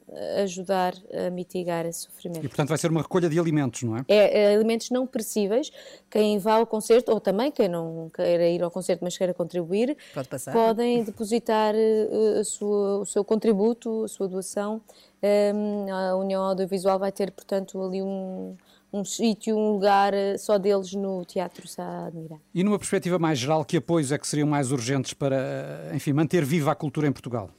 ajudar 0.43 0.93
a 1.11 1.31
mitigar 1.31 1.87
esse 1.87 2.01
sofrimento. 2.01 2.45
E 2.45 2.49
portanto 2.49 2.69
vai 2.69 2.77
ser 2.77 2.91
uma 2.91 3.01
recolha 3.01 3.31
de 3.31 3.39
alimentos, 3.39 3.83
não 3.83 3.97
é? 3.97 4.05
É, 4.07 4.43
é 4.43 4.55
alimentos 4.55 4.91
não 4.91 5.07
perecíveis. 5.07 5.73
Quem 6.11 6.39
vá 6.39 6.57
ao 6.57 6.67
concerto, 6.67 7.11
ou 7.11 7.19
também 7.19 7.51
quem 7.51 7.67
não 7.67 8.11
queira 8.15 8.47
ir 8.47 8.63
ao 8.63 8.71
concerto, 8.71 9.03
mas 9.03 9.17
queira 9.17 9.33
contribuir, 9.33 9.97
Pode 10.13 10.29
passar. 10.29 10.53
podem 10.53 11.03
depositar 11.03 11.75
uh, 11.75 12.45
sua, 12.45 12.99
o 12.99 13.07
seu 13.07 13.25
contributo, 13.25 14.05
a 14.05 14.09
sua 14.09 14.29
doação. 14.29 14.83
Um, 15.23 15.91
a 15.91 16.15
União 16.17 16.43
Audiovisual 16.43 16.99
vai 16.99 17.11
ter, 17.11 17.31
portanto, 17.31 17.83
ali 17.83 18.03
um 18.03 18.55
um 18.95 19.05
sítio, 19.05 19.57
um 19.57 19.73
lugar 19.73 20.15
eh, 20.15 20.39
só 20.39 20.57
deles 20.57 20.93
no 20.93 21.25
Teatro 21.25 21.67
Sá 21.67 22.07
Admirar. 22.07 22.39
E 22.55 22.63
numa 22.63 22.79
perspectiva 22.79 23.19
mais 23.19 23.41
geral, 23.41 23.65
que 23.65 23.77
apoios 23.77 24.13
é 24.13 24.19
que 24.19 24.27
seriam 24.27 24.47
mais 24.47 24.71
urgentes 24.71 25.13
para, 25.13 25.37
eh, 25.37 25.97
enfim, 25.97 26.13
manter 26.13 26.45
viva 26.45 26.71
a 26.71 26.77
cultura 26.77 27.09
em 27.09 27.13
Portugal? 27.13 27.51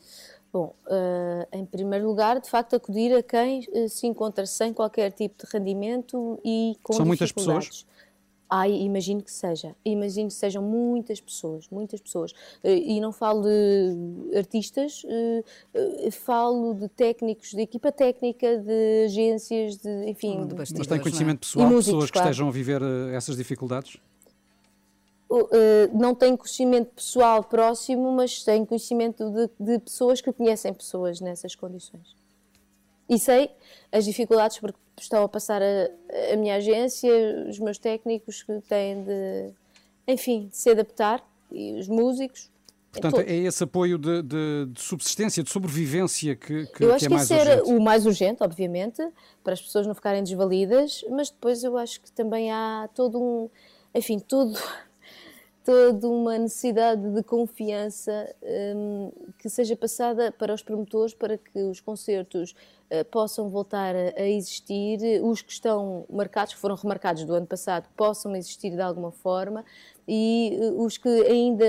Bom, 0.54 0.74
uh, 0.88 1.45
em 1.52 1.65
primeiro 1.65 2.08
lugar, 2.08 2.39
de 2.39 2.50
facto, 2.50 2.78
acudir 2.78 3.13
a 3.13 3.21
quem 3.21 3.67
uh, 3.74 3.89
se 3.89 4.08
encontra 4.08 4.45
sem 4.45 4.71
qualquer 4.71 5.12
tipo 5.12 5.45
de 5.45 5.52
rendimento 5.52 6.39
e 6.45 6.78
com 6.82 6.93
São 6.93 7.06
muitas 7.06 7.34
pessoas? 7.34 7.86
Ai, 8.49 8.73
imagino 8.73 9.23
que 9.23 9.31
seja. 9.31 9.75
Imagino 9.84 10.27
que 10.27 10.36
sejam 10.36 10.62
muitas 10.62 11.19
pessoas, 11.19 11.67
muitas 11.69 11.99
pessoas. 11.99 12.31
Eh, 12.63 12.77
e 12.77 13.01
não 13.01 13.12
falo 13.12 13.41
de 13.41 14.38
artistas, 14.38 15.03
eh, 15.08 15.43
eh, 15.73 16.12
falo 16.12 16.75
de 16.75 16.88
técnicos, 16.89 17.51
de 17.51 17.62
equipa 17.62 17.91
técnica, 17.91 18.58
de 18.60 19.05
agências, 19.05 19.77
de, 19.77 20.10
enfim. 20.10 20.45
De 20.45 20.55
Mas 20.55 20.71
tem 20.71 20.99
conhecimento 20.99 21.39
pessoal 21.39 21.69
de 21.69 21.75
pessoas 21.75 22.05
que 22.05 22.12
claro. 22.12 22.29
estejam 22.29 22.47
a 22.47 22.51
viver 22.51 22.81
essas 23.13 23.36
dificuldades? 23.36 23.97
não 25.93 26.15
tenho 26.15 26.38
conhecimento 26.38 26.91
pessoal 26.93 27.43
próximo, 27.43 28.10
mas 28.12 28.41
tenho 28.43 28.65
conhecimento 28.65 29.29
de, 29.31 29.49
de 29.60 29.79
pessoas 29.79 30.21
que 30.21 30.31
conhecem 30.31 30.73
pessoas 30.73 31.19
nessas 31.19 31.55
condições. 31.55 32.15
E 33.10 33.19
sei 33.19 33.49
as 33.91 34.05
dificuldades 34.05 34.60
porque 34.60 34.79
estão 35.03 35.23
a 35.23 35.29
passar 35.29 35.62
a, 35.62 36.34
a 36.34 36.36
minha 36.38 36.55
agência, 36.55 37.12
os 37.49 37.60
meus 37.60 37.77
técnicos 37.77 38.43
que 38.43 38.62
têm 38.62 39.03
de, 39.03 39.51
enfim, 40.08 40.47
de 40.47 40.58
se 40.58 40.69
adaptar, 40.69 41.23
e 41.51 41.79
os 41.79 41.88
músicos. 41.88 42.49
Portanto, 42.91 43.19
é 43.19 43.36
esse 43.36 43.62
apoio 43.62 43.97
de, 43.97 44.21
de, 44.21 44.65
de, 44.67 44.81
subsistência, 44.81 45.43
de 45.43 45.49
sobrevivência 45.49 46.34
que, 46.34 46.65
que, 46.67 46.84
eu 46.84 46.93
acho 46.93 46.99
que 46.99 47.05
é 47.05 47.10
que 47.10 47.13
mais 47.13 47.29
esse 47.29 47.34
urgente. 47.34 47.51
era 47.51 47.65
o 47.65 47.81
mais 47.81 48.05
urgente, 48.05 48.41
obviamente, 48.41 49.05
para 49.43 49.53
as 49.53 49.62
pessoas 49.62 49.86
não 49.86 49.93
ficarem 49.93 50.23
desvalidas, 50.23 51.03
mas 51.10 51.29
depois 51.29 51.62
eu 51.63 51.77
acho 51.77 51.99
que 51.99 52.10
também 52.12 52.51
há 52.51 52.89
todo 52.95 53.21
um, 53.21 53.49
enfim, 53.93 54.17
tudo 54.17 54.58
toda 55.65 56.08
uma 56.08 56.38
necessidade 56.38 57.01
de 57.10 57.23
confiança 57.23 58.34
um, 58.75 59.12
que 59.39 59.49
seja 59.49 59.75
passada 59.75 60.32
para 60.32 60.54
os 60.54 60.62
promotores 60.62 61.15
para 61.15 61.39
que 61.39 61.60
os 61.60 61.82
concertos 61.82 62.56
uh, 62.91 63.04
possam 63.06 63.49
voltar 63.49 63.95
a, 63.95 64.21
existir, 64.21 64.99
os 65.23 65.41
que 65.41 65.51
estão 65.51 66.06
marcados, 66.08 66.54
que 66.54 66.60
foram 66.60 66.75
remarcados 66.75 67.25
do 67.25 67.34
ano 67.34 67.47
passado, 67.47 67.89
possam 67.97 68.36
existir 68.36 68.69
de 68.69 68.82
alguma 68.82 69.12
forma 69.12 69.65
e 70.08 70.56
uh, 70.62 70.84
os 70.84 70.99
que 70.99 71.10
ainda 71.10 71.65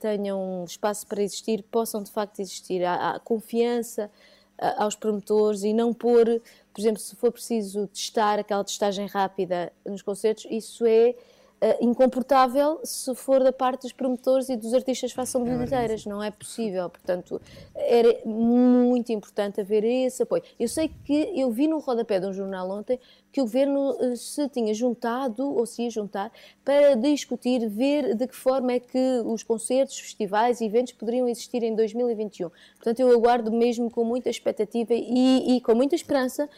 tenham 0.00 0.64
espaço 0.66 1.06
para 1.06 1.22
existir 1.22 1.62
possam 1.64 2.02
de 2.02 2.10
facto 2.10 2.40
existir. 2.40 2.82
Há, 2.84 3.10
há 3.10 3.20
confiança 3.20 4.10
uh, 4.58 4.82
aos 4.82 4.96
promotores 4.96 5.62
e 5.62 5.74
não 5.74 5.92
pôr, 5.92 6.40
por 6.72 6.80
exemplo, 6.80 7.00
se 7.00 7.14
for 7.14 7.30
preciso 7.30 7.86
testar 7.88 8.38
aquela 8.38 8.64
testagem 8.64 9.06
rápida 9.06 9.70
nos 9.84 10.00
concertos, 10.00 10.46
isso 10.48 10.86
é 10.86 11.14
uh, 11.62 11.84
incomportável 11.84 12.80
se 12.84 13.14
for 13.14 13.42
da 13.42 13.52
parte 13.52 13.82
dos 13.82 13.92
promotores 13.92 14.48
e 14.48 14.56
dos 14.56 14.74
artistas 14.74 15.10
que 15.10 15.16
façam 15.16 15.42
é 15.46 15.50
bilheteiras. 15.50 16.04
Não 16.06 16.22
é 16.22 16.30
possível. 16.30 16.88
Portanto, 16.88 17.40
era 17.74 18.20
muito 18.24 19.12
importante 19.12 19.60
haver 19.60 19.84
esse 19.84 20.22
apoio. 20.22 20.42
Eu 20.58 20.68
sei 20.68 20.90
que 21.04 21.32
eu 21.34 21.50
vi 21.50 21.66
no 21.68 21.78
rodapé 21.78 22.20
de 22.20 22.26
um 22.26 22.32
jornal 22.32 22.70
ontem 22.70 22.98
que 23.32 23.40
o 23.40 23.44
governo 23.44 23.90
uh, 23.90 24.16
se 24.16 24.48
tinha 24.48 24.72
juntado 24.72 25.46
ou 25.54 25.66
se 25.66 25.82
ia 25.82 25.90
juntar 25.90 26.32
para 26.64 26.94
discutir, 26.94 27.68
ver 27.68 28.14
de 28.14 28.26
que 28.26 28.34
forma 28.34 28.72
é 28.72 28.80
que 28.80 29.22
os 29.24 29.42
concertos, 29.42 29.98
festivais 29.98 30.60
e 30.60 30.64
eventos 30.64 30.94
poderiam 30.94 31.28
existir 31.28 31.62
em 31.62 31.74
2021. 31.74 32.50
Portanto, 32.76 33.00
eu 33.00 33.10
aguardo 33.10 33.52
mesmo 33.52 33.90
com 33.90 34.04
muita 34.04 34.30
expectativa 34.30 34.94
e, 34.94 35.56
e 35.56 35.60
com 35.60 35.74
muita 35.74 35.94
esperança 35.94 36.48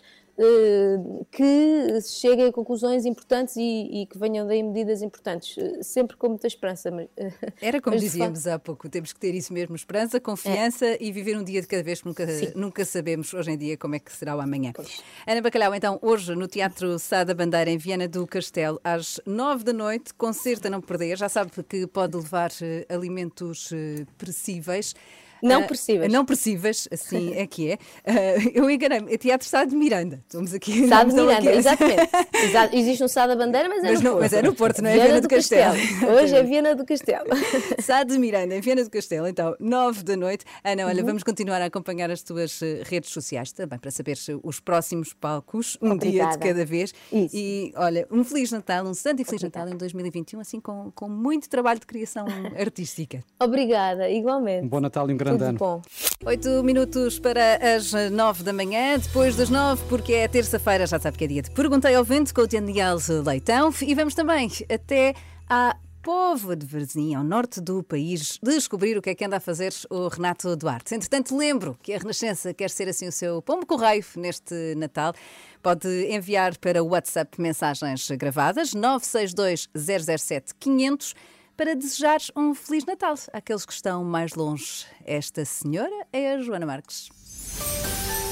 eh, 0.40 0.98
que 1.32 2.00
cheguem 2.00 2.46
a 2.46 2.52
conclusões 2.52 3.04
importantes 3.04 3.56
e, 3.56 4.02
e, 4.02 4.06
que 4.06 4.16
venham 4.16 4.46
daí 4.46 4.62
medidas 4.62 5.02
importantes, 5.02 5.58
eh, 5.58 5.82
sempre 5.82 6.16
com 6.16 6.28
muita 6.28 6.46
esperança. 6.46 6.90
Era 7.60 7.80
como 7.80 7.96
dizíamos 7.96 8.46
há 8.46 8.56
pouco, 8.56 8.88
temos 8.88 9.12
que 9.12 9.18
ter 9.18 9.34
isso 9.34 9.52
mesmo, 9.52 9.74
esperança, 9.74 10.20
confiança 10.20 10.86
é. 10.86 10.98
e 11.00 11.10
viver 11.10 11.36
um 11.36 11.42
dia 11.42 11.60
de 11.60 11.66
cada 11.66 11.82
vez, 11.82 12.04
nunca, 12.04 12.24
nunca 12.54 12.84
sabemos 12.84 13.34
hoje 13.34 13.50
em 13.50 13.58
dia 13.58 13.76
como 13.76 13.96
é 13.96 13.98
que 13.98 14.12
será 14.12 14.36
o 14.36 14.40
amanhã. 14.40 14.70
Pois. 14.76 15.02
Ana 15.26 15.42
Bacalhau, 15.42 15.74
então, 15.74 15.98
hoje 16.00 16.32
no 16.36 16.46
Teatro 16.46 17.00
Sá 17.00 17.24
da 17.24 17.34
Bandeira, 17.34 17.68
em 17.68 17.76
Viana 17.76 18.06
do 18.06 18.24
Castelo, 18.24 18.80
às 18.84 19.20
nove 19.26 19.64
da 19.64 19.72
noite, 19.72 20.14
concerto 20.14 20.68
a 20.68 20.70
não 20.70 20.80
perder, 20.80 21.18
já 21.18 21.28
sabe 21.28 21.50
que 21.50 21.84
pode 21.88 22.16
levar 22.16 22.52
alimentos 22.88 23.70
perecíveis. 24.16 24.94
Não 25.42 25.66
percebas. 25.66 26.08
Uh, 26.08 26.12
não 26.12 26.24
percebas, 26.24 26.88
assim 26.90 27.34
é 27.34 27.46
que 27.46 27.72
é. 27.72 27.74
Uh, 27.74 28.50
eu 28.54 28.70
enganei-me. 28.70 29.14
O 29.14 29.18
teatro 29.18 29.46
Sá 29.46 29.64
de 29.64 29.74
Miranda. 29.74 30.20
Estamos 30.26 30.54
aqui. 30.54 30.88
Sá 30.88 31.04
de 31.04 31.12
Miranda, 31.12 31.34
aqui. 31.34 31.48
exatamente. 31.48 32.10
Exato. 32.44 32.76
Existe 32.76 33.04
um 33.04 33.08
Sá 33.08 33.26
da 33.26 33.36
Bandeira, 33.36 33.68
mas 33.68 33.84
é 33.84 33.90
mas 33.90 34.00
no 34.00 34.04
não, 34.04 34.10
Porto. 34.12 34.22
Mas 34.22 34.32
é 34.32 34.42
no 34.42 34.54
Porto, 34.54 34.82
não 34.82 34.90
é 34.90 34.92
Viana, 34.94 35.06
Viana 35.06 35.20
do, 35.20 35.28
do 35.28 35.34
Castelo. 35.34 35.74
Castelo. 35.74 36.12
Hoje 36.18 36.36
é 36.36 36.42
Viana 36.42 36.74
do 36.74 36.84
Castelo. 36.84 37.26
Sá 37.82 38.02
de 38.02 38.18
Miranda, 38.18 38.54
em 38.54 38.60
Viana 38.60 38.84
do 38.84 38.90
Castelo. 38.90 39.26
Então, 39.26 39.56
nove 39.60 40.02
da 40.02 40.16
noite. 40.16 40.44
Ana, 40.64 40.86
olha, 40.86 41.00
uhum. 41.00 41.06
vamos 41.06 41.22
continuar 41.22 41.60
a 41.60 41.66
acompanhar 41.66 42.10
as 42.10 42.22
tuas 42.22 42.60
eh, 42.62 42.82
redes 42.84 43.10
sociais 43.10 43.52
também 43.52 43.78
para 43.78 43.90
saber 43.90 44.16
os 44.42 44.60
próximos 44.60 45.12
palcos, 45.12 45.76
um 45.80 45.92
Obrigada. 45.92 46.30
dia 46.30 46.38
de 46.38 46.48
cada 46.48 46.64
vez. 46.64 46.94
Isso. 47.12 47.36
E 47.36 47.72
olha, 47.76 48.06
um 48.10 48.24
Feliz 48.24 48.50
Natal, 48.50 48.84
um 48.84 48.94
Santo 48.94 49.22
e 49.22 49.24
Feliz 49.24 49.42
Obrigada. 49.42 49.66
Natal 49.66 49.74
em 49.74 49.78
2021, 49.78 50.40
assim 50.40 50.60
com, 50.60 50.90
com 50.94 51.08
muito 51.08 51.48
trabalho 51.48 51.80
de 51.80 51.86
criação 51.86 52.26
artística. 52.58 53.22
Obrigada, 53.40 54.08
igualmente. 54.10 54.64
Um 54.64 54.68
bom 54.68 54.80
Natal 54.80 55.08
e 55.10 55.14
um 55.14 55.16
grande 55.16 55.27
Tudo 55.32 55.42
ano. 55.42 55.58
Bom. 55.58 55.82
Oito 56.26 56.62
minutos 56.62 57.18
para 57.18 57.58
as 57.76 57.92
nove 58.10 58.42
da 58.42 58.52
manhã, 58.52 58.98
depois 58.98 59.36
das 59.36 59.50
nove, 59.50 59.82
porque 59.88 60.12
é 60.12 60.28
terça-feira, 60.28 60.86
já 60.86 60.98
sabe 60.98 61.16
que 61.16 61.24
é 61.24 61.26
dia 61.26 61.42
de 61.42 61.50
Perguntei 61.50 61.94
ao 61.94 62.04
Vento 62.04 62.34
com 62.34 62.42
o 62.42 62.46
Daniel 62.46 62.96
Leitão 63.24 63.72
e 63.82 63.94
vamos 63.94 64.14
também 64.14 64.50
até 64.68 65.14
à 65.48 65.76
Povo 66.02 66.56
de 66.56 66.64
Varzim, 66.64 67.14
ao 67.14 67.22
norte 67.22 67.60
do 67.60 67.82
país, 67.82 68.38
descobrir 68.42 68.96
o 68.96 69.02
que 69.02 69.10
é 69.10 69.14
que 69.14 69.24
anda 69.24 69.36
a 69.36 69.40
fazer 69.40 69.74
o 69.90 70.08
Renato 70.08 70.56
Duarte. 70.56 70.94
Entretanto, 70.94 71.36
lembro 71.36 71.76
que 71.82 71.92
a 71.92 71.98
Renascença 71.98 72.54
quer 72.54 72.70
ser 72.70 72.88
assim 72.88 73.08
o 73.08 73.12
seu 73.12 73.42
pombo 73.42 73.66
correio 73.66 74.04
neste 74.16 74.74
Natal. 74.76 75.12
Pode 75.62 75.88
enviar 76.10 76.56
para 76.56 76.82
o 76.82 76.88
WhatsApp 76.88 77.38
mensagens 77.40 78.10
gravadas 78.12 78.72
962 78.72 79.68
007 80.18 80.54
500 80.58 81.14
para 81.58 81.74
desejar 81.74 82.20
um 82.36 82.54
Feliz 82.54 82.84
Natal 82.84 83.16
àqueles 83.32 83.66
que 83.66 83.72
estão 83.72 84.04
mais 84.04 84.34
longe. 84.34 84.86
Esta 85.04 85.44
senhora 85.44 86.06
é 86.12 86.34
a 86.34 86.40
Joana 86.40 86.64
Marques. 86.64 87.10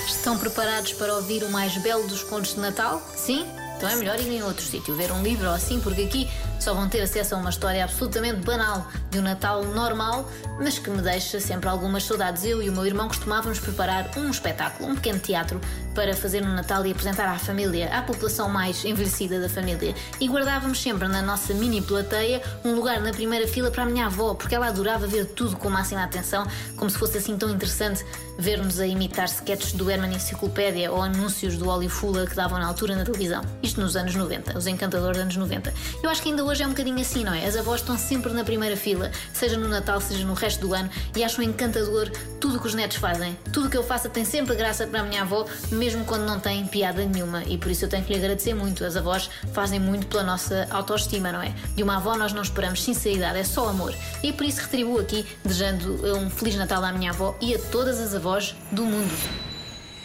Estão 0.07 0.39
preparados 0.39 0.93
para 0.93 1.13
ouvir 1.17 1.43
o 1.43 1.51
mais 1.51 1.77
belo 1.79 2.07
dos 2.07 2.23
contos 2.23 2.55
de 2.55 2.61
Natal? 2.61 3.03
Sim? 3.17 3.45
Então 3.77 3.89
é 3.89 3.97
melhor 3.97 4.19
ir 4.19 4.29
em 4.29 4.43
outro 4.43 4.65
sítio, 4.65 4.95
ver 4.95 5.13
um 5.13 5.23
livro 5.23 5.49
ou 5.49 5.55
assim, 5.55 5.81
porque 5.81 6.03
aqui 6.03 6.31
só 6.59 6.73
vão 6.73 6.89
ter 6.89 7.01
acesso 7.03 7.35
a 7.35 7.39
uma 7.39 7.51
história 7.51 7.85
absolutamente 7.85 8.41
banal 8.41 8.87
de 9.11 9.19
um 9.19 9.23
Natal 9.23 9.63
normal, 9.65 10.29
mas 10.59 10.79
que 10.79 10.89
me 10.89 11.03
deixa 11.03 11.39
sempre 11.39 11.69
algumas 11.69 12.05
saudades. 12.05 12.45
Eu 12.45 12.63
e 12.63 12.71
o 12.71 12.73
meu 12.73 12.87
irmão 12.87 13.07
costumávamos 13.09 13.59
preparar 13.59 14.11
um 14.17 14.31
espetáculo, 14.31 14.89
um 14.89 14.95
pequeno 14.95 15.19
teatro, 15.19 15.61
para 15.95 16.15
fazer 16.15 16.41
no 16.41 16.53
Natal 16.53 16.85
e 16.87 16.93
apresentar 16.93 17.29
à 17.29 17.39
família, 17.39 17.95
à 17.95 18.03
população 18.03 18.49
mais 18.49 18.85
envelhecida 18.85 19.41
da 19.41 19.49
família. 19.49 19.95
E 20.21 20.27
guardávamos 20.27 20.81
sempre 20.81 21.07
na 21.09 21.21
nossa 21.21 21.53
mini 21.55 21.83
plateia 21.83 22.43
um 22.65 22.75
lugar 22.75 23.01
na 23.01 23.13
primeira 23.13 23.47
fila 23.47 23.71
para 23.71 23.83
a 23.83 23.87
minha 23.87 24.07
avó, 24.07 24.35
porque 24.35 24.55
ela 24.55 24.69
adorava 24.69 25.07
ver 25.07 25.27
tudo 25.27 25.57
com 25.57 25.69
máxima 25.69 26.03
atenção, 26.03 26.47
como 26.77 26.91
se 26.91 26.99
fosse 26.99 27.19
assim 27.19 27.37
tão 27.37 27.51
interessante 27.51 28.05
ver-nos 28.39 28.81
a 28.81 28.87
imitar 28.87 29.27
sketches 29.27 29.73
do 29.73 29.91
Herman 29.91 30.15
Enciclopédia 30.15 30.91
ou 30.93 31.03
anúncios 31.03 31.57
do 31.57 31.69
Olifula 31.69 32.27
que 32.27 32.35
davam 32.35 32.59
na 32.59 32.67
altura 32.67 32.95
na 32.95 33.05
televisão. 33.05 33.43
Isto 33.63 33.81
nos 33.81 33.97
anos 33.97 34.15
90, 34.15 34.57
os 34.57 34.67
encantadores 34.67 35.21
anos 35.21 35.37
90. 35.37 35.73
Eu 36.03 36.11
acho 36.11 36.23
que 36.23 36.29
ainda 36.29 36.45
hoje 36.45 36.63
é 36.63 36.67
um 36.67 36.71
bocadinho 36.71 37.01
assim, 37.01 37.25
não 37.25 37.33
é? 37.33 37.47
As 37.47 37.57
avós 37.57 37.81
estão 37.81 37.97
sempre 37.97 38.33
na 38.33 38.45
primeira 38.45 38.77
fila, 38.77 39.11
seja 39.33 39.57
no 39.57 39.69
Natal, 39.69 40.01
seja 40.01 40.25
no 40.25 40.35
resto 40.35 40.67
do 40.67 40.75
ano, 40.75 40.91
e 41.17 41.25
acham 41.25 41.43
encantador 41.43 42.11
tudo 42.41 42.59
o 42.59 42.61
que 42.61 42.67
os 42.67 42.75
netos 42.75 42.99
fazem. 42.99 43.37
Tudo 43.53 43.69
o 43.69 43.71
que 43.71 43.77
eu 43.77 43.83
faço 43.83 44.09
tem 44.09 44.25
sempre 44.25 44.55
graça 44.55 44.87
para 44.87 45.01
a 45.01 45.05
minha 45.05 45.23
avó, 45.23 45.47
mesmo 45.71 46.05
quando 46.05 46.25
não 46.25 46.39
tem 46.39 46.67
piada 46.67 47.05
nenhuma. 47.05 47.43
E 47.45 47.57
por 47.57 47.71
isso 47.71 47.85
eu 47.85 47.89
tenho 47.89 48.05
que 48.05 48.13
lhe 48.13 48.19
agradecer 48.19 48.55
muito. 48.55 48.85
As 48.85 48.97
avós 48.97 49.31
fazem 49.53 49.81
muito 49.81 50.07
pela 50.07 50.23
nossa 50.23 50.67
autoestima, 50.71 51.33
não 51.33 51.43
é? 51.43 51.55
De 51.75 51.83
uma 51.83 51.97
avó 51.97 52.17
nós 52.17 52.33
não 52.33 52.43
esperamos 52.43 52.83
sinceridade, 52.83 53.39
é 53.39 53.45
só 53.45 53.69
amor. 53.69 53.95
E 54.23 54.33
por 54.33 54.45
isso 54.45 54.61
retribuo 54.61 55.01
aqui, 55.01 55.27
desejando 55.45 56.17
um 56.17 56.29
Feliz 56.31 56.57
Natal 56.57 56.85
à 56.85 56.93
minha 56.93 57.11
avó 57.11 57.37
e 57.41 57.55
a 57.55 57.59
todas 57.59 57.99
as 57.99 58.15
avós 58.15 58.26
do 58.73 58.85
mundo. 58.85 59.47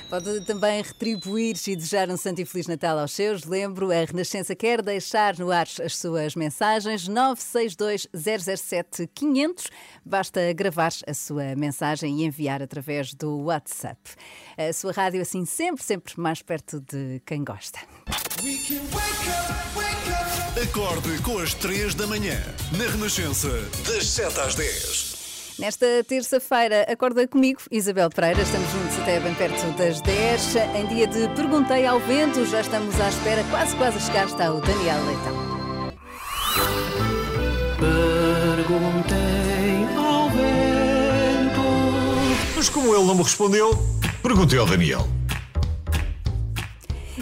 Pode 0.08 0.42
também 0.42 0.84
retribuir 0.84 1.56
e 1.66 1.76
desejar 1.76 2.08
um 2.10 2.18
Santo 2.18 2.40
e 2.40 2.46
Feliz 2.46 2.68
Natal 2.68 3.00
aos 3.00 3.14
seus. 3.14 3.46
Lembro, 3.46 3.90
a 3.90 4.06
Renascença 4.06 4.56
quer 4.56 4.80
deixar 4.84 5.40
no 5.40 5.50
ar 5.50 5.66
as 5.84 5.98
suas 5.98 6.36
mensagens 6.36 7.08
962 7.08 8.08
007 8.14 9.10
500. 9.16 9.72
Basta 10.06 10.54
gravar 10.54 10.92
a 11.08 11.14
sua 11.16 11.56
mensagem 11.56 12.20
e 12.20 12.26
enviar 12.26 12.62
através 12.62 13.12
do 13.16 13.40
WhatsApp. 13.46 14.00
A 14.56 14.72
sua 14.72 14.92
rádio 14.92 15.20
assim 15.20 15.44
sempre, 15.44 15.84
sempre 15.84 16.14
mais 16.18 16.44
perto 16.44 16.80
de 16.80 17.22
quem 17.26 17.44
gosta. 17.44 17.80
Acorde 20.62 21.20
com 21.24 21.40
as 21.40 21.56
3 21.56 21.96
da 21.96 22.06
manhã, 22.06 22.38
na 22.78 22.86
Renascença, 22.86 23.50
das 23.88 24.06
7 24.06 24.40
às 24.42 24.54
10. 24.54 25.21
Nesta 25.62 26.04
terça-feira, 26.04 26.88
acorda 26.92 27.28
comigo, 27.28 27.62
Isabel 27.70 28.10
Pereira. 28.10 28.42
Estamos 28.42 28.68
juntos 28.72 28.98
até 28.98 29.20
bem 29.20 29.36
perto 29.36 29.62
das 29.78 30.02
10. 30.02 30.56
Em 30.76 30.88
dia 30.88 31.06
de 31.06 31.28
Perguntei 31.36 31.86
ao 31.86 32.00
Vento, 32.00 32.44
já 32.48 32.62
estamos 32.62 33.00
à 33.00 33.10
espera, 33.10 33.44
quase, 33.44 33.76
quase 33.76 33.98
a 33.98 34.00
chegar, 34.00 34.26
está 34.26 34.52
o 34.52 34.60
Daniel 34.60 35.06
Leitão. 35.06 35.52
Perguntei 38.58 39.86
ao 39.96 40.30
vento. 40.32 41.62
Mas 42.56 42.68
como 42.68 42.96
ele 42.96 43.06
não 43.06 43.14
me 43.14 43.22
respondeu, 43.22 43.70
perguntei 44.24 44.58
ao 44.58 44.66
Daniel. 44.66 45.08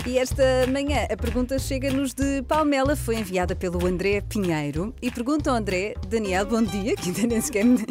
E 0.07 0.17
esta 0.17 0.65
manhã 0.71 1.05
a 1.11 1.17
pergunta 1.17 1.59
chega-nos 1.59 2.13
de 2.13 2.41
Palmela, 2.43 2.95
foi 2.95 3.17
enviada 3.17 3.53
pelo 3.53 3.85
André 3.85 4.21
Pinheiro. 4.21 4.95
E 5.01 5.11
pergunta 5.11 5.51
ao 5.51 5.57
André, 5.57 5.93
Daniel, 6.07 6.45
bom 6.45 6.63
dia, 6.63 6.95
que 6.95 7.09
ainda 7.09 7.27
nem 7.27 7.41
sequer 7.41 7.65
me 7.65 7.85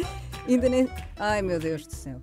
Ainda 0.48 0.68
nem. 0.68 0.88
Ai 1.18 1.42
meu 1.42 1.58
Deus 1.58 1.86
do 1.86 1.94
céu. 1.94 2.20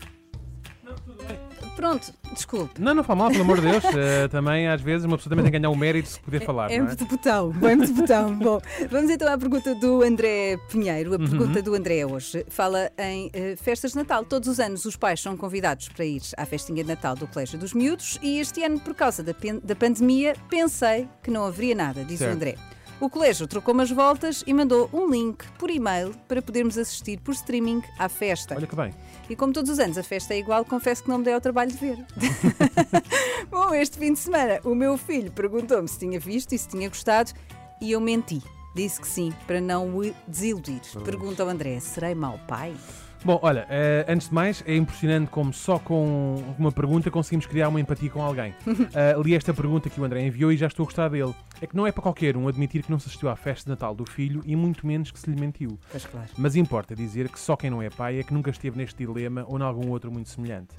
Pronto, 1.76 2.14
desculpe. 2.34 2.82
Não, 2.82 2.94
não 2.94 3.04
faz 3.04 3.20
mal, 3.20 3.30
pelo 3.30 3.44
amor 3.44 3.60
de 3.60 3.68
Deus. 3.70 3.84
Uh, 3.84 4.30
também, 4.32 4.68
às 4.68 4.82
vezes, 4.82 5.06
uma 5.06 5.18
pessoa 5.18 5.32
também 5.32 5.44
tem 5.44 5.52
que 5.52 5.60
ganhar 5.60 5.70
o 5.70 5.76
mérito 5.76 6.10
de 6.10 6.20
poder 6.20 6.46
falar. 6.46 6.72
É, 6.72 6.76
é 6.76 6.82
muito 6.82 7.06
botão, 7.06 7.52
bem 7.52 7.76
muito 7.76 7.94
botão. 7.94 8.34
Bom, 8.40 8.62
vamos 8.90 9.12
então 9.12 9.32
à 9.32 9.38
pergunta 9.38 9.76
do 9.76 10.02
André 10.02 10.58
Pinheiro. 10.70 11.14
A 11.14 11.20
pergunta 11.20 11.60
uhum. 11.60 11.64
do 11.64 11.76
André 11.76 12.06
hoje 12.06 12.46
fala 12.48 12.90
em 12.98 13.28
uh, 13.28 13.58
festas 13.58 13.92
de 13.92 13.98
Natal. 13.98 14.24
Todos 14.24 14.48
os 14.48 14.60
anos 14.60 14.86
os 14.86 14.96
pais 14.96 15.20
são 15.20 15.36
convidados 15.36 15.90
para 15.90 16.06
ir 16.06 16.22
à 16.38 16.46
festinha 16.46 16.82
de 16.82 16.88
Natal 16.88 17.16
do 17.16 17.28
Colégio 17.28 17.60
dos 17.60 17.74
Miúdos 17.74 18.18
e 18.22 18.40
este 18.40 18.64
ano, 18.64 18.80
por 18.80 18.96
causa 18.96 19.22
da, 19.22 19.34
da 19.62 19.76
pandemia, 19.76 20.34
pensei 20.50 21.10
que 21.22 21.30
não 21.30 21.46
haveria 21.46 21.76
nada, 21.76 22.06
diz 22.06 22.20
certo. 22.20 22.32
o 22.32 22.36
André. 22.36 22.56
O 23.00 23.10
colégio 23.10 23.46
trocou 23.46 23.74
umas 23.74 23.92
voltas 23.92 24.44
e 24.48 24.54
mandou 24.54 24.90
um 24.94 25.10
link 25.10 25.46
por 25.60 25.70
e-mail 25.70 26.16
para 26.28 26.42
podermos 26.42 26.78
assistir 26.78 27.20
por 27.20 27.34
streaming 27.34 27.82
à 28.00 28.08
festa. 28.08 28.56
Olha 28.56 28.66
que 28.66 28.76
bem. 28.76 28.94
E 29.30 29.36
como 29.36 29.52
todos 29.52 29.70
os 29.70 29.80
anos 29.80 29.98
a 29.98 30.04
festa 30.04 30.34
é 30.34 30.40
igual, 30.40 30.64
confesso 30.64 31.04
que 31.04 31.10
não 31.10 31.18
me 31.18 31.26
dei 31.26 31.34
ao 31.34 31.42
trabalho 31.42 31.72
de 31.72 31.78
ver. 31.78 31.98
Bom, 33.52 33.74
este 33.74 33.98
fim 33.98 34.14
de 34.14 34.20
semana 34.20 34.60
o 34.64 34.74
meu 34.74 34.98
filho 34.98 35.32
perguntou-me 35.32 35.88
se 35.88 36.00
tinha 36.00 36.20
visto 36.20 36.54
e 36.54 36.58
se 36.58 36.70
tinha 36.70 36.88
gostado 36.88 37.34
e 37.82 37.92
eu 37.92 38.00
menti. 38.00 38.42
disse 38.76 39.00
que 39.00 39.08
sim, 39.08 39.34
para 39.46 39.60
não 39.60 39.98
o 39.98 40.14
desiludir. 40.28 40.82
Pergunta 41.04 41.44
ao 41.44 41.50
André: 41.50 41.80
serei 41.80 42.16
mau 42.16 42.40
pai? 42.48 42.76
Bom, 43.26 43.40
olha, 43.42 43.66
eh, 43.72 44.06
antes 44.08 44.30
de 44.30 44.36
mais, 44.36 44.64
é 44.68 44.76
impressionante 44.76 45.32
como 45.32 45.52
só 45.52 45.80
com 45.80 46.44
uma 46.60 46.72
pergunta 46.72 47.10
conseguimos 47.10 47.48
criar 47.48 47.70
uma 47.70 47.82
empatia 47.82 48.12
com 48.12 48.22
alguém. 48.22 48.54
Eh, 48.94 49.16
li 49.24 49.34
esta 49.36 49.54
pergunta 49.54 49.90
que 49.90 50.00
o 50.00 50.04
André 50.04 50.22
enviou 50.22 50.52
e 50.52 50.58
já 50.58 50.68
estou 50.68 50.84
a 50.84 50.86
gostar 50.86 51.10
dele. 51.10 51.34
É 51.60 51.66
que 51.66 51.76
não 51.76 51.88
é 51.88 51.92
para 51.92 52.04
qualquer 52.04 52.38
um 52.38 52.48
admitir 52.48 52.84
que 52.84 52.92
não 52.92 53.00
se 53.00 53.08
assistiu 53.08 53.30
à 53.30 53.36
festa 53.36 53.66
de 53.66 53.70
Natal 53.72 53.96
do 53.96 54.06
filho 54.06 54.42
e 54.46 54.56
muito 54.56 54.86
menos 54.86 55.12
que 55.12 55.20
se 55.20 55.30
lhe 55.30 55.40
mentiu. 55.40 55.80
Pois 55.92 56.06
claro. 56.06 56.28
Mas 56.38 56.56
importa 56.56 56.96
dizer 56.96 57.28
que 57.30 57.40
só 57.40 57.56
quem 57.56 57.70
não 57.70 57.82
é 57.82 57.90
pai 57.90 58.20
é 58.20 58.24
que 58.24 58.34
nunca 58.34 58.52
esteve 58.52 58.78
neste 58.78 59.04
dilema 59.04 59.44
ou 59.48 59.58
em 59.58 59.64
algum 59.64 59.90
outro 59.90 60.12
muito 60.12 60.30
semelhante. 60.30 60.76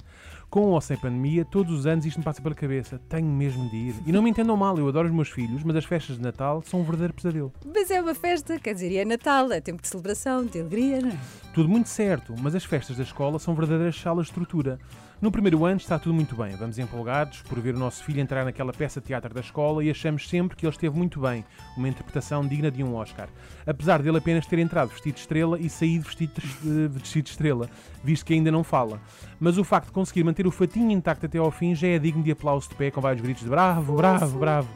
Com 0.49 0.61
ou 0.71 0.79
sem 0.79 0.95
pandemia, 0.95 1.43
todos 1.43 1.77
os 1.77 1.85
anos 1.85 2.05
isto 2.05 2.19
me 2.19 2.23
passa 2.23 2.41
pela 2.41 2.55
cabeça. 2.55 2.99
Tenho 3.09 3.27
mesmo 3.27 3.69
de 3.69 3.75
ir. 3.75 3.95
E 4.05 4.13
não 4.13 4.21
me 4.21 4.29
entendam 4.29 4.55
mal, 4.55 4.77
eu 4.77 4.87
adoro 4.87 5.07
os 5.07 5.13
meus 5.13 5.29
filhos, 5.29 5.61
mas 5.61 5.75
as 5.75 5.83
festas 5.83 6.15
de 6.15 6.21
Natal 6.21 6.63
são 6.65 6.79
um 6.79 6.83
verdadeiro 6.83 7.13
pesadelo. 7.13 7.51
Mas 7.65 7.91
é 7.91 8.01
uma 8.01 8.15
festa, 8.15 8.57
quer 8.57 8.73
dizer, 8.73 8.95
é 8.95 9.03
Natal, 9.03 9.51
é 9.51 9.59
tempo 9.59 9.81
de 9.81 9.89
celebração, 9.89 10.45
de 10.45 10.59
alegria, 10.59 11.01
não 11.01 11.09
é? 11.09 11.17
Tudo 11.53 11.67
muito 11.67 11.89
certo, 11.89 12.33
mas 12.41 12.55
as 12.55 12.63
festas 12.63 12.95
da 12.95 13.03
escola 13.03 13.39
são 13.39 13.53
verdadeiras 13.55 13.99
salas 13.99 14.27
de 14.27 14.31
estrutura. 14.31 14.79
No 15.19 15.31
primeiro 15.31 15.65
ano 15.65 15.77
está 15.77 15.97
tudo 15.97 16.13
muito 16.13 16.35
bem, 16.35 16.55
vamos 16.55 16.77
empolgados 16.77 17.41
por 17.41 17.59
ver 17.59 17.73
o 17.73 17.79
nosso 17.79 18.03
filho 18.03 18.19
entrar 18.19 18.45
naquela 18.45 18.71
peça 18.71 19.01
de 19.01 19.07
teatro 19.07 19.33
da 19.33 19.41
escola 19.41 19.83
e 19.83 19.89
achamos 19.89 20.29
sempre 20.29 20.55
que 20.55 20.63
ele 20.63 20.71
esteve 20.71 20.95
muito 20.95 21.19
bem, 21.19 21.43
uma 21.75 21.89
interpretação 21.89 22.47
digna 22.47 22.69
de 22.69 22.83
um 22.83 22.93
Oscar. 22.93 23.27
Apesar 23.65 24.03
dele 24.03 24.19
apenas 24.19 24.45
ter 24.45 24.59
entrado 24.59 24.89
vestido 24.89 25.15
de 25.15 25.21
estrela 25.21 25.59
e 25.59 25.71
saído 25.71 26.05
vestido 26.05 26.33
de, 26.39 26.87
vestido 26.99 27.23
de 27.23 27.29
estrela, 27.31 27.67
visto 28.03 28.27
que 28.27 28.35
ainda 28.35 28.51
não 28.51 28.63
fala. 28.63 29.01
Mas 29.39 29.57
o 29.57 29.63
facto 29.63 29.87
de 29.87 29.93
conseguir 29.93 30.23
manter 30.23 30.45
o 30.45 30.51
fatinho 30.51 30.91
intacto 30.91 31.25
até 31.25 31.39
ao 31.39 31.49
fim 31.49 31.73
já 31.73 31.87
é 31.87 31.97
digno 31.97 32.21
de 32.21 32.29
aplauso 32.29 32.69
de 32.69 32.75
pé 32.75 32.91
com 32.91 33.01
vários 33.01 33.19
gritos 33.19 33.41
de 33.41 33.49
bravo, 33.49 33.95
bravo, 33.95 34.37
bravo. 34.37 34.69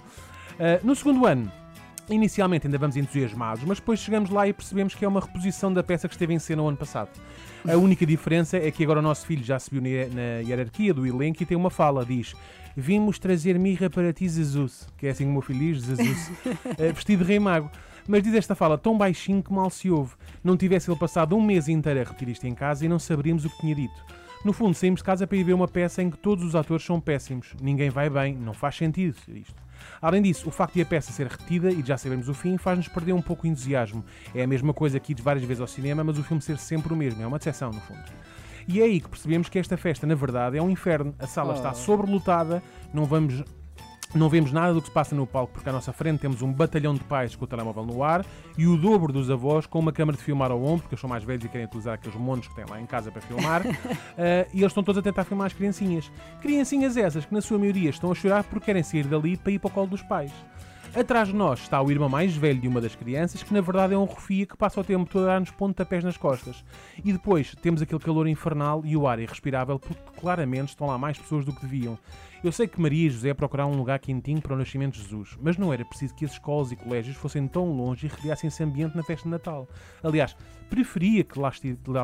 Uh, 0.54 0.84
no 0.84 0.96
segundo 0.96 1.28
ano, 1.28 1.52
Inicialmente 2.10 2.68
ainda 2.68 2.78
vamos 2.78 2.98
entusiasmados, 2.98 3.64
mas 3.64 3.80
depois 3.80 4.00
chegamos 4.00 4.30
lá 4.30 4.48
e 4.48 4.54
percebemos 4.54 4.94
que 4.94 5.06
é 5.06 5.08
uma 5.08 5.22
reposição 5.22 5.74
da 5.74 5.82
peça 5.82 6.08
que 6.08 6.16
esteve 6.16 6.34
em 6.34 6.40
cena 6.40 6.62
o 6.62 6.68
ano 6.68 6.78
passado. 6.78 7.10
A 7.68 7.78
única 7.78 8.06
diferença 8.06 8.58
é 8.58 8.70
que 8.72 8.84
agora 8.84 9.00
o 9.00 9.02
nosso 9.02 9.26
filho 9.26 9.44
já 9.44 9.60
subiu 9.60 9.82
na 9.82 10.40
hierarquia 10.46 10.94
do 10.94 11.06
elenco 11.06 11.42
e 11.42 11.46
tem 11.46 11.56
uma 11.56 11.70
fala, 11.70 12.06
diz 12.06 12.34
Vimos 12.76 13.20
trazer 13.20 13.60
mirra 13.60 13.90
para 13.90 14.14
ti, 14.14 14.30
Jesus, 14.30 14.88
que 14.98 15.08
é 15.08 15.10
assim 15.10 15.26
o 15.26 15.32
meu 15.32 15.42
filho 15.42 15.60
diz, 15.60 15.84
Jesus, 15.84 16.32
eh, 16.78 16.92
vestido 16.92 17.24
de 17.24 17.30
rei 17.30 17.40
mago. 17.40 17.70
Mas 18.08 18.24
diz 18.24 18.34
esta 18.34 18.56
fala 18.56 18.78
tão 18.78 18.98
baixinho 18.98 19.44
que 19.44 19.54
mal 19.54 19.70
se 19.70 19.90
ouve. 19.90 20.14
Não 20.44 20.58
tivesse 20.58 20.90
ele 20.90 20.98
passado 20.98 21.36
um 21.36 21.42
mês 21.42 21.68
inteiro 21.68 22.00
a 22.00 22.04
repetir 22.04 22.30
isto 22.30 22.48
em 22.48 22.56
casa 22.56 22.86
e 22.86 22.90
não 22.90 22.98
saberíamos 22.98 23.46
o 23.46 23.50
que 23.50 23.60
tinha 23.60 23.76
dito. 23.76 24.04
No 24.44 24.54
fundo, 24.54 24.74
saímos 24.74 25.02
de 25.02 25.04
casa 25.04 25.28
para 25.28 25.38
ir 25.38 25.44
ver 25.44 25.54
uma 25.54 25.68
peça 25.68 26.02
em 26.02 26.10
que 26.10 26.18
todos 26.18 26.44
os 26.44 26.56
atores 26.56 26.84
são 26.84 27.00
péssimos. 27.00 27.54
Ninguém 27.62 27.90
vai 27.90 28.10
bem, 28.10 28.36
não 28.36 28.54
faz 28.54 28.76
sentido 28.76 29.16
isto. 29.28 29.62
Além 30.02 30.22
disso, 30.22 30.48
o 30.50 30.52
facto 30.52 30.74
de 30.76 30.82
a 30.82 30.86
peça 30.86 31.12
ser 31.12 31.28
repetida 31.28 31.72
e 31.72 31.82
de 31.82 31.88
já 31.88 31.98
sabermos 31.98 32.28
o 32.30 32.34
fim 32.34 32.58
faz-nos 32.58 32.88
perder 32.88 33.14
um 33.14 33.22
pouco 33.22 33.46
o 33.46 33.50
entusiasmo. 33.50 34.04
É 34.34 34.44
a 34.44 34.48
mesma 34.48 34.74
coisa 34.74 35.00
que 35.00 35.12
ir 35.14 35.22
várias 35.22 35.44
vezes 35.46 35.62
ao 35.62 35.68
cinema, 35.68 36.04
mas 36.04 36.18
o 36.18 36.24
filme 36.24 36.42
ser 36.42 36.58
sempre 36.58 36.94
o 36.94 36.96
mesmo. 36.96 37.22
É 37.22 37.28
uma 37.28 37.38
decepção, 37.38 37.72
no 37.72 37.80
fundo. 37.82 38.02
E 38.68 38.80
é 38.80 38.84
aí 38.84 39.00
que 39.02 39.10
percebemos 39.10 39.50
que 39.50 39.58
esta 39.58 39.76
festa, 39.76 40.06
na 40.06 40.16
verdade, 40.16 40.58
é 40.58 40.62
um 40.62 40.70
inferno. 40.70 41.16
A 41.18 41.26
sala 41.28 41.54
Oh. 41.54 41.56
está 41.56 41.74
sobrelotada, 41.74 42.62
não 42.94 43.06
vamos. 43.06 43.44
Não 44.14 44.28
vemos 44.28 44.52
nada 44.52 44.74
do 44.74 44.82
que 44.82 44.88
se 44.88 44.94
passa 44.94 45.16
no 45.16 45.26
palco, 45.26 45.54
porque 45.54 45.70
à 45.70 45.72
nossa 45.72 45.94
frente 45.94 46.20
temos 46.20 46.42
um 46.42 46.52
batalhão 46.52 46.94
de 46.94 47.00
pais 47.02 47.34
com 47.34 47.46
o 47.46 47.48
telemóvel 47.48 47.86
no 47.86 48.04
ar 48.04 48.26
e 48.58 48.68
o 48.68 48.76
dobro 48.76 49.14
dos 49.14 49.32
avós 49.32 49.66
com 49.66 49.80
uma 49.80 49.94
câmara 49.94 50.18
de 50.18 50.24
filmar 50.24 50.52
ao 50.52 50.62
ombro, 50.62 50.82
porque 50.82 50.96
eles 50.96 51.00
são 51.00 51.10
mais 51.10 51.24
velhos 51.24 51.46
e 51.46 51.48
querem 51.48 51.66
utilizar 51.66 51.94
aqueles 51.94 52.18
montes 52.18 52.50
que 52.50 52.56
têm 52.56 52.66
lá 52.70 52.82
em 52.82 52.86
casa 52.86 53.12
para 53.12 53.22
filmar. 53.22 53.62
Eh, 54.18 54.48
e 54.54 54.60
eles 54.60 54.72
estão 54.72 54.84
todos 54.84 55.00
a 55.00 55.02
tentar 55.02 55.24
filmar 55.24 55.48
as 55.48 55.54
criancinhas. 55.54 56.12
Criancinhas 56.42 56.98
essas 56.98 57.26
que, 57.26 57.34
na 57.34 57.42
sua 57.42 57.58
maioria, 57.58 57.90
estão 57.90 58.12
a 58.12 58.16
chorar 58.16 58.44
porque 58.44 58.66
querem 58.66 58.84
sair 58.84 59.06
dali 59.06 59.38
para 59.38 59.52
ir 59.52 59.60
para 59.60 59.68
o 59.68 59.72
colo 59.72 59.88
dos 59.88 60.02
pais. 60.02 60.32
Atrás 60.94 61.30
de 61.30 61.34
nós 61.34 61.62
está 61.62 61.82
o 61.82 61.90
irmão 61.90 62.10
mais 62.10 62.36
velho 62.36 62.60
de 62.60 62.68
uma 62.68 62.82
das 62.82 62.94
crianças, 62.94 63.42
que 63.42 63.54
na 63.54 63.62
verdade 63.62 63.94
é 63.94 63.98
um 63.98 64.04
rufia 64.04 64.46
que 64.46 64.58
passa 64.58 64.82
o 64.82 64.84
tempo 64.84 65.10
todo 65.10 65.24
a 65.24 65.28
dar-nos 65.28 65.50
pontapés 65.50 66.04
nas 66.04 66.18
costas. 66.18 66.66
E 67.04 67.14
depois 67.14 67.56
temos 67.62 67.82
aquele 67.82 68.02
calor 68.02 68.28
infernal 68.28 68.82
e 68.86 68.98
o 68.98 69.08
ar 69.08 69.18
irrespirável, 69.18 69.80
porque 69.80 69.96
claramente 70.20 70.70
estão 70.70 70.88
lá 70.88 70.98
mais 70.98 71.18
pessoas 71.18 71.46
do 71.46 71.54
que 71.54 71.62
deviam. 71.62 71.98
Eu 72.44 72.52
sei 72.52 72.68
que 72.68 72.82
Maria 72.82 73.06
e 73.06 73.10
José 73.10 73.36
procuraram 73.36 73.72
um 73.72 73.78
lugar 73.78 74.00
quentinho 74.00 74.42
para 74.42 74.56
o 74.56 74.58
nascimento 74.58 74.94
de 74.96 75.04
Jesus, 75.04 75.38
mas 75.40 75.58
não 75.58 75.72
era 75.72 75.86
preciso 75.86 76.16
que 76.16 76.26
as 76.26 76.32
escolas 76.32 76.72
e 76.72 76.76
colégios 76.76 77.16
fossem 77.16 77.48
tão 77.48 77.72
longe 77.72 78.08
e 78.08 78.10
recriassem 78.10 78.48
esse 78.48 78.64
ambiente 78.64 78.98
na 78.98 79.04
festa 79.04 79.26
de 79.26 79.30
Natal. 79.30 79.70
Aliás, 80.02 80.36
preferia 80.68 81.24
que 81.24 81.38
lá, 81.38 81.52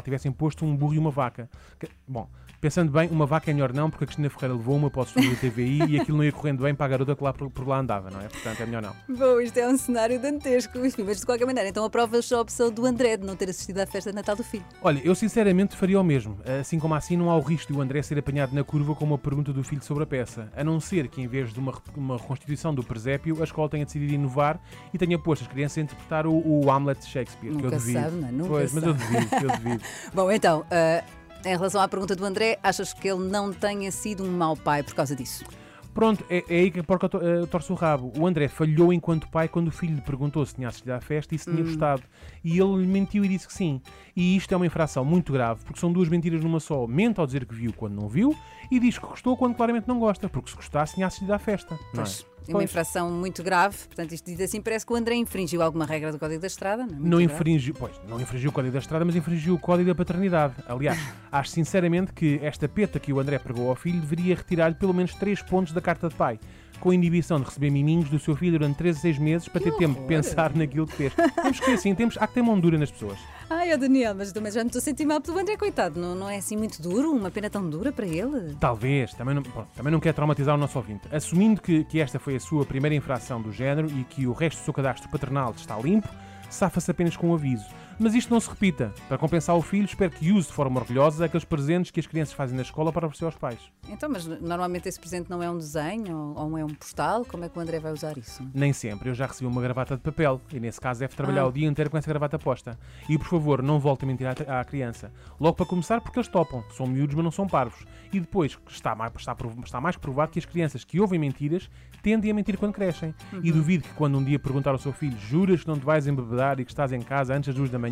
tivessem 0.03 0.31
posto 0.31 0.63
um 0.63 0.75
burro 0.77 0.93
e 0.93 0.99
uma 0.99 1.09
vaca. 1.09 1.49
Que- 1.79 1.89
bom, 2.07 2.29
pensando 2.59 2.91
bem, 2.91 3.09
uma 3.09 3.25
vaca 3.25 3.49
é 3.51 3.53
melhor 3.53 3.73
não, 3.73 3.89
porque 3.89 4.03
a 4.03 4.07
Cristina 4.07 4.29
Ferreira 4.29 4.55
levou 4.55 4.75
uma 4.75 4.89
para 4.89 5.01
o 5.01 5.03
estúdio 5.03 5.31
da 5.31 5.37
TVI 5.37 5.83
e 5.87 5.99
aquilo 5.99 6.17
não 6.17 6.23
ia 6.23 6.31
correndo 6.31 6.63
bem 6.63 6.73
para 6.73 6.85
a 6.85 6.89
garota 6.89 7.15
que 7.15 7.23
lá 7.23 7.33
por, 7.33 7.49
por 7.49 7.67
lá 7.67 7.79
andava, 7.79 8.09
não 8.09 8.19
é? 8.19 8.27
Portanto, 8.27 8.61
é 8.61 8.65
melhor 8.65 8.81
não. 8.81 8.95
Bom, 9.15 9.39
isto 9.39 9.57
é 9.57 9.67
um 9.67 9.77
cenário 9.77 10.19
dantesco, 10.19 10.77
enfim, 10.79 11.03
mas 11.07 11.19
de 11.19 11.25
qualquer 11.25 11.45
maneira, 11.45 11.69
então 11.69 11.83
aprovas 11.85 12.31
a 12.31 12.41
opção 12.41 12.71
do 12.71 12.85
André 12.85 13.17
de 13.17 13.25
não 13.25 13.35
ter 13.35 13.49
assistido 13.49 13.79
à 13.79 13.85
festa 13.85 14.09
de 14.09 14.15
Natal 14.15 14.35
do 14.35 14.43
filho. 14.43 14.65
Olha, 14.81 15.01
eu 15.03 15.13
sinceramente 15.15 15.75
faria 15.75 15.99
o 15.99 16.03
mesmo. 16.03 16.37
Assim 16.59 16.79
como 16.79 16.95
assim, 16.95 17.15
não 17.15 17.29
há 17.29 17.37
o 17.37 17.41
risco 17.41 17.71
de 17.71 17.77
o 17.77 17.81
André 17.81 18.01
ser 18.01 18.17
apanhado 18.17 18.53
na 18.53 18.63
curva 18.63 18.95
com 18.95 19.05
uma 19.05 19.17
pergunta 19.17 19.53
do 19.53 19.63
filho 19.63 19.83
sobre 19.83 20.03
a 20.03 20.07
peça. 20.07 20.51
A 20.55 20.63
não 20.63 20.79
ser 20.79 21.07
que, 21.07 21.21
em 21.21 21.27
vez 21.27 21.53
de 21.53 21.59
uma, 21.59 21.73
uma 21.95 22.17
reconstituição 22.17 22.73
do 22.73 22.83
presépio, 22.83 23.37
a 23.41 23.43
escola 23.43 23.69
tenha 23.69 23.85
decidido 23.85 24.13
inovar 24.13 24.59
e 24.93 24.97
tenha 24.97 25.17
posto 25.19 25.43
as 25.43 25.47
crianças 25.47 25.77
a 25.77 25.81
interpretar 25.81 26.25
o, 26.25 26.33
o 26.33 26.71
Hamlet 26.71 26.99
de 27.01 27.07
Shakespeare. 27.07 27.51
que 27.51 27.57
eu 27.57 27.63
Nunca 27.63 27.77
duvido. 27.77 27.99
sabe, 27.99 28.15
não 28.15 28.27
é? 28.27 28.31
Nunca 28.31 28.49
pois, 28.49 28.73
mas 28.73 28.83
eu 28.83 28.97
sabe. 28.97 29.13
duvido, 29.13 29.35
eu 29.35 29.57
duvido. 29.57 29.83
Bom, 30.13 30.31
então, 30.31 30.65
ah, 30.71 31.03
em 31.47 31.55
relação 31.55 31.81
à 31.81 31.87
pergunta 31.87 32.15
do 32.15 32.25
André, 32.25 32.59
achas 32.61 32.93
que 32.93 33.07
ele 33.07 33.27
não 33.29 33.51
tenha 33.53 33.91
sido 33.91 34.23
um 34.23 34.31
mau 34.31 34.55
pai 34.55 34.83
por 34.83 34.93
causa 34.93 35.15
disso? 35.15 35.45
Pronto, 35.93 36.23
é, 36.29 36.43
é 36.47 36.59
aí 36.59 36.69
que 36.69 36.79
a 36.79 36.83
porca 36.83 37.09
eh, 37.19 37.47
torce 37.47 37.71
o 37.71 37.75
rabo. 37.75 38.13
O 38.15 38.27
André 38.27 38.47
falhou 38.47 38.93
enquanto 38.93 39.27
pai 39.29 39.47
quando 39.47 39.69
o 39.69 39.71
filho 39.71 39.95
lhe 39.95 40.01
perguntou 40.01 40.45
se 40.45 40.53
tinha 40.53 40.67
assistido 40.67 40.91
à 40.91 41.01
festa 41.01 41.33
e 41.33 41.39
se 41.39 41.45
tinha 41.45 41.59
Hum. 41.63 41.65
gostado. 41.65 42.03
E 42.43 42.51
ele 42.59 42.75
lhe 42.81 42.85
mentiu 42.85 43.25
e 43.25 43.27
disse 43.27 43.47
que 43.47 43.53
sim. 43.53 43.81
E 44.15 44.37
isto 44.37 44.53
é 44.53 44.55
uma 44.57 44.67
infração 44.67 45.03
muito 45.03 45.33
grave, 45.33 45.63
porque 45.65 45.79
são 45.79 45.91
duas 45.91 46.07
mentiras 46.07 46.43
numa 46.43 46.59
só. 46.59 46.85
Mente 46.85 47.19
ao 47.19 47.25
dizer 47.25 47.45
que 47.47 47.55
viu 47.55 47.73
quando 47.73 47.95
não 47.95 48.07
viu 48.07 48.35
e 48.69 48.79
diz 48.79 48.99
que 48.99 49.07
gostou 49.07 49.35
quando 49.35 49.55
claramente 49.55 49.87
não 49.87 49.97
gosta, 49.97 50.29
porque 50.29 50.51
se 50.51 50.55
gostasse 50.55 50.93
tinha 50.93 51.07
assistido 51.07 51.31
à 51.31 51.39
festa. 51.39 51.79
Não 51.95 52.03
é? 52.03 52.05
Pois, 52.51 52.55
uma 52.55 52.63
infração 52.63 53.11
muito 53.11 53.43
grave, 53.43 53.77
portanto, 53.87 54.13
isto 54.13 54.25
diz 54.25 54.39
assim, 54.41 54.61
parece 54.61 54.85
que 54.85 54.93
o 54.93 54.95
André 54.95 55.15
infringiu 55.15 55.61
alguma 55.61 55.85
regra 55.85 56.11
do 56.11 56.19
Código 56.19 56.41
da 56.41 56.47
Estrada, 56.47 56.85
não 56.85 56.95
é? 56.95 57.09
Não 57.09 57.21
infringiu, 57.21 57.73
pois, 57.73 57.99
não 58.07 58.19
infringiu 58.19 58.49
o 58.49 58.53
código 58.53 58.73
da 58.73 58.79
estrada, 58.79 59.05
mas 59.05 59.15
infringiu 59.15 59.55
o 59.55 59.59
código 59.59 59.89
da 59.89 59.95
paternidade. 59.95 60.55
Aliás, 60.67 60.97
acho 61.31 61.51
sinceramente 61.51 62.13
que 62.13 62.39
esta 62.41 62.67
peta 62.67 62.99
que 62.99 63.11
o 63.11 63.19
André 63.19 63.39
pregou 63.39 63.69
ao 63.69 63.75
filho 63.75 63.99
deveria 63.99 64.35
retirar-lhe 64.35 64.75
pelo 64.75 64.93
menos 64.93 65.13
3 65.15 65.41
pontos 65.43 65.73
da 65.73 65.81
carta 65.81 66.09
de 66.09 66.15
pai, 66.15 66.39
com 66.79 66.91
a 66.91 66.95
inibição 66.95 67.39
de 67.39 67.45
receber 67.45 67.69
miminhos 67.69 68.09
do 68.09 68.19
seu 68.19 68.35
filho 68.35 68.53
durante 68.59 68.77
13 68.77 68.99
a 68.99 69.01
6 69.01 69.17
meses 69.17 69.47
para 69.47 69.61
ter 69.61 69.71
tempo 69.75 69.93
de 69.93 69.99
horror! 69.99 70.07
pensar 70.07 70.55
naquilo 70.55 70.87
que 70.87 70.95
fez. 70.95 71.13
Temos 71.13 71.59
que 71.59 71.71
assim, 71.71 71.95
temos, 71.95 72.17
há 72.17 72.27
que 72.27 72.35
ter 72.35 72.41
mão 72.41 72.59
dura 72.59 72.77
nas 72.77 72.91
pessoas. 72.91 73.17
Ai, 73.49 73.73
ó 73.73 73.77
Daniel, 73.77 74.13
mas 74.13 74.33
também 74.33 74.51
já 74.51 74.61
me 74.61 74.67
estou 74.67 74.79
a 74.79 74.83
sentir 74.83 75.05
mal 75.05 75.21
pelo 75.21 75.39
André, 75.39 75.55
coitado. 75.55 75.97
Não, 75.99 76.13
não 76.13 76.29
é 76.29 76.35
assim 76.35 76.57
muito 76.57 76.81
duro? 76.81 77.11
Uma 77.11 77.31
pena 77.31 77.49
tão 77.49 77.69
dura 77.69 77.93
para 77.93 78.05
ele? 78.05 78.55
Talvez, 78.59 79.13
também 79.13 79.33
não, 79.33 79.41
bom, 79.41 79.65
também 79.73 79.91
não 79.91 80.01
quer 80.01 80.13
traumatizar 80.13 80.55
o 80.55 80.57
nosso 80.57 80.77
ouvinte. 80.77 81.07
Assumindo 81.09 81.61
que, 81.61 81.85
que 81.85 82.01
esta 82.01 82.19
foi 82.19 82.35
a 82.35 82.39
sua 82.41 82.65
primeira 82.65 82.93
infração 82.93 83.41
do 83.41 83.53
género 83.53 83.89
e 83.89 84.03
que 84.03 84.27
o 84.27 84.33
resto 84.33 84.59
do 84.59 84.65
seu 84.65 84.73
cadastro 84.73 85.07
paternal 85.09 85.53
está 85.55 85.77
limpo, 85.77 86.09
safa-se 86.49 86.91
apenas 86.91 87.15
com 87.15 87.29
um 87.29 87.33
aviso. 87.33 87.65
Mas 87.99 88.13
isto 88.13 88.31
não 88.31 88.39
se 88.39 88.47
repita. 88.49 88.93
Para 89.07 89.17
compensar 89.17 89.55
o 89.55 89.61
filho, 89.61 89.85
espero 89.85 90.11
que 90.11 90.31
use 90.31 90.47
de 90.47 90.53
forma 90.53 90.79
orgulhosa 90.79 91.25
aqueles 91.25 91.43
presentes 91.43 91.89
que 91.89 91.99
as 91.99 92.05
crianças 92.05 92.33
fazem 92.33 92.55
na 92.55 92.61
escola 92.61 92.91
para 92.93 93.07
oferecer 93.07 93.25
aos 93.25 93.35
pais. 93.35 93.59
Então, 93.89 94.07
mas 94.09 94.25
normalmente 94.27 94.87
esse 94.87 94.99
presente 94.99 95.29
não 95.29 95.41
é 95.41 95.49
um 95.49 95.57
desenho 95.57 96.33
ou, 96.35 96.57
é 96.57 96.63
um 96.63 96.67
postal? 96.69 97.25
Como 97.25 97.43
é 97.45 97.49
que 97.49 97.57
o 97.57 97.61
André 97.61 97.79
vai 97.79 97.91
usar 97.91 98.15
isso? 98.17 98.47
Nem 98.53 98.71
sempre. 98.71 99.09
Eu 99.09 99.15
já 99.15 99.25
recebi 99.25 99.47
uma 99.47 99.61
gravata 99.61 99.95
de 99.95 100.01
papel 100.03 100.39
e, 100.53 100.59
nesse 100.59 100.79
caso, 100.79 100.99
deve 100.99 101.15
trabalhar 101.15 101.41
Ah. 101.41 101.47
o 101.47 101.51
dia 101.51 101.67
inteiro 101.67 101.89
com 101.89 101.97
essa 101.97 102.07
gravata 102.07 102.37
posta. 102.37 102.77
E, 103.09 103.17
por 103.17 103.27
favor, 103.27 103.63
não 103.63 103.79
volte 103.79 104.05
a 104.05 104.07
mentir 104.07 104.27
à, 104.27 104.59
à 104.59 104.63
criança. 104.63 105.11
Logo 105.39 105.55
para 105.55 105.65
começar, 105.65 105.99
porque 105.99 106.19
eles 106.19 106.27
topam. 106.27 106.63
São 106.75 106.85
miúdos, 106.85 107.15
mas 107.15 107.23
não 107.23 107.31
são 107.31 107.47
parvos. 107.47 107.83
E 108.13 108.19
depois, 108.19 108.57
está 108.69 108.93
mais, 108.93 109.11
está, 109.17 109.35
está 109.63 109.81
mais 109.81 109.97
provado 109.97 110.31
que 110.31 110.39
as 110.39 110.45
crianças 110.45 110.83
que 110.83 110.99
ouvem 110.99 111.19
mentiras 111.19 111.67
tendem 112.03 112.29
a 112.29 112.33
mentir 112.33 112.57
quando 112.57 112.73
crescem. 112.73 113.13
E 113.43 113.49
Uhum. 113.49 113.57
duvido 113.57 113.83
que 113.83 113.93
quando 113.95 114.17
um 114.19 114.23
dia 114.23 114.37
perguntar 114.37 114.71
ao 114.71 114.77
seu 114.77 114.93
filho 114.93 115.17
juras 115.17 115.61
que 115.61 115.67
não 115.67 115.79
te 115.79 115.85
vais 115.85 116.05
embebedar 116.05 116.59
e 116.59 116.65
que 116.65 116.71
estás 116.71 116.91
em 116.93 117.01
casa 117.01 117.33
antes 117.33 117.47
das 117.47 117.55
duas 117.55 117.69
da 117.69 117.79
manhã, 117.79 117.86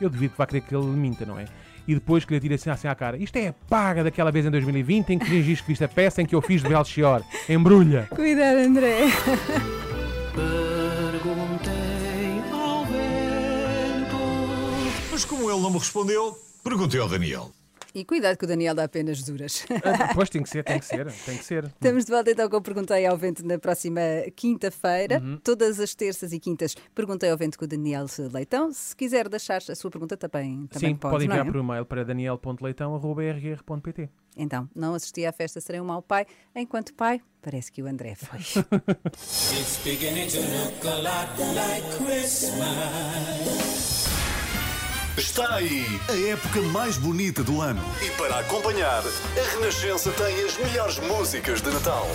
eu 0.00 0.10
duvido 0.10 0.32
que 0.32 0.38
vá 0.38 0.46
querer 0.46 0.62
que 0.62 0.74
ele 0.74 0.86
minta, 0.86 1.24
não 1.24 1.38
é? 1.38 1.44
E 1.86 1.94
depois 1.94 2.24
que 2.24 2.32
lhe 2.32 2.38
atire 2.38 2.54
assim, 2.54 2.70
assim 2.70 2.88
à 2.88 2.94
cara. 2.94 3.16
Isto 3.16 3.36
é 3.36 3.48
a 3.48 3.52
paga 3.52 4.02
daquela 4.02 4.32
vez 4.32 4.46
em 4.46 4.50
2020 4.50 5.10
em 5.10 5.18
que 5.18 5.26
fingiste 5.26 5.62
que 5.64 5.68
viste 5.68 5.84
a 5.84 5.88
peça 5.88 6.22
em 6.22 6.26
que 6.26 6.34
eu 6.34 6.40
fiz 6.40 6.62
de 6.62 6.68
Belchior. 6.68 7.22
Embrulha. 7.48 8.08
Cuidado, 8.10 8.58
André. 8.58 9.08
Perguntei 10.34 11.72
ao 12.52 12.84
vento. 12.86 14.16
Mas 15.12 15.24
como 15.24 15.50
ele 15.50 15.60
não 15.60 15.70
me 15.70 15.78
respondeu, 15.78 16.36
Perguntei 16.64 16.98
ao 16.98 17.06
Daniel. 17.06 17.52
E 17.94 18.04
cuidado 18.04 18.36
que 18.36 18.44
o 18.44 18.48
Daniel 18.48 18.74
dá 18.74 18.84
apenas 18.84 19.22
duras. 19.22 19.64
Ah, 19.84 20.12
Pois 20.14 20.28
tem 20.28 20.42
que 20.42 20.48
ser, 20.48 20.64
tem 20.64 20.80
que 20.80 20.84
ser, 20.84 21.06
tem 21.24 21.38
que 21.38 21.44
ser. 21.44 21.64
Estamos 21.66 22.04
de 22.04 22.10
volta 22.10 22.28
então 22.30 22.48
com 22.50 22.56
o 22.56 22.62
Perguntei 22.62 23.06
ao 23.06 23.16
Vento 23.16 23.46
na 23.46 23.56
próxima 23.58 24.00
quinta-feira. 24.34 25.20
Uhum. 25.20 25.38
Todas 25.38 25.78
as 25.78 25.94
terças 25.94 26.32
e 26.32 26.40
quintas 26.40 26.74
Perguntei 26.92 27.30
ao 27.30 27.36
Vento 27.36 27.56
com 27.56 27.64
o 27.64 27.68
Daniel 27.68 28.06
Leitão. 28.32 28.72
Se 28.72 28.96
quiser 28.96 29.28
deixar 29.28 29.62
a 29.68 29.74
sua 29.76 29.88
pergunta 29.90 30.16
também, 30.16 30.66
também 30.66 30.90
Sim, 30.90 30.96
pode, 30.96 31.14
pode 31.14 31.28
não 31.28 31.36
é? 31.36 31.38
enviar 31.38 31.52
por 31.52 31.60
e-mail 31.60 31.86
para 31.86 32.04
daniel.leitão.rr.pt. 32.04 34.08
Então, 34.36 34.68
não 34.74 34.94
assisti 34.94 35.24
à 35.24 35.30
festa, 35.32 35.60
serei 35.60 35.80
um 35.80 35.84
mau 35.84 36.02
pai. 36.02 36.26
Enquanto 36.56 36.92
pai, 36.94 37.20
parece 37.40 37.70
que 37.70 37.80
o 37.80 37.86
André 37.86 38.16
foi. 38.16 38.40
It's 38.40 39.78
beginning 39.84 40.26
to 40.28 40.40
look 40.40 40.84
a 40.84 40.96
lot 40.96 41.28
like 41.54 41.86
Christmas. 42.04 44.03
Está 45.16 45.54
aí 45.54 45.86
a 46.08 46.32
época 46.32 46.60
mais 46.60 46.96
bonita 46.96 47.44
do 47.44 47.60
ano. 47.60 47.80
E 48.02 48.10
para 48.10 48.40
acompanhar, 48.40 49.00
a 49.00 49.54
Renascença 49.54 50.10
tem 50.10 50.44
as 50.44 50.56
melhores 50.58 50.98
músicas 50.98 51.60
de 51.62 51.70
Natal. 51.70 52.08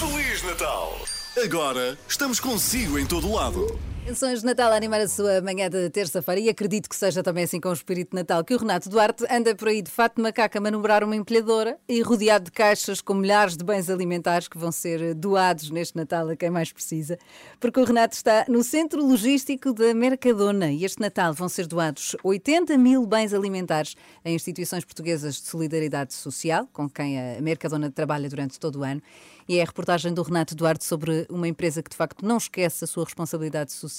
Feliz 0.00 0.42
Natal! 0.42 1.00
Agora 1.44 1.96
estamos 2.08 2.40
consigo 2.40 2.98
em 2.98 3.06
todo 3.06 3.32
lado. 3.32 3.78
Canções 4.04 4.40
de 4.40 4.46
Natal 4.46 4.72
a 4.72 4.74
animar 4.74 5.00
a 5.00 5.06
sua 5.06 5.40
manhã 5.40 5.70
de 5.70 5.88
terça-feira 5.88 6.40
e 6.40 6.48
acredito 6.48 6.88
que 6.88 6.96
seja 6.96 7.22
também 7.22 7.44
assim 7.44 7.60
com 7.60 7.68
o 7.68 7.72
espírito 7.72 8.10
de 8.10 8.16
Natal 8.16 8.42
que 8.42 8.52
o 8.52 8.58
Renato 8.58 8.90
Duarte 8.90 9.24
anda 9.30 9.54
por 9.54 9.68
aí 9.68 9.80
de 9.80 9.92
fato 9.92 10.16
de 10.16 10.22
macaca 10.22 10.58
a 10.58 10.60
manobrar 10.60 11.04
uma 11.04 11.14
empilhadora 11.14 11.78
e 11.88 12.02
rodeado 12.02 12.46
de 12.46 12.50
caixas 12.50 13.00
com 13.00 13.14
milhares 13.14 13.56
de 13.56 13.64
bens 13.64 13.88
alimentares 13.88 14.48
que 14.48 14.58
vão 14.58 14.72
ser 14.72 15.14
doados 15.14 15.70
neste 15.70 15.96
Natal 15.96 16.28
a 16.28 16.34
quem 16.34 16.50
mais 16.50 16.72
precisa, 16.72 17.16
porque 17.60 17.78
o 17.78 17.84
Renato 17.84 18.16
está 18.16 18.44
no 18.48 18.64
centro 18.64 19.06
logístico 19.06 19.72
da 19.72 19.94
Mercadona 19.94 20.72
e 20.72 20.84
este 20.84 21.00
Natal 21.00 21.32
vão 21.32 21.48
ser 21.48 21.68
doados 21.68 22.16
80 22.24 22.76
mil 22.76 23.06
bens 23.06 23.32
alimentares 23.32 23.94
a 24.24 24.30
instituições 24.30 24.84
portuguesas 24.84 25.36
de 25.36 25.46
solidariedade 25.46 26.12
social, 26.12 26.68
com 26.72 26.90
quem 26.90 27.20
a 27.20 27.40
Mercadona 27.40 27.88
trabalha 27.88 28.28
durante 28.28 28.58
todo 28.58 28.80
o 28.80 28.82
ano. 28.82 29.00
E 29.48 29.58
é 29.58 29.62
a 29.62 29.64
reportagem 29.64 30.14
do 30.14 30.22
Renato 30.22 30.54
Duarte 30.54 30.84
sobre 30.84 31.26
uma 31.28 31.48
empresa 31.48 31.82
que 31.82 31.90
de 31.90 31.96
facto 31.96 32.24
não 32.24 32.36
esquece 32.36 32.84
a 32.84 32.86
sua 32.86 33.04
responsabilidade 33.04 33.72
social 33.72 33.91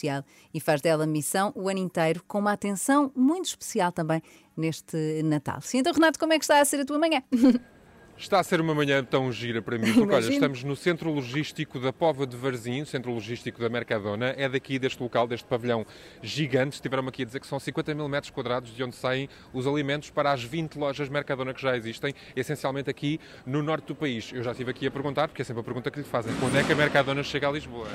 e 0.54 0.60
faz 0.60 0.82
dela 0.82 1.06
missão 1.06 1.52
o 1.56 1.70
ano 1.70 1.80
inteiro, 1.80 2.24
com 2.28 2.40
uma 2.40 2.52
atenção 2.52 3.12
muito 3.16 3.46
especial 3.46 3.92
também 3.92 4.22
neste 4.56 5.22
Natal. 5.24 5.62
Sim, 5.62 5.80
então, 5.80 5.94
Renato, 5.94 6.20
como 6.20 6.34
é 6.34 6.40
que 6.40 6.46
está 6.46 6.60
a 6.60 6.66
ser 6.66 6.80
a 6.82 6.86
tua 6.86 7.00
manhã? 7.00 7.22
Está 8.16 8.40
a 8.40 8.44
ser 8.44 8.62
uma 8.62 8.76
manhã 8.76 9.04
tão 9.04 9.32
gira 9.32 9.62
para 9.62 9.78
mim, 9.78 9.92
porque 9.92 10.14
olha, 10.14 10.30
estamos 10.30 10.64
no 10.64 10.76
centro 10.76 11.12
logístico 11.12 11.80
da 11.80 11.92
Pova 11.92 12.28
de 12.28 12.38
Varzim, 12.38 12.86
centro 12.86 13.12
logístico 13.12 13.60
da 13.60 13.68
Mercadona, 13.70 14.36
é 14.38 14.48
daqui 14.48 14.78
deste 14.78 15.02
local, 15.02 15.28
deste 15.28 15.48
pavilhão 15.48 15.86
gigante, 16.22 16.76
estiveram 16.76 17.08
aqui 17.08 17.24
a 17.24 17.26
dizer 17.26 17.40
que 17.40 17.48
são 17.48 17.60
50 17.60 17.96
mil 17.96 18.08
metros 18.08 18.30
quadrados 18.30 18.74
de 18.74 18.84
onde 18.84 18.96
saem 18.96 19.28
os 19.52 19.66
alimentos 19.66 20.12
para 20.12 20.32
as 20.32 20.44
20 20.44 20.76
lojas 20.76 21.10
Mercadona 21.10 21.54
que 21.54 21.62
já 21.62 21.76
existem, 21.76 22.14
essencialmente 22.36 22.90
aqui 22.90 23.20
no 23.46 23.64
norte 23.64 23.88
do 23.88 23.96
país. 23.96 24.32
Eu 24.32 24.44
já 24.44 24.52
estive 24.52 24.70
aqui 24.70 24.86
a 24.86 24.92
perguntar, 24.92 25.28
porque 25.28 25.42
é 25.42 25.46
sempre 25.46 25.62
a 25.62 25.64
pergunta 25.64 25.90
que 25.90 25.98
lhe 25.98 26.06
fazem, 26.06 26.34
quando 26.40 26.56
é 26.56 26.64
que 26.64 26.72
a 26.72 26.76
Mercadona 26.76 27.24
chega 27.24 27.48
a 27.48 27.52
Lisboa? 27.52 27.88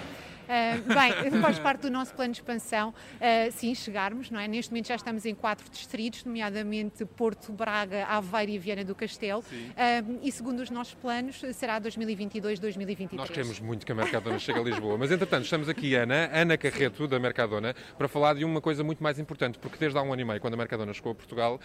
Uh, 0.48 1.30
bem, 1.30 1.40
faz 1.42 1.58
parte 1.58 1.82
do 1.82 1.90
nosso 1.90 2.14
plano 2.14 2.32
de 2.32 2.40
expansão, 2.40 2.88
uh, 2.88 3.52
sim, 3.52 3.74
chegarmos, 3.74 4.30
não 4.30 4.40
é? 4.40 4.48
Neste 4.48 4.72
momento 4.72 4.88
já 4.88 4.94
estamos 4.94 5.26
em 5.26 5.34
quatro 5.34 5.68
distritos, 5.70 6.24
nomeadamente 6.24 7.04
Porto, 7.04 7.52
Braga, 7.52 8.06
Aveiro 8.06 8.52
e 8.52 8.58
Viana 8.58 8.82
do 8.82 8.94
Castelo. 8.94 9.40
Uh, 9.40 10.18
e 10.22 10.32
segundo 10.32 10.60
os 10.60 10.70
nossos 10.70 10.94
planos, 10.94 11.42
será 11.52 11.78
2022-2023. 11.82 13.12
Nós 13.12 13.28
queremos 13.28 13.60
muito 13.60 13.84
que 13.84 13.92
a 13.92 13.94
Mercadona 13.94 14.38
chegue 14.38 14.58
a 14.58 14.62
Lisboa, 14.62 14.96
mas 14.96 15.10
entretanto 15.12 15.44
estamos 15.44 15.68
aqui, 15.68 15.94
Ana, 15.94 16.30
Ana 16.32 16.56
Carreto, 16.56 17.06
da 17.06 17.18
Mercadona, 17.18 17.74
para 17.98 18.08
falar 18.08 18.34
de 18.34 18.44
uma 18.44 18.62
coisa 18.62 18.82
muito 18.82 19.02
mais 19.02 19.18
importante, 19.18 19.58
porque 19.58 19.76
desde 19.76 19.98
há 19.98 20.02
um 20.02 20.14
ano 20.14 20.22
e 20.22 20.24
meio, 20.24 20.40
quando 20.40 20.54
a 20.54 20.56
Mercadona 20.56 20.94
chegou 20.94 21.12
a 21.12 21.14
Portugal, 21.14 21.60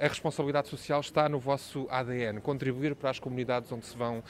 a 0.00 0.08
responsabilidade 0.08 0.68
social 0.68 1.00
está 1.00 1.28
no 1.28 1.38
vosso 1.38 1.86
ADN, 1.90 2.40
contribuir 2.40 2.94
para 2.94 3.10
as 3.10 3.18
comunidades 3.18 3.70
onde 3.70 3.84
se 3.84 3.96
vão 3.96 4.24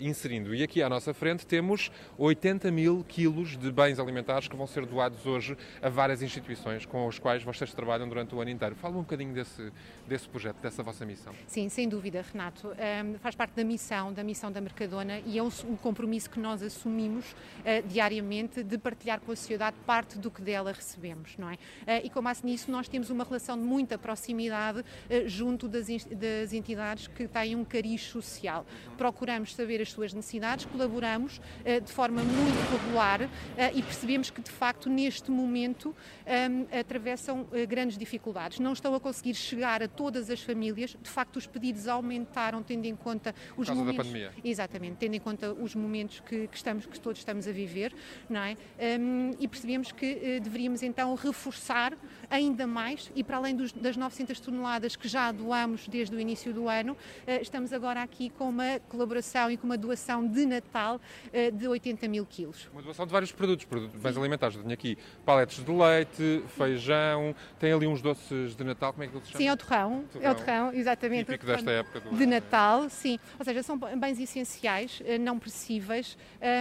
inserindo. 0.00 0.54
E 0.54 0.62
aqui 0.62 0.80
à 0.80 0.88
nossa 0.88 1.12
frente 1.12 1.44
temos 1.44 1.90
80 2.16 2.70
mil 2.70 3.04
quilos 3.08 3.47
de 3.56 3.70
bens 3.70 3.98
alimentares 3.98 4.48
que 4.48 4.56
vão 4.56 4.66
ser 4.66 4.84
doados 4.86 5.24
hoje 5.26 5.56
a 5.80 5.88
várias 5.88 6.22
instituições 6.22 6.84
com 6.84 7.08
as 7.08 7.18
quais 7.18 7.42
vocês 7.42 7.72
trabalham 7.72 8.08
durante 8.08 8.34
o 8.34 8.40
ano 8.40 8.50
inteiro. 8.50 8.74
Fala 8.74 8.96
um 8.96 9.00
bocadinho 9.00 9.32
desse, 9.32 9.72
desse 10.06 10.28
projeto, 10.28 10.60
dessa 10.60 10.82
vossa 10.82 11.04
missão. 11.04 11.32
Sim, 11.46 11.68
sem 11.68 11.88
dúvida, 11.88 12.24
Renato. 12.32 12.68
Um, 12.68 13.18
faz 13.18 13.34
parte 13.34 13.52
da 13.52 13.64
missão, 13.64 14.12
da 14.12 14.24
missão 14.24 14.50
da 14.50 14.60
Mercadona 14.60 15.20
e 15.26 15.38
é 15.38 15.42
um, 15.42 15.50
um 15.68 15.76
compromisso 15.76 16.30
que 16.30 16.40
nós 16.40 16.62
assumimos 16.62 17.24
uh, 17.32 17.86
diariamente 17.88 18.62
de 18.62 18.78
partilhar 18.78 19.20
com 19.20 19.32
a 19.32 19.36
sociedade 19.36 19.76
parte 19.86 20.18
do 20.18 20.30
que 20.30 20.42
dela 20.42 20.72
recebemos, 20.72 21.36
não 21.36 21.50
é? 21.50 21.54
Uh, 21.54 22.04
e 22.04 22.10
com 22.10 22.22
base 22.22 22.44
nisso 22.44 22.70
nós 22.70 22.88
temos 22.88 23.10
uma 23.10 23.24
relação 23.24 23.56
de 23.56 23.64
muita 23.64 23.98
proximidade 23.98 24.80
uh, 24.80 25.28
junto 25.28 25.68
das, 25.68 25.86
das 25.86 26.52
entidades 26.52 27.06
que 27.06 27.26
têm 27.26 27.54
um 27.54 27.64
cariz 27.64 28.02
social. 28.02 28.66
Procuramos 28.96 29.54
saber 29.54 29.80
as 29.80 29.90
suas 29.90 30.12
necessidades, 30.12 30.64
colaboramos 30.66 31.40
de 31.84 31.92
forma 31.92 32.22
muito 32.22 32.72
regular 32.72 33.28
e 33.74 33.82
percebemos 33.82 34.30
que 34.30 34.40
de 34.40 34.50
facto 34.50 34.88
neste 34.88 35.30
momento 35.30 35.88
um, 35.90 36.78
atravessam 36.78 37.46
grandes 37.68 37.98
dificuldades. 37.98 38.58
Não 38.58 38.72
estão 38.72 38.94
a 38.94 39.00
conseguir 39.00 39.34
chegar 39.34 39.82
a 39.82 39.88
todas 39.88 40.30
as 40.30 40.40
famílias. 40.40 40.96
De 41.00 41.10
facto, 41.10 41.36
os 41.36 41.46
pedidos 41.46 41.88
aumentaram 41.88 42.62
tendo 42.62 42.86
em 42.86 42.96
conta 42.96 43.34
os 43.56 43.66
causa 43.66 43.72
da 43.72 43.74
momentos. 43.74 44.06
pandemia. 44.06 44.32
Exatamente, 44.44 44.96
tendo 44.96 45.14
em 45.14 45.20
conta 45.20 45.52
os 45.52 45.74
momentos 45.74 46.20
que, 46.20 46.46
que 46.48 46.56
estamos, 46.56 46.86
que 46.86 46.98
todos 47.00 47.18
estamos 47.18 47.46
a 47.46 47.52
viver, 47.52 47.94
não 48.28 48.40
é? 48.40 48.56
Um, 48.98 49.30
e 49.38 49.48
percebemos 49.48 49.92
que 49.92 50.06
eh, 50.06 50.40
deveríamos 50.40 50.82
então 50.82 51.14
reforçar 51.14 51.96
ainda 52.30 52.66
mais 52.66 53.10
e 53.14 53.24
para 53.24 53.36
além 53.36 53.54
dos, 53.56 53.72
das 53.72 53.96
900 53.96 54.38
toneladas 54.40 54.96
que 54.96 55.08
já 55.08 55.30
doamos 55.32 55.88
desde 55.88 56.14
o 56.14 56.20
início 56.20 56.52
do 56.52 56.68
ano, 56.68 56.96
eh, 57.26 57.40
estamos 57.40 57.72
agora 57.72 58.02
aqui 58.02 58.30
com 58.30 58.48
uma 58.48 58.80
colaboração 58.88 59.50
e 59.50 59.56
com 59.56 59.66
uma 59.66 59.76
doação 59.78 60.26
de 60.26 60.44
Natal 60.46 61.00
eh, 61.32 61.50
de 61.50 61.66
80 61.66 62.06
mil 62.08 62.26
quilos. 62.26 62.68
Uma 62.72 62.82
doação 62.82 63.06
de 63.06 63.12
vários 63.12 63.32
produtos, 63.32 63.64
produtos 63.64 64.00
bens 64.00 64.16
alimentares. 64.16 64.56
Eu 64.56 64.62
tenho 64.62 64.74
aqui 64.74 64.98
paletes 65.24 65.64
de 65.64 65.70
leite, 65.70 66.42
feijão, 66.56 67.34
tem 67.58 67.72
ali 67.72 67.86
uns 67.86 68.02
doces 68.02 68.54
de 68.56 68.64
Natal, 68.64 68.92
como 68.92 69.04
é 69.04 69.06
que 69.08 69.14
eles 69.16 69.26
se 69.26 69.32
chamam? 69.32 69.42
Sim, 69.44 69.48
é 69.48 69.52
o 69.52 69.56
torrão, 69.56 70.04
é 70.20 70.30
o 70.30 70.34
torrão, 70.34 70.72
exatamente. 70.72 71.26
Típico 71.26 71.46
desta 71.46 71.70
época 71.70 72.00
do 72.00 72.10
De 72.16 72.22
ano. 72.24 72.32
Natal, 72.32 72.88
sim. 72.90 73.18
Ou 73.38 73.44
seja, 73.44 73.62
são 73.62 73.78
bens 73.78 74.18
essenciais, 74.18 75.02
eh, 75.04 75.18
não 75.18 75.38
perecíveis 75.38 76.16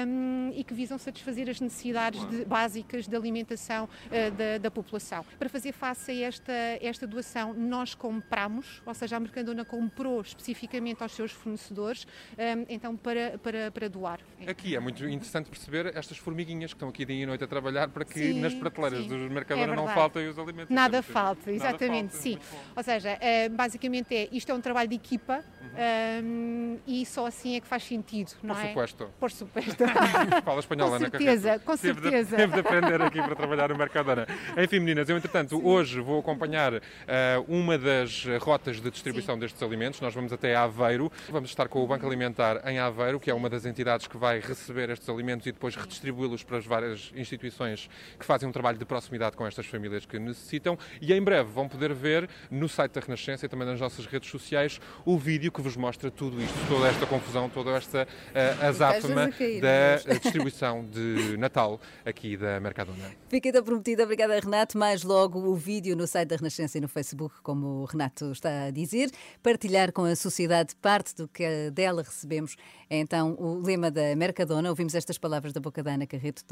um, 0.07 0.51
e 0.55 0.63
que 0.63 0.73
visam 0.73 0.97
satisfazer 0.97 1.49
as 1.49 1.59
necessidades 1.59 2.23
de- 2.29 2.45
básicas 2.45 3.07
de 3.07 3.15
alimentação 3.15 3.87
eh, 4.11 4.31
da, 4.31 4.57
da 4.57 4.71
população. 4.71 5.25
Para 5.37 5.49
fazer 5.57 5.71
face 5.71 6.11
a 6.11 6.27
esta, 6.27 6.53
esta 6.81 7.07
doação, 7.07 7.51
nós 7.51 7.95
compramos, 7.95 8.79
ou 8.85 8.93
seja, 8.93 9.17
a 9.17 9.19
Mercadona 9.19 9.65
comprou 9.65 10.21
especificamente 10.21 11.01
aos 11.01 11.13
seus 11.13 11.31
fornecedores, 11.31 12.05
um, 12.37 12.65
então 12.69 12.95
para, 12.95 13.39
para, 13.39 13.71
para 13.71 13.89
doar. 13.89 14.19
Aqui 14.45 14.75
é 14.75 14.79
muito 14.79 15.03
interessante 15.03 15.49
perceber 15.49 15.97
estas 15.97 16.19
formiguinhas 16.19 16.73
que 16.73 16.75
estão 16.75 16.89
aqui 16.89 17.05
dia 17.05 17.23
e 17.23 17.25
noite 17.25 17.43
a 17.43 17.47
trabalhar 17.47 17.89
para 17.89 18.05
que 18.05 18.19
Sim, 18.19 18.39
nas 18.39 18.53
prateleiras 18.53 19.01
sim. 19.01 19.07
dos 19.07 19.31
É 19.31 19.33
Mercadona 19.33 19.67
não 19.67 19.85
verdade. 19.85 19.95
faltem 19.95 20.27
os 20.27 20.37
alimentos. 20.37 20.69
Nada 20.69 20.97
é 20.97 21.01
falta. 21.01 21.51
Nada 21.51 21.51
exatamente, 21.51 22.11
falta, 22.11 22.21
sim. 22.21 22.37
bom. 22.51 22.59
Ou 22.75 22.83
seja, 22.83 23.17
eh, 23.19 23.49
basicamente 23.49 24.15
é, 24.15 24.29
isto 24.31 24.51
é 24.51 24.53
um 24.53 24.61
trabalho 24.61 24.87
de 24.87 24.95
equipa 24.95 25.43
ehm, 25.77 26.77
e 26.87 27.05
só 27.05 27.25
assim 27.27 27.55
é 27.55 27.59
que 27.61 27.67
faz 27.67 27.83
sentido, 27.83 28.31
não 28.43 28.55
Por 28.55 28.63
é? 28.63 28.67
supuesto. 28.67 29.09
Por 29.19 29.31
supuesto. 29.31 29.83
Fala 30.43 30.59
espanhol, 30.59 30.89
Com 30.89 30.95
Ana 30.95 31.09
certeza, 31.09 31.47
Carreto. 31.47 31.65
com 31.65 31.71
de- 31.73 31.79
certeza. 31.79 32.35
Teve 32.35 32.53
de 32.53 32.59
aprender 32.59 33.01
aqui 33.01 33.21
para 33.21 33.35
trabalhar 33.35 33.69
no 33.69 33.77
Mercadona. 33.77 34.27
Enfim, 34.57 34.79
meninas, 34.79 35.09
eu 35.09 35.17
entretanto 35.17 35.65
hoje 35.65 35.99
vou 35.99 36.19
acompanhar 36.19 36.73
eh, 37.07 37.43
uma 37.47 37.77
das 37.77 38.25
rotas 38.41 38.79
de 38.81 38.89
distribuição 38.91 39.37
destes 39.37 39.61
alimentos. 39.61 40.01
Nós 40.01 40.13
vamos 40.13 40.31
até 40.33 40.55
Aveiro. 40.55 41.11
Vamos 41.29 41.49
estar 41.49 41.67
com 41.67 41.83
o 41.83 41.87
Banco 41.87 42.05
Alimentar 42.05 42.61
em 42.69 42.79
Aveiro, 42.79 43.19
que 43.19 43.29
é 43.29 43.33
uma 43.33 43.49
das 43.49 43.65
entidades 43.65 44.07
que 44.07 44.17
vai 44.17 44.39
receber 44.39 44.89
estes 44.89 45.07
alimentos 45.09 45.45
e 45.47 45.51
depois 45.51 45.75
redistribuí-los 45.75 46.43
para 46.43 46.57
as 46.57 46.65
várias 46.65 47.11
instituições 47.15 47.89
que 48.19 48.25
fazem 48.25 48.47
um 48.47 48.51
trabalho 48.51 48.77
de 48.77 48.85
proximidade 48.85 49.35
com 49.35 49.45
estas 49.45 49.65
famílias 49.65 50.05
que 50.05 50.17
necessitam. 50.19 50.77
E 51.01 51.13
em 51.13 51.21
breve 51.21 51.49
vão 51.51 51.67
poder 51.67 51.93
ver 51.93 52.29
no 52.49 52.67
site 52.67 52.93
da 52.93 53.01
Renascença 53.01 53.45
e 53.45 53.49
também 53.49 53.67
nas 53.67 53.79
nossas 53.79 54.05
redes 54.05 54.29
sociais 54.29 54.79
o 55.05 55.17
vídeo 55.17 55.51
que 55.51 55.61
vos 55.67 55.75
mostra 55.75 56.09
tudo 56.09 56.41
isto, 56.41 56.55
toda 56.69 56.87
esta 56.87 57.05
confusão, 57.05 57.49
toda 57.49 57.71
esta 57.71 58.07
uh, 58.07 58.65
azáfama 58.65 59.27
da 59.27 59.37
Deus. 59.37 60.05
eh, 60.05 60.19
distribuição 60.21 60.85
de 60.85 61.35
Natal 61.37 61.81
aqui 62.05 62.37
da 62.37 62.57
Mercadona. 62.61 63.11
Fica 63.27 63.49
então 63.49 63.61
prometida. 63.61 64.03
Obrigada, 64.03 64.39
Renato. 64.39 64.77
Mais 64.77 65.03
logo 65.03 65.39
o 65.39 65.55
vídeo 65.55 65.93
no 65.93 66.07
site 66.07 66.29
da 66.29 66.37
Renascença 66.37 66.77
e 66.77 66.81
no 66.81 66.87
Facebook, 66.87 67.35
como 67.43 67.81
o 67.81 67.85
Renato 67.85 68.31
está 68.31 68.67
a 68.67 68.71
dizer. 68.71 69.11
Partilhar 69.43 69.91
com 69.91 70.05
a 70.05 70.15
sociedade 70.15 70.73
parte 70.77 71.13
do 71.15 71.27
que 71.27 71.69
dela 71.71 72.01
recebemos. 72.01 72.55
É 72.89 72.97
então 72.97 73.35
o 73.37 73.61
lema 73.61 73.91
da 73.91 74.15
Mercadona. 74.15 74.69
Ouvimos 74.69 74.95
estas 74.95 75.17
palavras 75.17 75.51
da 75.51 75.59
boca 75.59 75.83
da 75.83 75.91
Ana 75.95 76.07
Carreto 76.07 76.45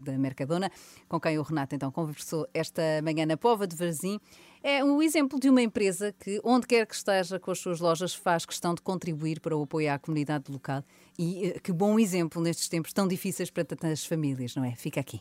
da 0.00 0.18
Mercadona, 0.18 0.70
com 1.08 1.18
quem 1.18 1.38
o 1.38 1.42
Renato 1.42 1.74
então 1.74 1.90
conversou 1.90 2.46
esta 2.52 2.82
manhã 3.02 3.24
na 3.24 3.38
Pova 3.38 3.66
de 3.66 3.74
Varzim. 3.74 4.20
É 4.62 4.82
um 4.82 5.00
exemplo 5.00 5.38
de 5.38 5.48
uma 5.48 5.62
empresa 5.62 6.12
que, 6.12 6.40
onde 6.42 6.66
quer 6.66 6.86
que 6.86 6.94
esteja 6.94 7.38
com 7.38 7.50
as 7.50 7.60
suas 7.60 7.78
lojas, 7.78 8.14
faz 8.14 8.44
questão 8.44 8.74
de 8.74 8.82
contribuir 8.82 9.40
para 9.40 9.56
o 9.56 9.62
apoio 9.62 9.92
à 9.92 9.98
comunidade 9.98 10.50
local. 10.50 10.82
E 11.20 11.48
eh, 11.48 11.58
que 11.58 11.72
bom 11.72 11.98
exemplo 11.98 12.40
nestes 12.40 12.68
tempos 12.68 12.92
tão 12.92 13.08
difíceis 13.08 13.50
para 13.50 13.64
tantas 13.64 14.06
famílias, 14.06 14.54
não 14.54 14.64
é? 14.64 14.76
Fica 14.76 15.00
aqui. 15.00 15.20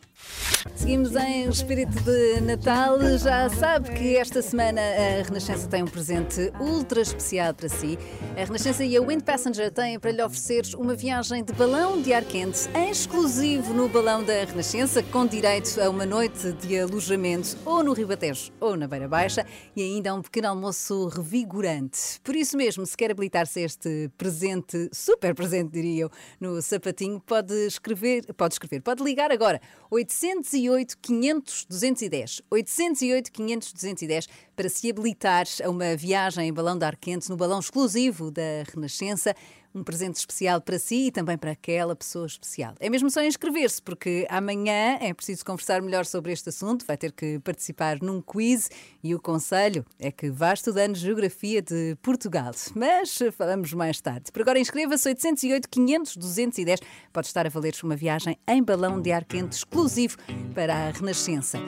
Seguimos 0.76 1.16
em 1.16 1.50
espírito 1.50 1.92
de 2.04 2.40
Natal. 2.42 3.00
Já 3.18 3.50
sabe 3.50 3.92
que 3.94 4.16
esta 4.16 4.44
semana 4.44 4.80
a 4.80 5.24
Renascença 5.24 5.68
tem 5.68 5.82
um 5.82 5.88
presente 5.88 6.52
ultra 6.60 7.02
especial 7.02 7.52
para 7.52 7.68
si. 7.68 7.98
A 8.40 8.44
Renascença 8.44 8.86
e 8.86 8.96
a 8.96 9.02
Wind 9.02 9.24
Passenger 9.24 9.72
têm 9.72 10.00
para 10.00 10.12
lhe 10.12 10.22
oferecer 10.22 10.64
uma 10.78 10.94
viagem 10.94 11.44
de 11.44 11.52
balão 11.54 12.00
de 12.00 12.14
ar 12.14 12.24
quente, 12.24 12.70
exclusivo 12.92 13.74
no 13.74 13.90
balão 13.90 14.24
da 14.24 14.44
Renascença, 14.46 15.02
com 15.02 15.26
direito 15.26 15.82
a 15.82 15.90
uma 15.90 16.06
noite 16.06 16.52
de 16.54 16.78
alojamento 16.78 17.58
ou 17.66 17.84
no 17.84 17.94
Ribatejo 17.94 18.52
ou 18.60 18.78
na 18.78 18.88
Beira 18.88 19.08
Baixa 19.08 19.44
e 19.76 19.82
ainda 19.82 20.12
a 20.12 20.14
um 20.14 20.22
pequeno 20.22 20.50
almoço 20.50 21.08
revigorante. 21.08 22.20
Por 22.24 22.36
isso 22.36 22.56
mesmo, 22.56 22.86
se 22.86 22.96
quer 22.96 23.10
habilitar-se 23.10 23.62
a 23.62 23.64
este 23.64 24.12
presente, 24.16 24.90
super 24.94 25.34
presente, 25.34 25.72
diria 25.72 25.87
eu, 25.88 26.12
no 26.40 26.62
sapatinho, 26.62 27.20
pode 27.20 27.54
escrever, 27.68 28.34
pode 28.34 28.56
escrever, 28.56 28.82
pode 28.82 29.04
ligar 29.04 29.32
agora 29.32 29.62
808 29.90 30.98
500 31.00 31.66
210. 31.70 32.42
808 32.50 33.32
500 33.32 33.74
210 33.74 34.28
para 34.56 34.70
se 34.70 34.90
habilitar 34.90 35.46
a 35.64 35.70
uma 35.70 35.96
viagem 35.96 36.48
em 36.48 36.54
balão 36.54 36.78
de 36.78 36.86
ar 36.86 36.96
quente 36.96 37.30
no 37.30 37.38
balão 37.38 37.60
exclusivo 37.60 38.32
da 38.32 38.64
Renascença 38.74 39.36
um 39.78 39.84
presente 39.84 40.16
especial 40.16 40.60
para 40.60 40.80
si 40.80 41.08
e 41.08 41.12
também 41.12 41.38
para 41.38 41.52
aquela 41.52 41.96
pessoa 41.96 42.26
especial. 42.26 42.74
É 42.80 42.90
mesmo 42.90 43.10
só 43.10 43.24
inscrever-se, 43.24 43.82
porque 43.82 44.26
amanhã 44.30 44.98
é 45.00 45.14
preciso 45.14 45.46
conversar 45.46 45.82
melhor 45.82 46.06
sobre 46.06 46.32
este 46.32 46.50
assunto, 46.50 46.86
vai 46.86 46.98
ter 46.98 47.12
que 47.12 47.40
participar 47.40 48.00
num 48.02 48.22
quiz 48.22 48.70
e 49.04 49.14
o 49.14 49.20
conselho 49.20 49.86
é 50.00 50.12
que 50.12 50.30
vá 50.30 50.54
estudando 50.54 50.96
Geografia 50.96 51.62
de 51.62 51.96
Portugal. 52.02 52.52
Mas 52.76 53.20
falamos 53.32 53.74
mais 53.74 54.02
tarde. 54.02 54.32
Por 54.32 54.42
agora 54.42 54.60
inscreva-se 54.60 55.08
808 55.08 55.70
500 55.70 56.18
210. 56.18 56.80
Pode 57.14 57.28
estar 57.28 57.46
a 57.46 57.50
valer-se 57.50 57.84
uma 57.84 57.96
viagem 57.96 58.38
em 58.48 58.64
balão 58.64 59.02
de 59.02 59.12
ar 59.12 59.24
quente 59.24 59.54
exclusivo 59.54 60.18
para 60.54 60.74
a 60.74 60.92
Renascença. 60.92 61.60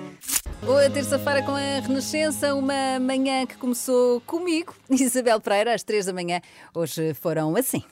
Boa 0.64 0.90
terça-feira 0.90 1.44
com 1.44 1.52
a 1.52 1.80
Renascença, 1.80 2.54
uma 2.54 3.00
manhã 3.00 3.46
que 3.46 3.58
começou 3.58 4.22
comigo, 4.22 4.76
Isabel 4.90 5.40
Pereira, 5.40 5.74
às 5.74 5.84
três 5.84 6.06
da 6.06 6.14
manhã. 6.14 6.42
Hoje 6.74 7.14
foram 7.14 7.56
assim. 7.56 7.84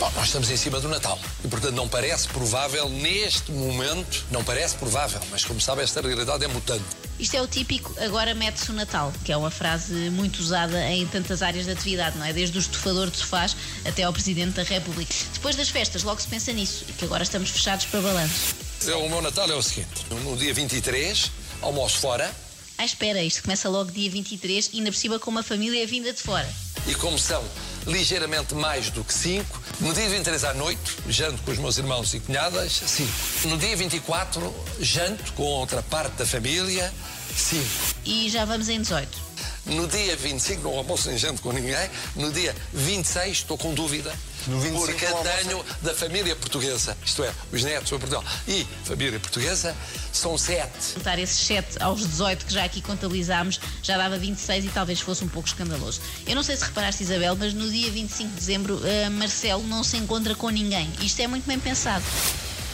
Bom, 0.00 0.10
nós 0.16 0.26
estamos 0.26 0.50
em 0.50 0.56
cima 0.56 0.80
do 0.80 0.88
Natal 0.88 1.16
e, 1.44 1.48
portanto, 1.48 1.74
não 1.74 1.88
parece 1.88 2.26
provável 2.26 2.88
neste 2.88 3.52
momento, 3.52 4.24
não 4.32 4.42
parece 4.42 4.74
provável, 4.74 5.20
mas 5.30 5.44
como 5.44 5.60
sabe, 5.60 5.82
esta 5.82 6.00
realidade 6.00 6.44
é 6.44 6.48
mutante. 6.48 6.84
Isto 7.16 7.36
é 7.36 7.42
o 7.42 7.46
típico 7.46 7.94
agora 8.00 8.34
mete-se 8.34 8.70
o 8.70 8.74
Natal, 8.74 9.12
que 9.24 9.30
é 9.30 9.36
uma 9.36 9.50
frase 9.50 9.94
muito 10.10 10.40
usada 10.40 10.90
em 10.90 11.06
tantas 11.06 11.40
áreas 11.40 11.66
de 11.66 11.70
atividade, 11.70 12.18
não 12.18 12.26
é? 12.26 12.32
Desde 12.32 12.58
o 12.58 12.60
estufador 12.60 13.08
de 13.10 13.18
sofás 13.18 13.56
até 13.84 14.02
ao 14.02 14.12
Presidente 14.12 14.54
da 14.54 14.64
República. 14.64 15.14
Depois 15.32 15.54
das 15.54 15.68
festas, 15.68 16.02
logo 16.02 16.20
se 16.20 16.26
pensa 16.26 16.52
nisso, 16.52 16.84
e 16.88 16.92
que 16.92 17.04
agora 17.04 17.22
estamos 17.22 17.50
fechados 17.50 17.86
para 17.86 18.00
balanços. 18.00 18.54
O 18.88 19.08
meu 19.08 19.22
Natal 19.22 19.48
é 19.48 19.54
o 19.54 19.62
seguinte: 19.62 20.04
no 20.10 20.36
dia 20.36 20.52
23, 20.52 21.30
almoço 21.62 21.98
fora. 21.98 22.34
Ah, 22.76 22.84
espera, 22.84 23.22
isto 23.22 23.42
começa 23.42 23.68
logo 23.68 23.92
dia 23.92 24.10
23 24.10 24.70
e 24.72 24.78
ainda 24.78 24.90
por 24.90 24.98
cima 24.98 25.18
com 25.20 25.30
uma 25.30 25.44
família 25.44 25.86
vinda 25.86 26.12
de 26.12 26.20
fora. 26.20 26.48
E 26.88 26.94
como 26.96 27.16
são 27.16 27.44
ligeiramente 27.86 28.54
mais 28.54 28.90
do 28.90 29.04
que 29.04 29.12
5, 29.12 29.62
no 29.80 29.92
dia 29.92 30.08
23 30.08 30.44
à 30.44 30.54
noite, 30.54 30.96
janto 31.08 31.42
com 31.42 31.50
os 31.50 31.58
meus 31.58 31.78
irmãos 31.78 32.12
e 32.14 32.20
cunhadas, 32.20 32.72
5. 32.72 33.48
No 33.48 33.58
dia 33.58 33.76
24, 33.76 34.54
janto 34.80 35.32
com 35.34 35.42
outra 35.42 35.82
parte 35.82 36.14
da 36.14 36.26
família, 36.26 36.92
5. 37.36 37.64
E 38.04 38.28
já 38.30 38.44
vamos 38.44 38.68
em 38.68 38.80
18. 38.80 39.34
No 39.66 39.86
dia 39.88 40.14
25 40.16 40.62
não 40.62 40.76
almoço 40.76 41.08
nem 41.08 41.16
janto 41.16 41.40
com 41.40 41.50
ninguém. 41.52 41.90
No 42.16 42.30
dia 42.30 42.54
26 42.72 43.38
estou 43.38 43.56
com 43.56 43.72
dúvida. 43.72 44.14
No 44.46 44.60
25 44.60 44.86
porque 44.86 45.06
tenho 45.06 45.64
da 45.82 45.94
família 45.94 46.36
portuguesa, 46.36 46.96
isto 47.04 47.22
é, 47.24 47.32
os 47.52 47.62
netos 47.62 47.88
para 47.90 47.98
Portugal 47.98 48.24
e 48.46 48.66
família 48.84 49.18
portuguesa, 49.18 49.74
são 50.12 50.36
sete. 50.36 50.94
Juntar 50.94 51.18
esses 51.18 51.38
7 51.46 51.82
aos 51.82 52.00
18 52.00 52.46
que 52.46 52.52
já 52.52 52.64
aqui 52.64 52.80
contabilizámos, 52.82 53.58
já 53.82 53.96
dava 53.96 54.18
26 54.18 54.66
e 54.66 54.68
talvez 54.68 55.00
fosse 55.00 55.24
um 55.24 55.28
pouco 55.28 55.48
escandaloso. 55.48 56.00
Eu 56.26 56.34
não 56.34 56.42
sei 56.42 56.56
se 56.56 56.64
reparaste, 56.64 57.02
Isabel, 57.02 57.36
mas 57.36 57.54
no 57.54 57.70
dia 57.70 57.90
25 57.90 58.30
de 58.30 58.34
dezembro, 58.36 58.80
eh, 58.84 59.08
Marcelo 59.08 59.62
não 59.66 59.82
se 59.82 59.96
encontra 59.96 60.34
com 60.34 60.50
ninguém. 60.50 60.90
Isto 61.00 61.20
é 61.22 61.26
muito 61.26 61.46
bem 61.46 61.58
pensado. 61.58 62.04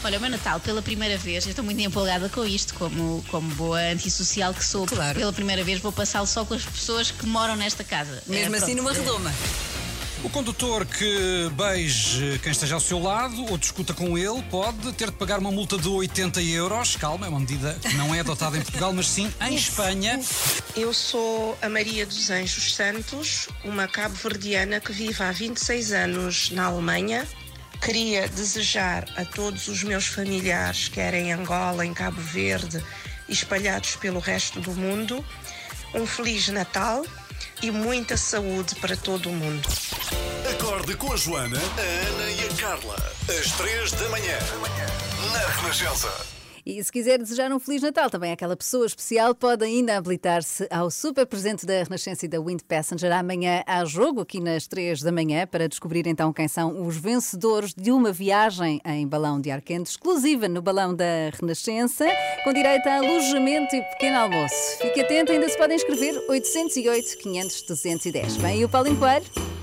Olha, 0.03 0.17
o 0.17 0.21
meu 0.21 0.31
Natal, 0.31 0.59
pela 0.61 0.81
primeira 0.81 1.19
vez, 1.19 1.45
eu 1.45 1.51
estou 1.51 1.63
muito 1.65 1.79
empolgada 1.79 2.29
com 2.31 2.43
isto, 2.45 2.73
como, 2.75 3.23
como 3.31 3.55
boa 3.55 3.79
antissocial 3.93 4.55
que 4.55 4.65
sou. 4.65 4.87
Claro. 4.87 5.19
Pela 5.19 5.33
primeira 5.33 5.63
vez 5.63 5.79
vou 5.79 5.93
passá-lo 5.93 6.27
só 6.27 6.43
com 6.43 6.55
as 6.55 6.65
pessoas 6.65 7.11
que 7.11 7.27
moram 7.27 7.55
nesta 7.55 7.85
casa. 7.85 8.23
Mesmo 8.27 8.55
Eh, 8.55 8.59
assim, 8.59 8.75
numa 8.75 8.93
redoma. 8.95 9.31
O 10.23 10.29
condutor 10.29 10.85
que 10.85 11.51
beije 11.53 12.39
quem 12.43 12.53
esteja 12.53 12.75
ao 12.75 12.81
seu 12.81 12.99
lado 12.99 13.43
ou 13.51 13.57
discuta 13.57 13.95
com 13.95 14.19
ele 14.19 14.43
pode 14.51 14.93
ter 14.93 15.11
de 15.11 15.17
pagar 15.17 15.39
uma 15.39 15.51
multa 15.51 15.79
de 15.79 15.89
80 15.89 16.43
euros. 16.43 16.95
Calma, 16.95 17.25
é 17.25 17.29
uma 17.31 17.41
medida 17.41 17.79
que 17.81 17.95
não 17.95 18.15
é 18.15 18.21
adotada 18.21 18.59
em 18.59 18.61
Portugal, 18.61 18.93
mas 18.93 19.09
sim 19.09 19.33
em 19.41 19.55
Espanha. 19.55 20.21
Eu 20.77 20.93
sou 20.93 21.57
a 21.63 21.71
Maria 21.71 22.05
dos 22.05 22.29
Anjos 22.29 22.75
Santos, 22.75 23.49
uma 23.65 23.89
cabo-verdiana 23.89 24.79
que 24.79 24.93
vive 24.93 25.23
há 25.23 25.33
26 25.33 25.93
anos 25.93 26.51
na 26.51 26.67
Alemanha. 26.67 27.27
Queria 27.81 28.29
desejar 28.29 29.09
a 29.17 29.25
todos 29.25 29.69
os 29.69 29.83
meus 29.83 30.07
familiares, 30.07 30.89
quer 30.89 31.15
em 31.15 31.33
Angola, 31.33 31.87
em 31.87 31.95
Cabo 31.95 32.21
Verde 32.21 32.85
espalhados 33.27 33.97
pelo 33.97 34.19
resto 34.19 34.61
do 34.61 34.73
mundo, 34.73 35.25
um 35.95 36.05
Feliz 36.05 36.49
Natal 36.49 37.05
e 37.63 37.71
muita 37.71 38.17
saúde 38.17 38.75
para 38.77 38.97
todo 38.97 39.31
mundo. 39.31 39.69
Acorde 40.51 40.95
com 40.97 41.13
a 41.13 41.17
Joana, 41.17 41.59
a 41.59 42.09
Ana 42.09 42.31
e 42.31 42.49
a 42.49 42.55
Carla. 42.55 42.97
Às 43.29 43.53
três 43.53 43.93
da 43.93 44.09
manhã. 44.09 44.39
Na 45.33 45.47
Renascença. 45.61 46.40
E 46.65 46.83
se 46.83 46.93
quiser 46.93 47.19
desejar 47.19 47.53
um 47.53 47.59
Feliz 47.59 47.83
Natal 47.83 48.11
também 48.11 48.33
àquela 48.33 48.57
pessoa 48.57 48.87
especial, 48.87 49.35
pode 49.35 49.65
ainda 49.65 49.97
habilitar-se 49.97 50.67
ao 50.71 50.91
super 50.91 51.27
presente 51.27 51.65
da 51.65 51.83
Renascença 51.83 52.27
e 52.27 52.29
da 52.29 52.41
Wind 52.41 52.61
Passenger. 52.69 53.13
Amanhã 53.13 53.63
há 53.67 53.85
jogo 53.85 54.21
aqui 54.21 54.41
nas 54.41 54.67
3 54.67 55.03
da 55.03 55.13
manhã 55.13 55.47
para 55.47 55.69
descobrir 55.69 56.07
então 56.07 56.33
quem 56.33 56.49
são 56.49 56.87
os 56.87 56.97
vencedores 56.97 57.75
de 57.75 57.91
uma 57.91 58.13
viagem 58.13 58.81
em 58.85 59.07
balão 59.07 59.41
de 59.41 59.51
ar 59.51 59.61
quente 59.61 59.91
exclusiva 59.91 60.49
no 60.49 60.61
balão 60.63 60.95
da 60.95 61.31
Renascença, 61.41 62.07
com 62.45 62.53
direito 62.53 62.87
a 62.89 62.97
alojamento 62.97 63.75
e 63.75 63.83
pequeno 63.83 64.19
almoço. 64.19 64.79
Fique 64.81 65.01
atento, 65.01 65.33
ainda 65.33 65.49
se 65.49 65.57
podem 65.57 65.77
inscrever 65.77 66.23
808 66.29 67.19
500 67.19 67.63
210. 67.63 68.37
Vem 68.37 68.51
aí 68.51 68.65
o 68.65 68.69
Paulinho 68.69 68.99
Coelho. 68.99 69.60